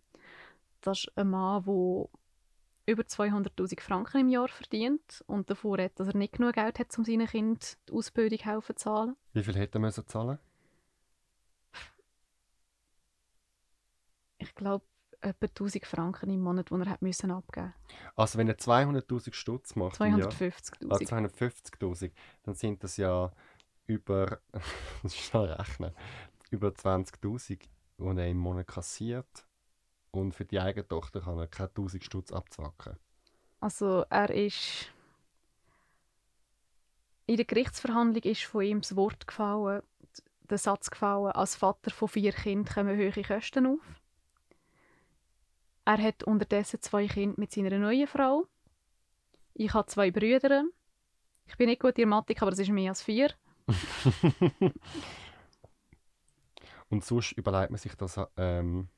Das 0.82 1.00
ist 1.00 1.12
ein 1.18 1.30
Mann, 1.30 1.64
der 1.66 2.06
über 2.86 3.04
200'000 3.04 3.80
Franken 3.80 4.22
im 4.22 4.30
Jahr 4.30 4.48
verdient 4.48 5.24
und 5.28 5.50
davor 5.50 5.78
hat, 5.78 6.00
dass 6.00 6.08
er 6.10 6.18
nicht 6.18 6.34
genug 6.34 6.54
Geld 6.54 6.80
hat, 6.80 6.98
um 6.98 7.06
seinen 7.06 7.28
Kindern 7.28 7.60
die 7.88 7.94
Ausbildung 7.94 8.40
helfen 8.40 8.76
zu 8.76 8.84
zahlen. 8.84 9.16
Wie 9.34 9.44
viel 9.44 9.56
hätte 9.56 9.78
er 9.78 9.82
müssen 9.82 10.06
zahlen? 10.08 10.40
Ich 14.38 14.54
glaube, 14.56 14.86
etwa 15.22 15.46
1000 15.46 15.86
Franken 15.86 16.30
im 16.30 16.42
Monat, 16.42 16.70
die 16.70 16.74
er 16.74 16.90
hat 16.90 17.02
müssen 17.02 17.32
abgeben 17.32 17.74
Also 18.16 18.38
wenn 18.38 18.50
er 18.50 18.58
200'000 18.58 19.34
Stutz 19.34 19.76
macht 19.76 20.00
im 20.02 20.18
Jahr, 20.18 20.30
250'000. 20.30 20.92
ah, 20.92 20.98
250'000, 20.98 22.12
dann 22.44 22.56
sind 22.56 22.84
das 22.84 22.98
ja 22.98 23.32
über, 23.86 24.40
das 24.52 25.14
ist 25.14 25.18
schnell 25.18 25.46
rechnen, 25.46 25.94
über 26.52 26.70
20'000, 26.70 27.60
die 27.60 27.68
er 28.00 28.28
im 28.28 28.38
Monat 28.38 28.68
kassiert. 28.68 29.46
Und 30.14 30.34
für 30.34 30.46
die 30.46 30.60
eigene 30.60 30.88
Tochter 30.88 31.22
kann 31.22 31.40
er 31.40 31.48
keine 31.48 31.70
1000 31.70 32.04
Stutz 32.04 32.32
abzwacken. 32.32 32.98
Also 33.60 34.06
er 34.10 34.30
ist... 34.30 34.92
In 37.26 37.38
der 37.38 37.46
Gerichtsverhandlung 37.46 38.22
ist 38.24 38.44
von 38.44 38.62
ihm 38.62 38.82
das 38.82 38.96
Wort 38.96 39.26
gefallen, 39.26 39.82
der 40.50 40.58
Satz 40.58 40.92
gefallen, 40.92 41.32
als 41.32 41.56
Vater 41.56 41.90
von 41.90 42.10
vier 42.10 42.32
Kindern 42.32 42.74
kommen 42.74 42.98
hohe 42.98 43.24
Kosten 43.24 43.66
auf. 43.66 43.80
Er 45.86 45.98
hat 45.98 46.24
unterdessen 46.24 46.82
zwei 46.82 47.08
Kinder 47.08 47.40
mit 47.40 47.52
seiner 47.52 47.80
neuen 47.80 48.08
Frau. 48.08 48.46
Ich 49.56 49.74
habe 49.74 49.88
zwei 49.88 50.12
Brüder. 50.12 50.66
Ich 51.48 51.58
bin 51.58 51.70
nicht 51.70 51.82
gut 51.82 51.98
in 51.98 52.10
Mathematik, 52.10 52.42
aber 52.42 52.52
das 52.52 52.60
ist 52.60 52.70
mehr 52.70 52.92
als 52.92 53.02
vier. 53.02 53.34
Und 56.90 57.04
sonst 57.04 57.32
überlegt 57.32 57.72
man 57.72 57.80
sich 57.80 57.96
das 57.96 58.20
ähm, 58.38 58.90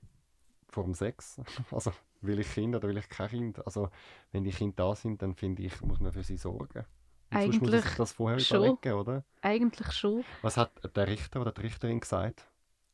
vor 0.76 0.84
dem 0.84 0.94
Sex. 0.94 1.42
Also 1.72 1.92
will 2.22 2.40
ich 2.40 2.52
Kinder 2.54 2.78
oder 2.78 2.88
will 2.90 2.98
ich 2.98 3.10
kein 3.10 3.30
Kind? 3.30 3.66
Also 3.66 3.90
wenn 4.32 4.44
die 4.44 4.52
Kinder 4.52 4.76
da 4.78 4.96
sind, 4.96 5.22
dann 5.22 5.34
finde 5.36 5.64
ich, 5.64 5.82
muss 5.82 6.00
man 6.00 6.12
für 6.14 6.24
sie 6.24 6.38
sorgen. 6.38 6.86
Und 7.32 7.42
sonst 7.42 7.62
muss 7.62 7.62
man 7.62 7.70
Eigentlich 7.74 7.86
sich 7.86 7.96
das 7.98 8.12
vorher 8.12 8.40
schon. 8.40 8.58
überlegen, 8.58 8.94
oder? 8.94 9.24
Eigentlich 9.42 9.92
schon. 9.92 10.24
Was 10.42 10.58
hat 10.58 10.72
der 10.96 11.08
Richter 11.08 11.42
oder 11.42 11.52
die 11.52 11.62
Richterin 11.62 12.00
gesagt? 12.00 12.48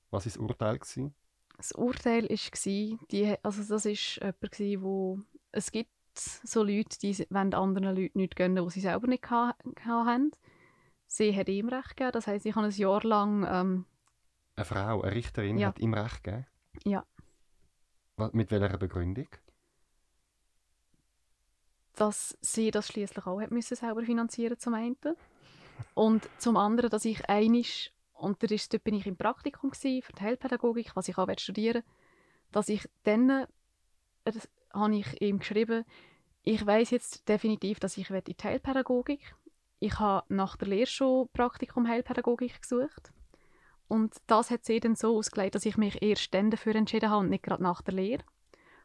Was 0.09 0.25
war 0.25 0.31
das 0.31 0.37
Urteil? 0.37 0.79
Gewesen? 0.79 1.13
Das 1.57 1.71
Urteil 1.73 2.23
war, 2.29 2.99
die, 3.11 3.35
also 3.43 3.63
das 3.63 3.85
ist 3.85 4.15
jemand, 4.17 4.83
wo 4.83 5.19
es 5.51 5.71
gibt 5.71 5.91
so 6.15 6.63
Leute, 6.63 6.97
die 6.99 7.17
wollen 7.29 7.53
anderen 7.53 7.95
Leuten 7.95 8.17
nichts 8.17 8.35
gönnen, 8.35 8.63
die 8.63 8.69
sie 8.71 8.81
selber 8.81 9.07
nicht 9.07 9.29
haben. 9.29 10.31
Sie 11.07 11.35
hat 11.35 11.49
ihm 11.49 11.69
recht 11.69 11.95
gegeben. 11.97 12.11
Das 12.13 12.27
heisst, 12.27 12.45
ich 12.45 12.55
habe 12.55 12.67
ein 12.67 12.71
Jahr 12.73 13.03
lang 13.03 13.45
ähm, 13.49 13.85
Eine 14.55 14.65
Frau, 14.65 15.01
eine 15.01 15.13
Richterin, 15.15 15.57
Ja. 15.57 15.67
hat 15.69 15.79
ihm 15.79 15.93
recht 15.93 16.23
gegeben? 16.23 16.45
Ja. 16.85 17.05
Mit 18.33 18.51
welcher 18.51 18.77
Begründung? 18.77 19.27
dass 21.95 22.37
sie 22.41 22.71
das 22.71 22.87
schließlich 22.87 23.27
auch 23.27 23.41
hat 23.41 23.51
müssen 23.51 23.75
selber 23.75 24.03
finanzieren 24.03 24.57
zum 24.57 24.73
einen 24.73 24.97
und 25.93 26.27
zum 26.37 26.57
anderen, 26.57 26.89
dass 26.89 27.05
ich 27.05 27.29
einisch 27.29 27.91
und 28.13 28.41
das 28.41 28.51
ist, 28.51 28.73
dort 28.73 28.83
bin 28.83 28.95
ich 28.95 29.07
im 29.07 29.17
Praktikum 29.17 29.71
gsi 29.71 30.01
für 30.03 30.13
die 30.13 30.21
Heilpädagogik, 30.21 30.95
was 30.95 31.07
ich 31.07 31.17
auch 31.17 31.27
studieren 31.37 31.83
dass 32.51 32.69
ich 32.69 32.87
dann 33.03 33.29
äh, 33.29 33.45
das 34.23 34.49
habe 34.73 34.95
ich 34.95 35.21
ihm 35.21 35.39
geschrieben, 35.39 35.85
ich 36.43 36.65
weiß 36.65 36.89
jetzt 36.91 37.27
definitiv, 37.29 37.79
dass 37.79 37.97
ich 37.97 38.09
in 38.09 38.21
die 38.23 38.35
Heilpädagogik. 38.41 39.35
Ich 39.79 39.99
habe 39.99 40.25
nach 40.33 40.57
der 40.57 40.69
Lehre 40.69 40.87
schon 40.87 41.29
Praktikum 41.33 41.87
Heilpädagogik 41.87 42.61
gesucht 42.61 43.11
und 43.91 44.15
das 44.27 44.51
hat 44.51 44.63
sie 44.63 44.79
dann 44.79 44.95
so 44.95 45.17
ausgelegt, 45.17 45.53
dass 45.53 45.65
ich 45.65 45.75
mich 45.75 46.01
erst 46.01 46.33
dann 46.33 46.49
dafür 46.49 46.75
entschieden 46.75 47.09
habe 47.09 47.25
und 47.25 47.29
nicht 47.29 47.43
gerade 47.43 47.61
nach 47.61 47.81
der 47.81 47.93
Lehre. 47.93 48.23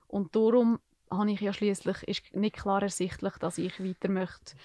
Und 0.08 0.34
darum 0.34 0.80
habe 1.12 1.30
ich 1.30 1.40
ja 1.40 1.52
schließlich 1.52 2.02
ist 2.08 2.34
nicht 2.34 2.56
klar 2.56 2.82
ersichtlich, 2.82 3.34
dass 3.34 3.56
ich 3.58 3.78
weiter 3.78 4.08
möchte 4.08 4.56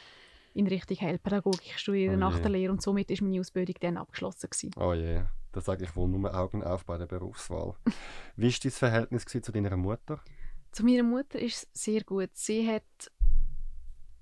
in 0.56 0.66
Richtung 0.66 0.98
Heilpädagogik 1.00 1.78
studieren 1.78 2.16
Oh 2.16 2.20
nach 2.20 2.40
der 2.40 2.50
Lehre 2.50 2.72
und 2.72 2.82
somit 2.82 3.12
ist 3.12 3.22
meine 3.22 3.40
Ausbildung 3.40 3.76
dann 3.82 3.98
abgeschlossen 3.98 4.50
gewesen. 4.50 4.72
Oh 4.78 4.96
je, 4.96 5.22
da 5.52 5.62
sage 5.62 5.84
ich 5.84 5.96
wohl 5.96 6.10
nur 6.10 6.34
Augen 6.34 6.64
auf 6.64 6.86
bei 6.86 6.98
der 6.98 7.06
Berufswahl. 7.06 7.76
Wie 8.36 8.52
war 8.52 8.60
dein 8.64 8.72
Verhältnis 8.72 9.26
zu 9.26 9.52
deiner 9.52 9.78
Mutter? 9.78 10.22
Zu 10.72 10.84
meiner 10.84 11.04
Mutter 11.04 11.38
ist 11.38 11.68
es 11.72 11.84
sehr 11.84 12.04
gut. 12.04 12.32
Sie 12.34 12.68
hat 12.68 13.12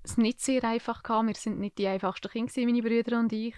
es 0.02 0.18
nicht 0.18 0.42
sehr 0.42 0.62
einfach 0.64 1.02
gehabt. 1.02 1.28
Wir 1.28 1.34
sind 1.34 1.58
nicht 1.58 1.78
die 1.78 1.88
einfachsten 1.88 2.28
Kinder, 2.28 2.52
meine 2.56 2.82
Brüder 2.82 3.18
und 3.18 3.32
ich. 3.32 3.54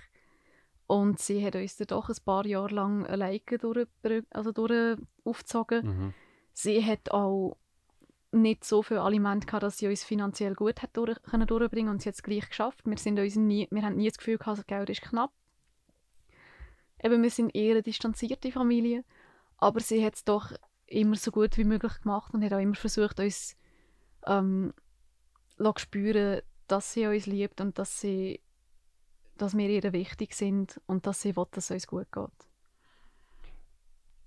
Und 0.93 1.21
sie 1.21 1.43
hat 1.43 1.57
uns 1.57 1.79
dann 1.79 1.87
doch 1.87 2.11
ein 2.11 2.17
paar 2.23 2.45
Jahre 2.45 2.75
lang 2.75 3.07
alleine 3.07 3.41
durch, 3.59 3.89
also 4.29 4.53
durch 4.53 4.99
aufgezogen. 5.25 5.87
Mhm. 5.87 6.15
Sie 6.53 6.85
hat 6.85 7.11
auch 7.13 7.57
nicht 8.31 8.63
so 8.63 8.83
viel 8.83 8.99
Aliment 8.99 9.47
gehabt, 9.47 9.63
dass 9.63 9.79
sie 9.79 9.89
uns 9.89 10.05
finanziell 10.05 10.55
gut 10.55 10.83
hat 10.83 10.95
durch, 10.95 11.23
können 11.23 11.47
durchbringen 11.47 11.91
und 11.91 12.03
sie 12.03 12.11
hat 12.11 12.17
es 12.17 12.23
gleich 12.23 12.47
geschafft. 12.47 12.83
Wir, 12.85 12.99
sind 12.99 13.19
uns 13.19 13.37
nie, 13.37 13.69
wir 13.71 13.81
haben 13.81 13.97
nie 13.97 14.09
das 14.11 14.19
Gefühl 14.19 14.37
gehabt, 14.37 14.59
das 14.59 14.67
Geld 14.67 14.91
ist 14.91 15.01
knapp. 15.01 15.33
Eben, 17.03 17.23
wir 17.23 17.31
sind 17.31 17.55
eher 17.55 17.73
eine 17.73 17.83
distanzierte 17.83 18.53
Familie, 18.53 19.03
aber 19.57 19.81
sie 19.81 20.05
hat 20.05 20.17
es 20.17 20.25
doch 20.25 20.53
immer 20.85 21.17
so 21.17 21.31
gut 21.31 21.57
wie 21.57 21.65
möglich 21.65 22.03
gemacht 22.03 22.35
und 22.35 22.45
hat 22.45 22.53
auch 22.53 22.59
immer 22.59 22.75
versucht, 22.75 23.19
uns 23.19 23.57
ähm, 24.27 24.75
zu 25.57 25.73
spüren, 25.79 26.43
dass 26.69 26.93
sie 26.93 27.07
uns 27.07 27.25
liebt 27.25 27.63
und 27.63 27.79
dass, 27.79 27.99
sie, 27.99 28.42
dass 29.39 29.57
wir 29.57 29.69
ihr 29.69 29.93
wichtig 29.93 30.35
sind 30.35 30.81
und 30.87 31.07
dass 31.07 31.23
sie 31.23 31.37
will, 31.37 31.47
dass 31.51 31.65
es 31.65 31.71
uns 31.71 31.87
gut 31.87 32.11
geht. 32.13 32.49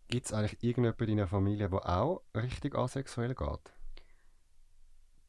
Gibt 0.08 0.26
es 0.28 0.34
eigentlich 0.34 0.62
irgendjemanden 0.62 1.10
in 1.10 1.18
deiner 1.18 1.28
Familie, 1.28 1.70
der 1.70 1.90
auch 1.90 2.22
richtig 2.36 2.76
asexuell 2.76 3.34
geht? 3.34 3.74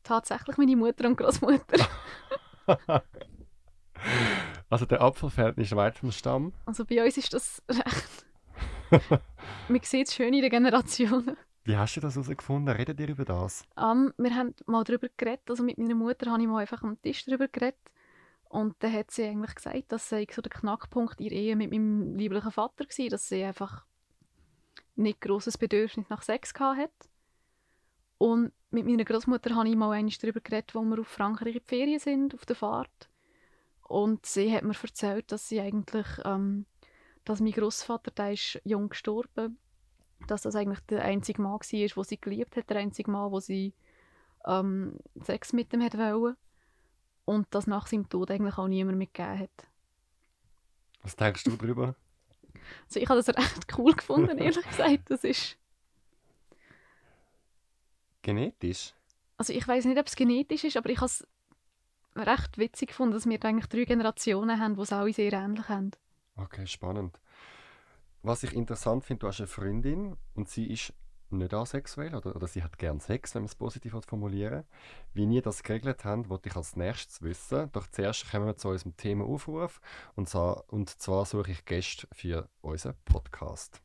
Tatsächlich 0.03 0.57
meine 0.59 0.77
Mutter 0.77 1.09
und 1.09 1.17
Großmutter. 1.17 1.89
also 4.71 4.87
der 4.87 5.01
Apfel 5.01 5.31
fällt 5.31 5.57
nicht 5.57 5.75
weit 5.75 5.99
vom 5.99 6.12
Stamm. 6.12 6.53
Also 6.67 6.85
bei 6.85 7.05
uns 7.05 7.17
ist 7.17 7.33
das 7.33 7.62
recht. 7.69 8.27
Man 9.69 9.81
sieht 9.83 10.09
es 10.09 10.15
schön 10.15 10.33
in 10.35 10.43
den 10.43 10.51
Generationen. 10.51 11.37
Wie 11.65 11.77
hast 11.77 11.97
du 11.97 12.01
das 12.01 12.15
herausgefunden? 12.15 12.73
Redet 12.73 13.01
ihr 13.01 13.09
über 13.09 13.25
das? 13.25 13.65
Ähm, 13.77 14.15
wir 14.19 14.35
haben 14.37 14.55
mal 14.67 14.85
darüber 14.85 15.09
geredet, 15.17 15.51
also 15.51 15.65
mit 15.65 15.79
meiner 15.79 15.97
Mutter 15.97 16.31
habe 16.31 16.41
ich 16.41 16.47
mal 16.47 16.61
einfach 16.61 16.83
am 16.85 17.01
Tisch 17.03 17.25
darüber 17.25 17.49
geredet. 17.49 17.81
Und 18.57 18.75
dann 18.79 18.95
hat 18.95 19.11
sie 19.11 19.25
eigentlich 19.25 19.55
gesagt, 19.55 19.92
dass 19.92 20.09
sei 20.09 20.27
so 20.33 20.40
der 20.40 20.51
Knackpunkt 20.51 21.21
ihrer 21.21 21.35
Ehe 21.35 21.57
mit 21.57 21.71
meinem 21.71 22.16
lieblichen 22.16 22.51
Vater 22.51 22.87
war, 22.87 23.09
dass 23.11 23.29
sie 23.29 23.45
einfach 23.45 23.85
nicht 24.95 25.21
grosses 25.21 25.59
Bedürfnis 25.59 26.09
nach 26.09 26.23
Sex 26.23 26.55
gehabt 26.55 26.79
hat. 26.79 27.11
Und 28.16 28.53
mit 28.71 28.87
meiner 28.87 29.05
Großmutter 29.05 29.55
habe 29.55 29.69
ich 29.69 29.77
mal 29.77 29.92
einmal 29.92 30.14
darüber 30.23 30.40
geredet, 30.40 30.75
wo 30.75 30.81
wir 30.81 30.99
auf 30.99 31.07
Frankreich 31.07 31.57
in 31.57 31.61
die 31.61 31.69
Ferien 31.69 31.99
sind, 32.01 32.33
auf 32.33 32.47
der 32.47 32.57
Fahrt. 32.57 33.11
Und 33.83 34.25
sie 34.25 34.51
hat 34.51 34.64
mir 34.64 34.75
erzählt, 34.83 35.31
dass 35.33 35.51
sie 35.51 35.61
eigentlich, 35.61 36.07
ähm, 36.25 36.64
dass 37.27 37.40
mein 37.40 37.53
Großvater, 37.53 38.11
der 38.11 38.33
ist 38.33 38.59
jung 38.64 38.88
gestorben, 38.88 39.59
dass 40.29 40.40
das 40.40 40.57
eigentlich 40.57 40.81
der 40.88 41.05
einzige 41.05 41.42
Mann 41.42 41.61
war, 41.61 41.97
wo 41.97 42.03
sie 42.05 42.19
geliebt 42.19 42.57
hat, 42.57 42.71
der 42.71 42.79
einzige 42.79 43.11
Mann, 43.11 43.31
wo 43.33 43.38
sie 43.38 43.75
ähm, 44.47 44.97
Sex 45.21 45.53
mit 45.53 45.75
ihm 45.75 45.83
hat 45.83 45.99
wollen. 45.99 46.37
Und 47.27 47.47
dass 47.51 47.67
nach 47.67 47.87
seinem 47.87 48.09
Tod 48.09 48.31
eigentlich 48.31 48.57
auch 48.57 48.69
niemand 48.69 48.97
mitgegeben 48.97 49.41
hat. 49.41 49.69
Was 51.03 51.15
denkst 51.17 51.45
du 51.45 51.57
darüber? 51.57 51.95
Also 52.87 52.99
ich 53.01 53.09
habe 53.09 53.23
das 53.23 53.29
recht 53.29 53.79
cool 53.79 53.93
gefunden, 53.93 54.39
ehrlich 54.39 54.67
gesagt. 54.69 55.11
Das 55.11 55.22
ist, 55.22 55.59
Genetisch? 58.22 58.93
also 59.37 59.53
ich 59.53 59.68
weiß 59.68 59.85
nicht, 59.85 59.99
ob 59.99 60.07
es 60.09 60.16
genetisch 60.16 60.64
ist, 60.64 60.77
aber 60.77 60.91
ich 60.91 60.97
habe 60.97 61.07
es 61.07 61.24
recht 62.16 62.59
witzig 62.59 62.89
gefunden, 62.89 63.14
dass 63.14 63.27
wir 63.27 63.45
eigentlich 63.45 63.66
drei 63.66 63.85
Generationen 63.85 64.59
haben, 64.59 64.74
die 64.74 64.81
es 64.81 64.93
alle 64.93 65.12
sehr 65.12 65.33
ähnlich 65.33 65.68
haben. 65.68 65.93
Okay, 66.37 66.66
spannend. 66.66 67.20
Was 68.22 68.43
ich 68.43 68.53
interessant 68.53 69.05
finde, 69.05 69.20
du 69.20 69.29
hast 69.29 69.39
eine 69.39 69.47
Freundin 69.47 70.16
und 70.35 70.49
sie 70.49 70.66
ist 70.66 70.93
nicht 71.31 71.55
asexuell 71.55 72.14
oder, 72.14 72.35
oder 72.35 72.47
sie 72.47 72.62
hat 72.62 72.79
gern 72.79 73.01
Sex, 73.01 73.35
wenn 73.35 73.43
man 73.43 73.49
es 73.49 73.55
positiv 73.55 73.95
formulieren 74.07 74.64
Wie 75.14 75.24
ihr 75.24 75.43
das 75.43 75.62
geregelt 75.62 76.05
habt, 76.05 76.29
wollte 76.29 76.49
ich 76.49 76.57
als 76.57 76.77
nächstes 76.77 77.22
wissen. 77.22 77.70
Doch 77.72 77.87
zuerst 77.89 78.31
kommen 78.31 78.47
wir 78.47 78.57
zu 78.57 78.68
unserem 78.68 78.97
Themaaufruf 78.97 79.81
und 80.14 80.29
zwar, 80.29 80.64
und 80.72 80.91
zwar 80.91 81.24
suche 81.24 81.51
ich 81.51 81.64
Gäste 81.64 82.07
für 82.12 82.49
unseren 82.61 82.95
Podcast. 83.05 83.81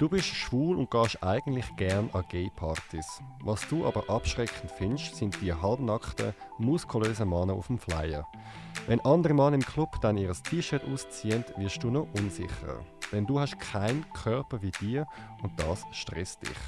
Du 0.00 0.08
bist 0.08 0.28
schwul 0.28 0.78
und 0.78 0.90
gehst 0.90 1.22
eigentlich 1.22 1.76
gern 1.76 2.08
an 2.14 2.24
Gay-Partys. 2.30 3.20
Was 3.42 3.68
du 3.68 3.86
aber 3.86 4.08
abschreckend 4.08 4.70
findest, 4.70 5.16
sind 5.16 5.38
die 5.42 5.52
halbnackten, 5.52 6.32
muskulösen 6.56 7.28
Männer 7.28 7.52
auf 7.52 7.66
dem 7.66 7.78
Flyer. 7.78 8.26
Wenn 8.86 9.00
andere 9.00 9.34
Männer 9.34 9.56
im 9.56 9.60
Club 9.60 10.00
dann 10.00 10.16
ihr 10.16 10.32
T-Shirt 10.32 10.84
ausziehen, 10.90 11.44
wirst 11.58 11.82
du 11.82 11.90
noch 11.90 12.08
unsicherer. 12.14 12.82
Denn 13.12 13.26
du 13.26 13.40
hast 13.40 13.58
keinen 13.58 14.04
Körper 14.12 14.62
wie 14.62 14.70
dir 14.70 15.06
und 15.42 15.58
das 15.58 15.84
stresst 15.92 16.42
dich. 16.42 16.58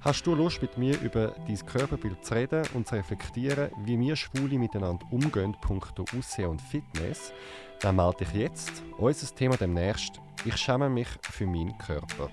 Hast 0.00 0.26
du 0.26 0.34
Lust, 0.34 0.60
mit 0.60 0.76
mir 0.76 1.00
über 1.00 1.34
dein 1.46 1.66
Körperbild 1.66 2.24
zu 2.24 2.34
reden 2.34 2.64
und 2.74 2.86
zu 2.86 2.94
reflektieren, 2.94 3.70
wie 3.84 3.98
wir 3.98 4.16
Schwule 4.16 4.58
miteinander 4.58 5.06
umgehen, 5.10 5.56
punkto 5.62 6.04
Aussehen 6.16 6.50
und 6.50 6.60
Fitness? 6.60 7.32
Dann 7.80 7.96
melde 7.96 8.18
dich 8.18 8.32
jetzt. 8.34 8.82
Unser 8.98 9.34
Thema 9.34 9.56
demnächst. 9.56 10.20
Ich 10.44 10.58
schäme 10.58 10.90
mich 10.90 11.08
für 11.22 11.46
meinen 11.46 11.76
Körper. 11.78 12.28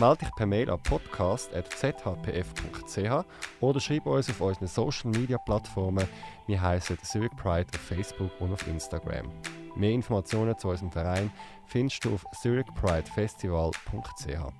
Melde 0.00 0.24
dich 0.24 0.34
per 0.34 0.46
Mail 0.46 0.68
an 0.68 0.82
podcast.zhpf.ch 0.82 3.24
oder 3.60 3.80
schreib 3.80 4.06
uns 4.06 4.28
auf 4.28 4.40
unseren 4.40 4.66
Social 4.66 5.12
Media 5.12 5.38
Plattformen. 5.38 6.08
Wir 6.46 6.60
heißen 6.60 6.98
Zurich 7.02 7.30
Pride 7.36 7.68
auf 7.72 7.80
Facebook 7.80 8.32
und 8.40 8.52
auf 8.52 8.66
Instagram. 8.66 9.30
Mehr 9.76 9.92
Informationen 9.92 10.58
zu 10.58 10.68
unserem 10.68 10.90
Verein 10.90 11.30
findest 11.66 12.04
du 12.04 12.14
auf 12.14 12.24
zurichpridefestival.ch. 12.40 14.52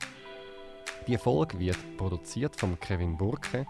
Die 1.07 1.19
Folge 1.19 1.61
wird 1.61 1.79
produziert 1.97 2.57
von 2.57 2.81
Kevin 2.81 3.17
Burke 3.17 3.65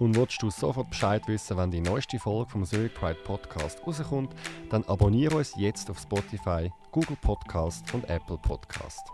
und 0.00 0.16
willst 0.16 0.42
du 0.42 0.50
sofort 0.50 0.90
Bescheid 0.90 1.22
wissen, 1.28 1.56
wenn 1.56 1.70
die 1.70 1.80
neueste 1.80 2.18
Folge 2.18 2.50
vom 2.50 2.64
Zurich 2.64 2.92
Pride 2.92 3.20
Podcast 3.22 3.80
rauskommt, 3.86 4.34
dann 4.70 4.82
abonniere 4.84 5.36
uns 5.36 5.54
jetzt 5.56 5.88
auf 5.88 6.00
Spotify, 6.00 6.72
Google 6.90 7.16
Podcast 7.20 7.94
und 7.94 8.10
Apple 8.10 8.38
Podcast. 8.38 9.06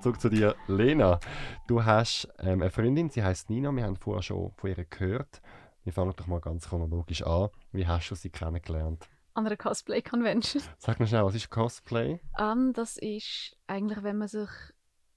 Zurück 0.00 0.20
zu 0.20 0.28
dir, 0.28 0.54
Lena. 0.68 1.18
Du 1.66 1.84
hast 1.84 2.28
ähm, 2.40 2.60
eine 2.60 2.70
Freundin, 2.70 3.08
sie 3.08 3.22
heißt 3.22 3.50
Nina. 3.50 3.70
Wir 3.72 3.84
haben 3.84 3.96
vorher 3.96 4.22
schon 4.22 4.52
von 4.56 4.70
ihr 4.70 4.84
gehört. 4.84 5.40
Wir 5.84 5.92
fangen 5.92 6.12
doch 6.16 6.26
mal 6.26 6.40
ganz 6.40 6.68
chronologisch 6.68 7.22
an. 7.22 7.48
Wie 7.72 7.86
hast 7.86 8.10
du 8.10 8.14
sie 8.14 8.30
kennengelernt? 8.30 9.08
An 9.34 9.46
einer 9.46 9.56
Cosplay-Convention. 9.56 10.62
Sag 10.78 11.00
mir 11.00 11.06
schnell, 11.06 11.24
was 11.24 11.34
ist 11.34 11.50
Cosplay? 11.50 12.20
Ähm, 12.38 12.72
das 12.74 12.98
ist 12.98 13.56
eigentlich, 13.66 14.02
wenn 14.02 14.18
man 14.18 14.28
sich 14.28 14.50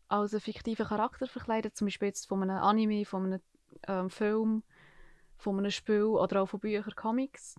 als 0.08 0.34
einen 0.34 0.42
fiktiven 0.42 0.86
Charakter 0.86 1.28
verkleidet, 1.28 1.76
zum 1.76 1.88
Beispiel 1.88 2.08
jetzt 2.10 2.28
von 2.28 2.42
einem 2.42 2.58
Anime, 2.58 3.06
von 3.06 3.26
einem 3.26 3.42
ähm, 3.88 4.10
Film, 4.10 4.64
von 5.38 5.58
einem 5.58 5.72
Spiel 5.72 6.04
oder 6.04 6.42
auch 6.42 6.48
von 6.48 6.60
Büchern, 6.60 6.96
Comics. 6.96 7.56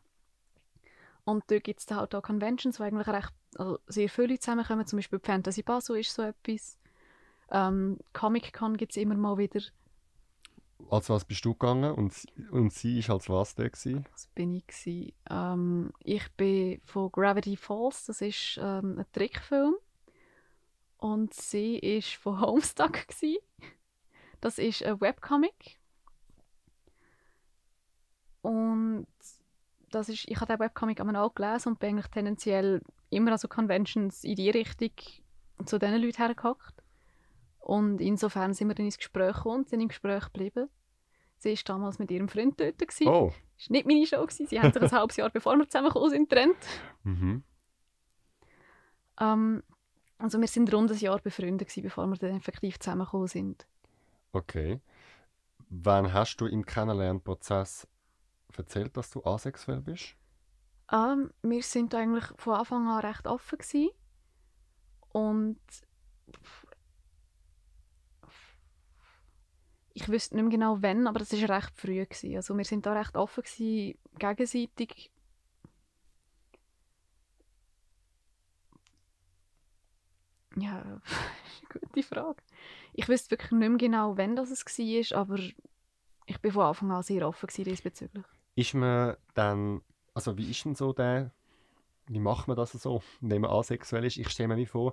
Und 1.24 1.44
dort 1.50 1.64
gibt 1.64 1.80
es 1.80 1.90
halt 1.90 2.14
auch 2.14 2.22
Conventions, 2.22 2.78
wo 2.78 2.84
eigentlich 2.84 3.08
recht, 3.08 3.34
also 3.56 3.78
sehr 3.88 4.08
viele 4.08 4.38
zusammenkommen. 4.38 4.86
Zum 4.86 4.98
Beispiel 4.98 5.18
Fantasy 5.18 5.62
Basel 5.62 5.98
ist 5.98 6.14
so 6.14 6.22
etwas. 6.22 6.78
Ähm, 7.50 7.98
Comic-Con 8.12 8.76
gibt 8.76 8.92
es 8.92 8.96
immer 8.96 9.16
mal 9.16 9.36
wieder. 9.36 9.60
Als 10.90 11.10
was 11.10 11.24
bist 11.24 11.44
du 11.44 11.52
gegangen 11.52 11.92
und, 11.92 12.14
und 12.50 12.72
sie 12.72 12.98
ist 12.98 13.10
als 13.10 13.28
was 13.28 13.54
da 13.54 13.68
gewesen? 13.68 14.06
Was 14.12 14.28
bin 14.28 14.54
ich? 14.54 15.14
Ähm, 15.30 15.92
ich 16.00 16.30
bin 16.36 16.80
von 16.84 17.10
Gravity 17.10 17.56
Falls, 17.56 18.06
das 18.06 18.20
ist 18.20 18.58
ähm, 18.62 18.98
ein 18.98 19.06
Trickfilm. 19.12 19.74
Und 20.98 21.34
sie 21.34 21.78
ist 21.78 22.14
von 22.14 22.40
Homestuck 22.46 23.08
gewesen. 23.08 23.38
Das 24.40 24.58
ist 24.58 24.82
ein 24.82 25.00
Webcomic. 25.00 25.78
Und 28.42 29.06
das 29.90 30.08
ist, 30.08 30.28
ich 30.28 30.36
habe 30.36 30.52
den 30.52 30.60
Webcomic 30.60 31.00
einmal 31.00 31.16
auch 31.16 31.34
gelesen 31.34 31.70
und 31.70 31.78
bin 31.80 31.90
eigentlich 31.90 32.10
tendenziell 32.10 32.82
immer 33.10 33.32
an 33.32 33.48
Conventions 33.48 34.24
in 34.24 34.36
die 34.36 34.50
Richtung 34.50 34.92
zu 35.64 35.78
diesen 35.78 36.00
Leuten 36.00 36.16
hergehockt. 36.16 36.82
Und 37.66 38.00
insofern 38.00 38.54
sind 38.54 38.68
wir 38.68 38.76
dann 38.76 38.86
ins 38.86 38.96
Gespräch 38.96 39.34
gekommen 39.34 39.56
und 39.56 39.68
sind 39.68 39.80
im 39.80 39.88
Gespräch 39.88 40.26
geblieben. 40.26 40.68
Sie 41.38 41.50
war 41.50 41.58
damals 41.64 41.98
mit 41.98 42.12
ihrem 42.12 42.28
Freund 42.28 42.60
dort. 42.60 42.78
Gewesen. 42.78 43.08
Oh. 43.08 43.32
Das 43.56 43.68
war 43.68 43.72
nicht 43.72 43.86
meine 43.88 44.06
Show. 44.06 44.22
Gewesen. 44.22 44.46
Sie 44.46 44.60
haben 44.60 44.72
sich 44.72 44.80
ein 44.80 44.90
halbes 44.92 45.16
Jahr, 45.16 45.30
bevor 45.30 45.56
wir 45.56 45.68
zusammengekommen 45.68 46.10
sind, 46.10 46.28
getrennt. 46.28 46.56
Mhm. 47.02 47.42
Ähm, 49.18 49.64
also 50.16 50.40
wir 50.40 50.46
sind 50.46 50.72
rund 50.72 50.92
ein 50.92 50.98
Jahr 50.98 51.18
befreundet, 51.18 51.66
gewesen, 51.66 51.82
bevor 51.82 52.06
wir 52.06 52.16
dann 52.16 52.36
effektiv 52.36 52.78
zusammengekommen 52.78 53.26
sind. 53.26 53.66
Okay. 54.30 54.80
Wann 55.68 56.12
hast 56.12 56.36
du 56.36 56.46
im 56.46 56.64
Kennenlernprozess 56.64 57.88
erzählt, 58.56 58.96
dass 58.96 59.10
du 59.10 59.24
asexuell 59.24 59.80
bist? 59.80 60.14
Ähm, 60.92 61.32
wir 61.42 61.64
sind 61.64 61.96
eigentlich 61.96 62.26
von 62.36 62.54
Anfang 62.54 62.86
an 62.86 63.04
recht 63.04 63.26
offen 63.26 63.58
gewesen. 63.58 63.90
Und 65.08 65.58
ich 69.96 70.10
wüsste 70.10 70.34
nicht 70.36 70.44
mehr 70.44 70.50
genau 70.50 70.82
wann, 70.82 71.06
aber 71.06 71.20
das 71.20 71.32
war 71.32 71.56
recht 71.56 71.72
früh. 71.74 72.04
Gewesen. 72.04 72.36
Also 72.36 72.56
wir 72.56 72.66
sind 72.66 72.84
da 72.84 72.92
recht 72.92 73.16
offen 73.16 73.42
gewesen, 73.42 73.98
gegenseitig. 74.18 75.10
Ja, 80.54 80.80
ist 80.80 80.90
eine 81.70 81.80
gute 81.80 82.02
Frage. 82.02 82.42
Ich 82.92 83.08
wüsste 83.08 83.30
wirklich 83.30 83.52
nicht 83.52 83.68
mehr 83.68 83.78
genau, 83.78 84.18
wann 84.18 84.36
das 84.36 84.50
es 84.50 84.66
war, 84.66 85.18
aber 85.18 85.38
ich 86.26 86.40
bin 86.42 86.52
von 86.52 86.64
Anfang 86.64 86.90
an 86.92 87.02
sehr 87.02 87.26
offen 87.26 87.48
diesbezüglich. 87.64 88.26
Ist 88.54 88.74
man 88.74 89.16
dann, 89.32 89.80
also 90.12 90.36
wie 90.36 90.50
ist 90.50 90.62
denn 90.66 90.74
so 90.74 90.92
der, 90.92 91.32
wie 92.08 92.20
macht 92.20 92.48
man 92.48 92.56
das 92.56 92.72
so, 92.72 93.02
wenn 93.20 93.40
man 93.40 93.50
asexuell 93.50 94.04
ist? 94.04 94.16
Ich 94.16 94.28
stelle 94.28 94.54
mir 94.54 94.66
vor, 94.66 94.92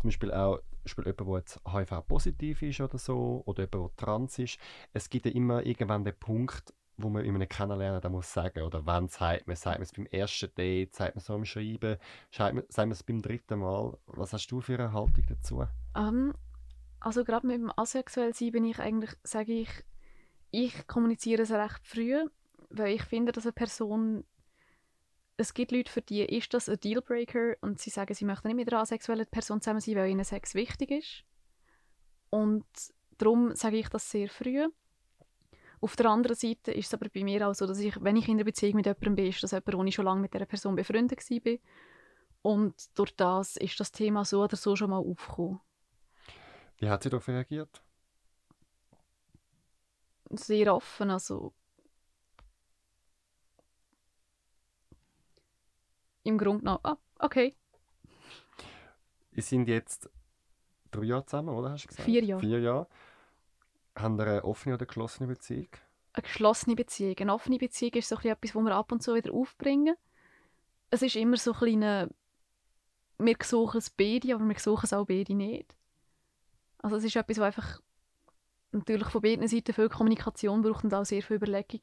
zum 0.00 0.08
Beispiel 0.08 0.32
auch 0.32 0.58
zum 0.58 0.82
Beispiel 0.84 1.14
jemand, 1.18 1.60
der 1.64 1.72
HIV-positiv 1.72 2.62
ist 2.62 2.80
oder 2.80 2.98
so, 2.98 3.42
oder 3.46 3.64
jemand, 3.64 3.92
der 3.92 3.96
trans 3.96 4.38
ist. 4.38 4.58
Es 4.92 5.08
gibt 5.08 5.26
ja 5.26 5.32
immer 5.32 5.64
irgendwann 5.64 6.04
den 6.04 6.14
Punkt, 6.18 6.74
wo 6.96 7.08
man 7.08 7.24
jemanden 7.24 7.48
kennenlernen 7.48 8.00
da 8.00 8.08
muss 8.08 8.32
sagen, 8.32 8.62
oder 8.62 8.86
wann 8.86 9.08
sagt 9.08 9.46
man, 9.46 9.56
sagt 9.56 9.78
man 9.78 9.82
es 9.82 9.92
beim 9.92 10.06
ersten 10.06 10.54
Date, 10.54 10.94
sagt 10.94 11.14
man 11.14 11.20
es 11.20 11.26
so 11.26 11.34
am 11.34 11.44
Schreiben, 11.44 11.96
sagt 12.30 12.54
man, 12.54 12.64
sagt 12.68 12.86
man 12.86 12.92
es 12.92 13.02
beim 13.02 13.20
dritten 13.20 13.60
Mal. 13.60 13.96
Was 14.06 14.32
hast 14.32 14.46
du 14.48 14.60
für 14.60 14.74
eine 14.74 14.92
Haltung 14.92 15.24
dazu? 15.28 15.64
Ähm, 15.96 16.34
also 17.00 17.24
gerade 17.24 17.46
mit 17.46 17.56
dem 17.56 17.72
asexuell 17.76 18.34
sein 18.34 18.52
bin 18.52 18.64
ich 18.64 18.78
eigentlich, 18.78 19.10
sage 19.24 19.52
ich, 19.52 19.70
ich 20.50 20.86
kommuniziere 20.86 21.42
es 21.42 21.50
recht 21.50 21.80
früh, 21.84 22.16
weil 22.70 22.94
ich 22.94 23.02
finde, 23.02 23.32
dass 23.32 23.44
eine 23.44 23.52
Person 23.52 24.24
es 25.36 25.54
gibt 25.54 25.72
Leute, 25.72 25.90
für 25.90 26.02
die 26.02 26.24
ist 26.24 26.54
das 26.54 26.68
ein 26.68 26.78
Dealbreaker 26.78 27.56
und 27.60 27.80
sie 27.80 27.90
sagen, 27.90 28.14
sie 28.14 28.24
möchten 28.24 28.48
nicht 28.48 28.56
mit 28.56 28.72
einer 28.72 28.82
asexuellen 28.82 29.26
Person 29.26 29.60
zusammen 29.60 29.80
sein, 29.80 29.96
weil 29.96 30.10
ihnen 30.10 30.24
Sex 30.24 30.54
wichtig 30.54 30.90
ist. 30.90 31.24
Und 32.30 32.64
darum 33.18 33.54
sage 33.54 33.78
ich 33.78 33.88
das 33.88 34.10
sehr 34.10 34.28
früh. 34.28 34.68
Auf 35.80 35.96
der 35.96 36.06
anderen 36.06 36.36
Seite 36.36 36.72
ist 36.72 36.86
es 36.86 36.94
aber 36.94 37.08
bei 37.08 37.24
mir 37.24 37.46
auch 37.46 37.54
so, 37.54 37.66
dass 37.66 37.78
ich, 37.78 38.00
wenn 38.02 38.16
ich 38.16 38.28
in 38.28 38.34
einer 38.34 38.44
Beziehung 38.44 38.76
mit 38.76 38.86
jemandem 38.86 39.16
bin, 39.16 39.26
ist 39.26 39.42
das 39.42 39.50
jemand, 39.50 39.88
ich 39.88 39.94
schon 39.94 40.04
lange 40.04 40.20
mit 40.20 40.32
dieser 40.32 40.46
Person 40.46 40.76
befreundet 40.76 41.20
war. 41.30 41.58
Und 42.42 42.98
durch 42.98 43.14
das 43.16 43.56
ist 43.56 43.78
das 43.80 43.90
Thema 43.90 44.24
so 44.24 44.42
oder 44.42 44.56
so 44.56 44.76
schon 44.76 44.90
mal 44.90 44.98
aufgekommen. 44.98 45.60
Wie 46.78 46.88
hat 46.88 47.02
sie 47.02 47.10
darauf 47.10 47.28
reagiert? 47.28 47.82
Sehr 50.30 50.74
offen, 50.74 51.10
also 51.10 51.52
im 56.24 56.38
Grunde 56.38 56.60
genommen, 56.60 56.80
ah, 56.82 56.96
okay. 57.18 57.54
Wir 59.30 59.42
sind 59.42 59.68
jetzt 59.68 60.10
drei 60.90 61.04
Jahre 61.04 61.26
zusammen, 61.26 61.50
oder? 61.50 61.70
Hast 61.70 61.84
du 61.84 61.88
gesagt? 61.88 62.04
Vier 62.04 62.24
Jahre. 62.24 62.40
Vier 62.40 62.60
Jahre. 62.60 62.88
Haben 63.96 64.18
wir 64.18 64.26
eine 64.26 64.44
offene 64.44 64.74
oder 64.74 64.86
geschlossene 64.86 65.28
Beziehung? 65.28 65.68
Eine 66.12 66.22
geschlossene 66.22 66.74
Beziehung. 66.74 67.16
Eine 67.18 67.34
offene 67.34 67.58
Beziehung 67.58 67.94
ist 67.94 68.08
so 68.08 68.16
etwas, 68.16 68.54
was 68.54 68.64
wir 68.64 68.74
ab 68.74 68.90
und 68.90 69.02
zu 69.02 69.14
wieder 69.14 69.32
aufbringen. 69.32 69.96
Es 70.90 71.02
ist 71.02 71.16
immer 71.16 71.36
so 71.36 71.52
ein 71.52 71.58
kleiner, 71.58 72.08
wir 73.18 73.36
suchen 73.42 73.78
es 73.78 73.90
beide, 73.90 74.34
aber 74.34 74.44
wir 74.44 74.58
suchen 74.58 74.86
es 74.86 74.92
auch 74.92 75.06
beide 75.06 75.34
nicht. 75.34 75.76
Also 76.78 76.96
es 76.96 77.04
ist 77.04 77.16
etwas, 77.16 77.38
was 77.38 77.46
einfach 77.56 77.80
natürlich 78.72 79.08
von 79.08 79.22
beiden 79.22 79.46
Seiten 79.48 79.72
viel 79.72 79.88
Kommunikation 79.88 80.62
braucht 80.62 80.84
und 80.84 80.94
auch 80.94 81.04
sehr 81.04 81.22
viel 81.22 81.36
Überlegung. 81.36 81.80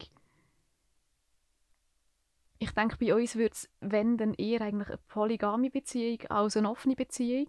Ich 2.62 2.70
denke, 2.74 2.96
bei 2.98 3.16
uns 3.16 3.36
würde 3.36 3.54
es, 3.54 3.68
wenn, 3.80 4.18
dann 4.18 4.36
eher 4.36 4.62
eigentlich 4.62 4.90
eine 4.90 5.00
polygame 5.08 5.72
Beziehung 5.72 6.20
als 6.30 6.56
eine 6.56 6.70
offene 6.70 6.96
Beziehung. 6.96 7.48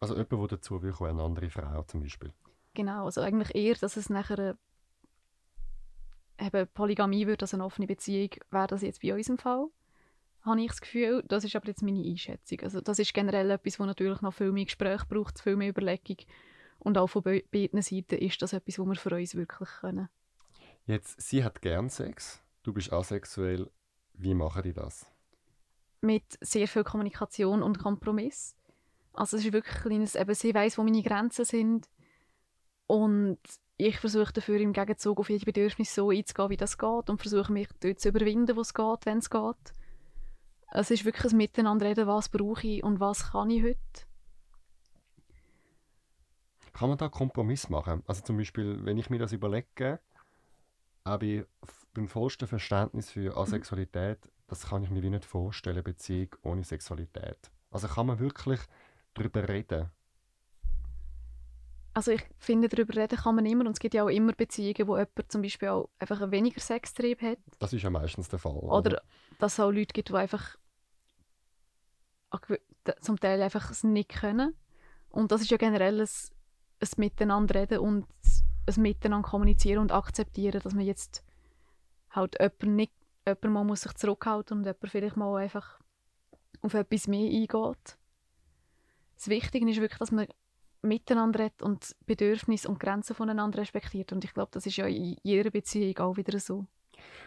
Also 0.00 0.14
jemand, 0.14 0.32
der 0.32 0.58
dazu 0.58 0.82
will, 0.82 0.92
eine 0.98 1.22
andere 1.22 1.48
Frau 1.48 1.84
zum 1.84 2.02
Beispiel. 2.02 2.32
Genau, 2.74 3.04
also 3.04 3.20
eigentlich 3.20 3.54
eher, 3.54 3.76
dass 3.76 3.96
es 3.96 4.10
nachher 4.10 4.58
eben 6.40 6.68
Polygamie 6.74 7.28
wird 7.28 7.42
als 7.42 7.54
eine 7.54 7.64
offene 7.64 7.86
Beziehung, 7.86 8.30
wäre 8.50 8.66
das 8.66 8.82
jetzt 8.82 9.02
bei 9.02 9.14
uns 9.14 9.28
im 9.28 9.38
Fall. 9.38 9.68
Habe 10.42 10.60
ich 10.62 10.68
das 10.68 10.80
Gefühl, 10.80 11.22
das 11.28 11.44
ist 11.44 11.54
aber 11.54 11.68
jetzt 11.68 11.84
meine 11.84 12.02
Einschätzung. 12.04 12.58
Also 12.62 12.80
das 12.80 12.98
ist 12.98 13.14
generell 13.14 13.52
etwas, 13.52 13.78
wo 13.78 13.84
natürlich 13.84 14.20
noch 14.20 14.34
viel 14.34 14.50
mehr 14.50 14.64
Gespräch 14.64 15.04
braucht, 15.08 15.38
viel 15.38 15.54
mehr 15.54 15.70
Überlegung. 15.70 16.16
Und 16.80 16.98
auch 16.98 17.06
von 17.06 17.22
be 17.22 17.44
beiden 17.52 17.82
Seiten 17.82 18.16
ist 18.16 18.42
das 18.42 18.52
etwas, 18.52 18.80
wo 18.80 18.84
wir 18.84 18.96
für 18.96 19.14
uns 19.14 19.36
wirklich 19.36 19.68
können. 19.80 20.08
Jetzt, 20.86 21.20
sie 21.20 21.44
hat 21.44 21.62
gern 21.62 21.88
Sex, 21.88 22.42
du 22.64 22.72
bist 22.72 22.92
asexuell. 22.92 23.70
Wie 24.18 24.34
machen 24.34 24.62
die 24.62 24.72
das? 24.72 25.06
Mit 26.00 26.24
sehr 26.40 26.68
viel 26.68 26.84
Kommunikation 26.84 27.62
und 27.62 27.78
Kompromiss. 27.78 28.56
Also 29.12 29.36
es 29.36 29.44
ist 29.44 29.52
wirklich 29.52 29.76
ein 29.76 29.82
kleines, 29.82 30.14
eben 30.14 30.34
sie 30.34 30.54
weiß, 30.54 30.78
wo 30.78 30.82
meine 30.82 31.02
Grenzen 31.02 31.44
sind 31.44 31.88
und 32.86 33.38
ich 33.76 33.98
versuche 33.98 34.32
dafür 34.32 34.60
im 34.60 34.72
Gegenzug 34.72 35.20
auf 35.20 35.30
jede 35.30 35.44
Bedürfnis 35.44 35.94
so 35.94 36.10
einzugehen, 36.10 36.50
wie 36.50 36.56
das 36.56 36.78
geht 36.78 37.08
und 37.08 37.20
versuche 37.20 37.52
mich 37.52 37.68
dort 37.80 38.00
zu 38.00 38.08
überwinden, 38.08 38.56
wo 38.56 38.60
es 38.60 38.74
geht, 38.74 39.06
wenn 39.06 39.18
es 39.18 39.30
geht. 39.30 39.72
Es 40.72 40.90
ist 40.90 41.04
wirklich 41.04 41.32
ein 41.32 41.36
Miteinanderreden, 41.36 42.06
was 42.06 42.28
brauche 42.28 42.66
ich 42.66 42.82
und 42.82 43.00
was 43.00 43.30
kann 43.30 43.50
ich 43.50 43.62
heute. 43.62 43.78
Kann 46.72 46.88
man 46.88 46.98
da 46.98 47.08
Kompromiss 47.08 47.68
machen? 47.68 48.02
Also 48.06 48.22
zum 48.22 48.36
Beispiel, 48.36 48.84
wenn 48.84 48.98
ich 48.98 49.10
mir 49.10 49.18
das 49.18 49.32
überlege, 49.32 50.00
habe 51.04 51.26
ich 51.26 51.44
beim 51.94 52.08
vollsten 52.08 52.48
Verständnis 52.48 53.10
für 53.10 53.36
Asexualität, 53.36 54.18
das 54.46 54.68
kann 54.68 54.82
ich 54.82 54.90
mir 54.90 55.02
wie 55.02 55.10
nicht 55.10 55.24
vorstellen, 55.24 55.82
Beziehung 55.82 56.34
ohne 56.42 56.64
Sexualität. 56.64 57.50
Also 57.70 57.88
kann 57.88 58.06
man 58.06 58.18
wirklich 58.18 58.60
darüber 59.14 59.48
reden? 59.48 59.90
Also 61.94 62.12
ich 62.12 62.24
finde, 62.38 62.68
darüber 62.68 62.94
reden 62.94 63.18
kann 63.18 63.34
man 63.34 63.44
immer 63.46 63.66
und 63.66 63.72
es 63.72 63.80
gibt 63.80 63.94
ja 63.94 64.04
auch 64.04 64.08
immer 64.08 64.32
Beziehungen, 64.32 64.86
wo 64.86 64.96
jemand 64.96 65.32
zum 65.32 65.42
Beispiel 65.42 65.68
auch 65.68 65.90
einfach 65.98 66.20
einen 66.20 66.30
weniger 66.30 66.60
Sextrieb 66.60 67.20
hat. 67.20 67.38
Das 67.58 67.72
ist 67.72 67.82
ja 67.82 67.90
meistens 67.90 68.28
der 68.28 68.38
Fall. 68.38 68.52
Oder 68.52 69.02
dass 69.38 69.54
es 69.54 69.60
auch 69.60 69.70
Leute 69.70 69.92
gibt, 69.92 70.10
die 70.10 70.14
einfach 70.14 70.56
zum 73.00 73.18
Teil 73.18 73.42
einfach 73.42 73.70
es 73.70 73.84
nicht 73.84 74.10
können. 74.10 74.54
Und 75.10 75.32
das 75.32 75.40
ist 75.40 75.50
ja 75.50 75.56
generell 75.56 76.00
ein, 76.00 76.08
ein 76.80 76.88
Miteinanderreden 76.96 77.78
und 77.78 78.06
ein 78.66 78.82
Miteinander 78.82 79.28
kommunizieren 79.28 79.80
und 79.80 79.92
akzeptieren, 79.92 80.60
dass 80.60 80.74
man 80.74 80.84
jetzt 80.84 81.24
halt 82.10 82.36
jemand 82.40 82.76
nicht, 82.76 82.92
jemand 83.26 83.52
mal 83.52 83.64
muss 83.64 83.82
sich 83.82 83.94
zurückhalten 83.94 84.58
und 84.58 84.64
jemand 84.64 84.88
vielleicht 84.88 85.16
mal 85.16 85.36
einfach 85.36 85.80
auf 86.60 86.74
etwas 86.74 87.08
mehr 87.08 87.28
eingeht. 87.30 87.98
Das 89.16 89.28
Wichtige 89.28 89.68
ist 89.68 89.80
wirklich, 89.80 89.98
dass 89.98 90.12
man 90.12 90.26
miteinander 90.82 91.40
redet 91.40 91.62
und 91.62 91.96
Bedürfnisse 92.06 92.68
und 92.68 92.78
Grenzen 92.78 93.14
voneinander 93.14 93.58
respektiert. 93.58 94.12
Und 94.12 94.24
ich 94.24 94.32
glaube, 94.32 94.50
das 94.52 94.66
ist 94.66 94.76
ja 94.76 94.86
in 94.86 95.16
jeder 95.22 95.50
Beziehung 95.50 95.98
auch 95.98 96.16
wieder 96.16 96.38
so. 96.38 96.66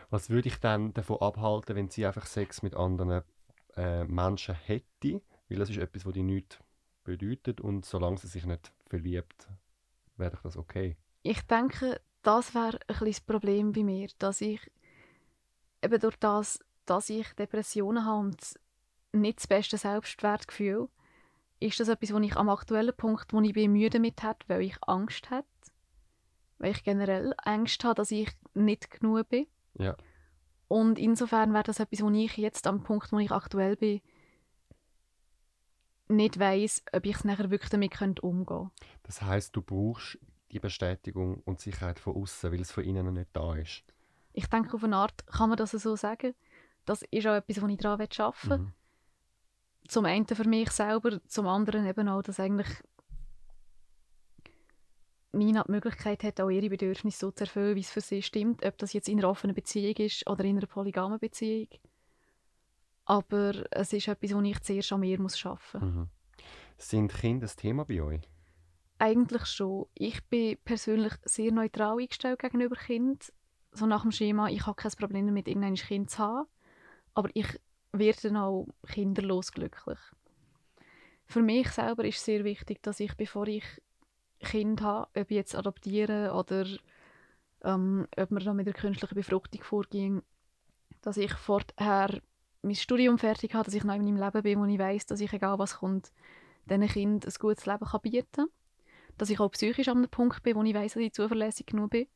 Was 0.09 0.29
würde 0.29 0.49
ich 0.49 0.59
dann 0.59 0.93
davon 0.93 1.21
abhalten, 1.21 1.75
wenn 1.75 1.89
sie 1.89 2.05
einfach 2.05 2.25
Sex 2.25 2.61
mit 2.61 2.75
anderen 2.75 3.23
äh, 3.75 4.03
Menschen 4.05 4.55
hätte? 4.55 5.21
Weil 5.49 5.57
das 5.57 5.69
ist 5.69 5.77
etwas, 5.77 6.05
was 6.05 6.13
die 6.13 6.23
nichts 6.23 6.59
bedeutet 7.03 7.61
und 7.61 7.86
solange 7.86 8.17
sie 8.17 8.27
sich 8.27 8.45
nicht 8.45 8.71
verliebt, 8.88 9.47
wäre 10.17 10.38
das 10.43 10.57
okay. 10.57 10.97
Ich 11.23 11.41
denke, 11.43 11.99
das 12.24 12.53
wäre 12.53 12.74
ein 12.74 12.88
bisschen 12.88 13.07
das 13.07 13.22
Problem 13.22 13.72
bei 13.72 13.84
mir, 13.84 14.09
dass 14.19 14.41
ich 14.41 14.59
eben 15.82 15.99
durch 15.99 16.15
das, 16.17 16.59
dass 16.86 17.09
ich 17.09 17.32
Depressionen 17.34 18.05
habe 18.05 18.19
und 18.19 18.59
nicht 19.13 19.39
das 19.39 19.47
beste 19.47 19.78
Selbstwertgefühl, 19.78 20.89
ist 21.59 21.80
das 21.80 21.89
etwas, 21.89 22.13
wo 22.13 22.19
ich 22.19 22.36
am 22.36 22.49
aktuellen 22.49 22.95
Punkt, 22.95 23.34
wo 23.34 23.41
ich 23.41 23.53
bin 23.53 23.72
müde 23.72 23.91
damit 23.91 24.24
habe, 24.24 24.39
weil 24.47 24.61
ich 24.61 24.78
Angst 24.82 25.30
habe. 25.30 25.47
Weil 26.57 26.72
ich 26.72 26.84
generell 26.84 27.34
Angst 27.38 27.84
habe, 27.84 27.95
dass 27.95 28.11
ich 28.11 28.30
nicht 28.53 28.89
genug 28.91 29.30
bin. 29.30 29.47
Ja. 29.78 29.95
Und 30.67 30.97
insofern 30.97 31.53
wäre 31.53 31.63
das 31.63 31.80
etwas, 31.80 32.01
wo 32.01 32.09
ich 32.11 32.38
jetzt 32.38 32.65
am 32.65 32.84
Punkt, 32.84 33.11
wo 33.11 33.19
ich 33.19 33.32
aktuell 33.32 33.76
bin, 33.76 34.01
nicht 36.07 36.39
weiß, 36.39 36.84
ob 36.93 37.05
ich 37.05 37.15
es 37.15 37.24
nachher 37.24 37.51
wirklich 37.51 37.69
damit 37.69 37.99
umgehen 38.22 38.45
könnte. 38.45 38.72
Das 39.03 39.22
heißt, 39.22 39.55
du 39.55 39.61
brauchst 39.61 40.17
die 40.52 40.60
Bestätigung 40.60 41.41
und 41.45 41.60
Sicherheit 41.60 41.99
von 41.99 42.16
außen, 42.16 42.52
weil 42.52 42.62
es 42.62 42.72
von 42.72 42.84
innen 42.84 43.06
noch 43.06 43.12
nicht 43.12 43.30
da 43.34 43.56
ist. 43.56 43.84
Ich 44.34 44.47
denke, 44.47 44.76
auf 44.76 44.84
eine 44.84 44.95
Art 44.95 45.26
kann 45.28 45.49
man 45.49 45.58
das 45.58 45.72
so 45.72 45.95
sagen. 45.95 46.34
Das 46.86 47.04
ist 47.12 47.28
auch 47.28 47.36
etwas, 47.36 47.62
was 47.62 47.70
ich 47.70 47.78
daran 47.78 48.02
arbeiten 48.02 48.49
will. 48.49 48.58
Mhm. 48.58 48.74
Zum 49.88 50.06
einen 50.06 50.26
für 50.26 50.47
mich 50.47 50.72
selber, 50.72 51.20
zum 51.26 51.47
anderen 51.47 51.86
eben 51.86 52.08
auch, 52.08 52.22
dass 52.22 52.39
eigentlich 52.39 52.70
Nina 55.34 55.64
die 55.64 55.72
Möglichkeit 55.72 56.24
hat, 56.24 56.41
auch 56.41 56.49
ihre 56.49 56.70
Bedürfnisse 56.70 57.20
so 57.20 57.32
zu 57.32 57.43
erfüllen, 57.43 57.76
wie 57.76 57.82
es 57.82 57.89
für 57.89 58.02
sie 58.02 58.22
stimmt. 58.22 58.66
Ob 58.66 58.78
das 58.78 58.93
jetzt 58.93 59.10
in 59.10 59.20
einer 59.20 59.30
offenen 59.30 59.56
Beziehung 59.56 59.95
ist 59.95 60.30
oder 60.30 60.43
in 60.43 60.58
einer 60.58 60.68
polygamen 60.68 61.20
Beziehung. 61.20 61.68
Aber 63.06 63.66
es 63.72 63.93
ist 63.93 64.08
etwas, 64.08 64.34
wo 64.34 64.41
ich 64.41 64.62
zuerst 64.62 64.91
an 64.91 64.99
mir 64.99 65.20
muss 65.20 65.45
arbeiten 65.45 65.62
muss. 65.74 65.95
Mhm. 65.95 66.10
Sind 66.78 67.14
Kinder 67.14 67.47
ein 67.47 67.56
Thema 67.56 67.86
bei 67.86 68.02
euch? 68.02 68.22
Eigentlich 69.02 69.47
schon. 69.47 69.88
Ich 69.95 70.24
bin 70.26 70.60
persönlich 70.64 71.14
sehr 71.26 71.52
neutral 71.52 71.97
eingestellt 71.97 72.38
gegenüber 72.38 72.76
Kind. 72.76 73.34
So 73.72 73.88
nach 73.88 74.04
dem 74.04 74.12
Schema, 74.12 74.47
ich 74.47 74.68
habe 74.68 74.76
kein 74.76 74.91
Problem 74.91 75.26
damit, 75.26 75.47
irgendein 75.47 75.74
Kind 75.74 76.12
zu 76.12 76.20
haben. 76.20 76.47
Aber 77.16 77.30
ich 77.34 77.47
werde 77.93 78.22
dann 78.22 78.38
auch 78.38 78.68
kinderlos 78.88 79.54
glücklich. 79.54 79.97
Für 81.26 81.41
mich 81.41 81.68
selber 81.70 82.06
ist 82.06 82.18
es 82.18 82.26
sehr 82.26 82.43
wichtig, 82.43 82.84
dass 82.84 82.99
ich, 82.99 83.18
bevor 83.18 83.47
ich 83.47 83.64
Kind 84.39 84.82
habe, 84.82 85.08
ob 85.20 85.32
ich 85.32 85.36
jetzt 85.36 85.56
adoptiere 85.56 86.34
oder 86.36 86.68
ähm, 87.64 88.08
ob 88.16 88.30
man 88.30 88.43
dann 88.43 88.56
mit 88.56 88.68
der 88.68 88.76
künstlichen 88.76 89.16
Befruchtung 89.16 89.64
vorging, 89.64 90.22
dass 91.02 91.18
ich 91.18 91.34
vorher 91.34 92.22
mein 92.62 92.76
Studium 92.76 93.18
fertig 93.18 93.56
habe, 93.56 93.66
dass 93.66 93.74
ich 93.74 93.84
noch 93.84 93.95
in 93.95 94.04
meinem 94.04 94.24
Leben 94.24 94.43
bin, 94.43 94.60
wo 94.60 94.66
ich 94.66 94.78
weiß, 94.78 95.08
dass 95.08 95.22
ich, 95.22 95.34
egal 95.34 95.58
was 95.58 95.78
kommt, 95.78 96.12
diesen 96.70 96.88
Kind 96.88 97.26
ein 97.26 97.34
gutes 97.39 97.66
Leben 97.66 97.86
kann 97.86 98.02
bieten 98.02 98.28
kann. 98.32 98.61
Dass 99.22 99.30
ich 99.30 99.39
auch 99.39 99.51
psychisch 99.51 99.88
an 99.88 99.99
einem 99.99 100.09
Punkt 100.09 100.41
bin, 100.41 100.55
wo 100.55 100.63
ich 100.63 100.74
weiß, 100.74 100.95
dass 100.95 101.03
ich 101.03 101.13
zuverlässig 101.13 101.67
genug 101.67 101.91
bin. 101.91 102.07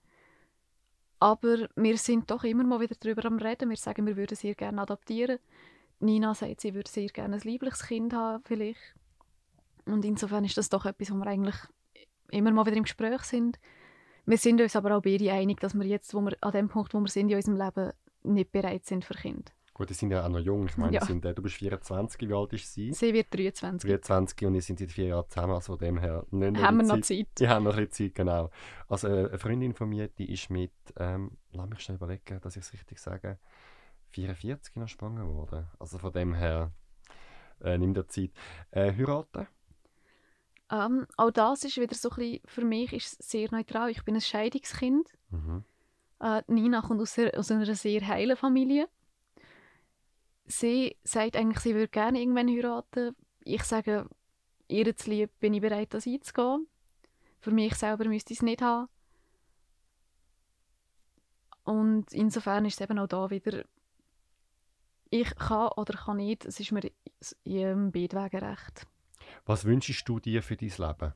Aber 1.20 1.70
wir 1.76 2.00
sind 2.00 2.32
doch 2.32 2.44
immer 2.44 2.64
mal 2.64 2.80
wieder 2.80 2.96
darüber 3.00 3.26
am 3.26 3.38
reden. 3.38 3.70
Wir 3.70 3.78
sagen, 3.78 4.08
wir 4.08 4.18
würden 4.18 4.36
sehr 4.36 4.56
gerne 4.56 4.82
adoptieren. 4.82 5.38
Nina 6.00 6.34
sagt, 6.34 6.62
sie 6.62 6.74
würde 6.74 6.90
sehr 6.90 7.10
gerne 7.10 7.36
ein 7.36 7.42
liebliches 7.42 7.86
Kind 7.86 8.12
haben, 8.14 8.44
vielleicht. 8.44 8.96
Und 9.86 10.04
insofern 10.04 10.46
ist 10.46 10.58
das 10.58 10.70
doch 10.70 10.88
etwas, 10.88 11.12
wo 11.12 11.18
wir 11.18 11.28
eigentlich 11.28 11.56
immer 12.32 12.50
mal 12.50 12.66
wieder 12.66 12.78
im 12.78 12.84
Gespräch 12.86 13.22
sind. 13.22 13.60
Wir 14.26 14.40
sind 14.40 14.60
uns 14.60 14.76
aber 14.76 14.98
auch 14.98 15.04
beide 15.04 15.32
einig, 15.32 15.60
dass 15.60 15.76
wir 15.76 15.86
jetzt, 15.86 16.12
wo 16.16 16.22
wir 16.22 16.36
an 16.42 16.54
dem 16.54 16.70
Punkt, 16.70 16.96
wo 16.96 17.00
wir 17.02 17.08
sind 17.08 17.30
in 17.30 17.36
unserem 17.36 17.58
Leben, 17.58 17.92
nicht 18.24 18.52
bereit 18.52 18.84
sind 18.84 19.06
für 19.06 19.14
Kinder. 19.14 19.52
Gut, 19.76 19.90
die 19.90 19.94
sind 19.94 20.10
ja 20.10 20.26
auch 20.26 20.30
noch 20.30 20.40
jung. 20.40 20.68
Ich 20.68 20.78
meine, 20.78 20.94
ja. 20.94 21.06
sind, 21.06 21.26
äh, 21.26 21.34
du 21.34 21.42
bist 21.42 21.58
24, 21.58 22.30
wie 22.30 22.34
alt 22.34 22.54
ist 22.54 22.74
sie? 22.74 22.94
Sie 22.94 23.14
wird 23.14 23.28
23. 23.34 23.90
23 23.90 24.48
und 24.48 24.54
wir 24.54 24.62
sind 24.62 24.80
seit 24.80 24.90
vier 24.90 25.08
Jahren 25.08 25.30
zusammen, 25.30 25.54
also 25.54 25.74
von 25.74 25.80
dem 25.80 25.98
her... 25.98 26.26
Nicht 26.32 26.62
haben 26.62 26.78
wir 26.78 26.84
noch 26.84 27.02
Zeit. 27.02 27.28
Die 27.38 27.50
haben 27.50 27.66
noch 27.66 27.76
ein 27.76 27.88
bisschen 27.88 28.08
Zeit, 28.08 28.16
genau. 28.16 28.50
Also 28.88 29.10
äh, 29.10 29.28
eine 29.28 29.38
Freundin 29.38 29.74
von 29.74 29.90
mir, 29.90 30.08
die 30.08 30.32
ist 30.32 30.50
mit, 30.50 30.72
ähm, 30.96 31.38
lass 31.52 31.70
mich 31.70 31.82
schnell 31.82 31.98
überlegen, 31.98 32.40
dass 32.40 32.56
ich 32.56 32.64
es 32.64 32.72
richtig 32.72 33.00
sage, 33.00 33.38
44 34.12 34.78
noch 34.78 34.88
schwanger 34.88 35.28
worden. 35.28 35.68
Also 35.78 35.98
von 35.98 36.14
dem 36.14 36.34
her 36.34 36.72
äh, 37.62 37.78
nimmt 37.78 37.98
er 37.98 38.08
Zeit. 38.08 38.32
Äh, 38.72 38.94
heiraten? 38.94 39.46
Um, 40.72 40.80
ähm, 40.80 41.08
auch 41.18 41.32
das 41.32 41.66
ist 41.66 41.76
wieder 41.76 41.96
so 41.96 42.10
ein 42.12 42.16
bisschen, 42.16 42.42
für 42.46 42.64
mich 42.64 42.94
ist 42.94 43.22
sehr 43.22 43.52
neutral. 43.52 43.90
Ich 43.90 44.06
bin 44.06 44.16
ein 44.16 44.22
Scheidungskind. 44.22 45.10
Mhm. 45.32 45.66
Äh, 46.22 46.44
Nina 46.48 46.80
kommt 46.80 47.02
aus, 47.02 47.20
aus 47.20 47.52
einer 47.52 47.76
sehr 47.76 48.08
heilen 48.08 48.38
Familie 48.38 48.88
sie 50.46 50.98
sagt 51.04 51.36
eigentlich, 51.36 51.60
sie 51.60 51.74
würde 51.74 51.88
gerne 51.88 52.20
irgendwann 52.20 52.48
heiraten. 52.48 53.16
Ich 53.44 53.64
sage, 53.64 54.08
ihr 54.68 54.96
zu 54.96 55.10
lieb 55.10 55.32
bin 55.40 55.54
ich 55.54 55.62
bereit, 55.62 55.94
das 55.94 56.08
einzugehen. 56.08 56.68
Für 57.40 57.52
mich 57.52 57.76
selber 57.76 58.06
müsste 58.06 58.34
ich 58.34 58.40
es 58.40 58.44
nicht 58.44 58.62
haben. 58.62 58.88
Und 61.64 62.14
insofern 62.14 62.66
ist 62.66 62.76
es 62.76 62.82
eben 62.82 63.00
auch 63.00 63.08
da 63.08 63.30
wieder, 63.30 63.66
ich 65.10 65.36
kann 65.36 65.70
oder 65.78 65.98
kann 65.98 66.18
nicht, 66.18 66.46
es 66.46 66.60
ist 66.60 66.72
mir 66.72 66.92
in 67.44 67.92
beiden 67.92 68.24
Wegen 68.24 68.38
recht. 68.38 68.88
Was 69.46 69.66
wünschst 69.66 70.08
du 70.08 70.20
dir 70.20 70.44
für 70.44 70.58
dein 70.58 70.70
Leben? 70.70 71.14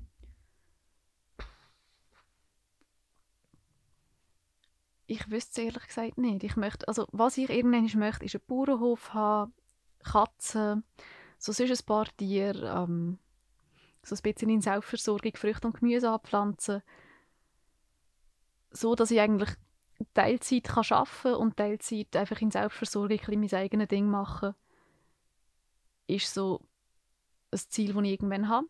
Ich 5.12 5.32
wüsste 5.32 5.62
es 5.62 5.66
ehrlich 5.66 5.88
gesagt 5.88 6.18
nicht. 6.20 6.44
Ich 6.44 6.56
möchte, 6.56 6.88
also 6.88 7.08
was 7.12 7.40
ich 7.40 7.50
irgendwann 7.50 7.90
möchte, 8.00 8.26
ist 8.26 8.36
einen 8.36 8.44
Bauernhof 8.46 9.12
haben, 9.12 9.52
Katzen, 10.04 10.84
so 11.40 11.52
sonst 11.52 11.82
ein 11.82 11.86
paar 11.88 12.06
Tiere, 12.16 12.68
ähm, 12.68 13.18
so 14.04 14.16
ein 14.16 14.22
bisschen 14.22 14.52
in 14.52 14.62
Selbstversorgung 14.62 15.36
Früchte 15.36 15.66
und 15.66 15.80
Gemüse 15.80 16.12
anpflanzen, 16.12 16.84
so 18.70 18.94
dass 18.94 19.10
ich 19.10 19.20
eigentlich 19.20 19.50
Teilzeit 20.14 20.66
kann 20.66 20.86
arbeiten 20.92 21.42
und 21.42 21.58
Teilzeit 21.58 22.16
einfach 22.16 22.40
in 22.42 22.52
Selbstversorgung 22.52 23.20
ein 23.30 23.40
mein 23.40 23.54
eigenes 23.54 23.88
Ding 23.88 24.06
machen, 24.06 24.54
ist 26.06 26.32
so 26.32 26.62
ein 27.50 27.58
Ziel, 27.58 27.94
das 27.94 28.04
ich 28.04 28.12
irgendwann 28.12 28.48
habe. 28.48 28.68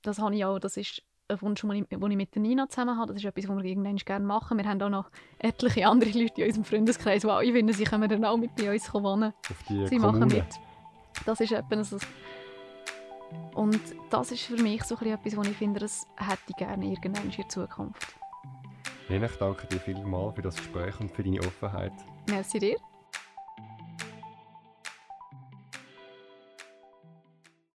Das 0.00 0.20
habe 0.20 0.34
ich 0.34 0.44
auch, 0.46 0.58
das 0.58 0.78
ist 0.78 1.02
ein 1.28 1.42
Wunsch, 1.42 1.60
den 1.60 1.86
ich, 1.90 2.16
mit 2.16 2.34
der 2.34 2.42
Nina 2.42 2.68
zusammen 2.68 2.96
habe. 2.98 3.12
Das 3.12 3.22
ist 3.22 3.26
etwas, 3.26 3.48
was 3.48 3.56
wir 3.56 3.64
irgendwann 3.64 3.96
gerne 3.96 4.24
machen. 4.24 4.58
Wir 4.58 4.64
haben 4.64 4.80
auch 4.82 4.88
noch 4.88 5.10
etliche 5.38 5.86
andere 5.86 6.10
Leute 6.10 6.40
in 6.40 6.46
unserem 6.46 6.64
Freundeskreis, 6.64 7.22
die 7.22 7.28
auch 7.28 7.40
finden, 7.40 7.72
sie 7.72 7.84
können 7.84 8.08
dann 8.08 8.24
auch 8.24 8.36
mit 8.36 8.54
bei 8.56 8.72
uns 8.72 8.92
wohnen. 8.92 9.32
sie 9.68 9.98
Kommune. 9.98 9.98
machen 9.98 10.28
mit. 10.28 10.46
Das 11.24 11.40
ist 11.40 11.52
etwas, 11.52 11.90
so 11.90 11.98
und 13.54 13.80
das 14.10 14.30
ist 14.30 14.42
für 14.42 14.62
mich 14.62 14.84
so 14.84 14.94
etwas, 14.94 15.36
was 15.36 15.48
ich 15.48 15.56
finde, 15.56 15.80
das 15.80 16.06
hätte 16.16 16.42
ich 16.48 16.56
gerne 16.56 16.84
irgendwann 16.84 17.24
in 17.24 17.30
der 17.30 17.48
Zukunft. 17.48 18.14
Lena, 19.08 19.26
ich 19.26 19.36
danke 19.36 19.66
dir 19.66 19.80
vielmals 19.80 20.34
für 20.34 20.42
das 20.42 20.56
Gespräch 20.56 20.98
und 21.00 21.10
für 21.10 21.22
deine 21.22 21.40
Offenheit. 21.40 21.92
Merci 22.28 22.58
dir. 22.58 22.95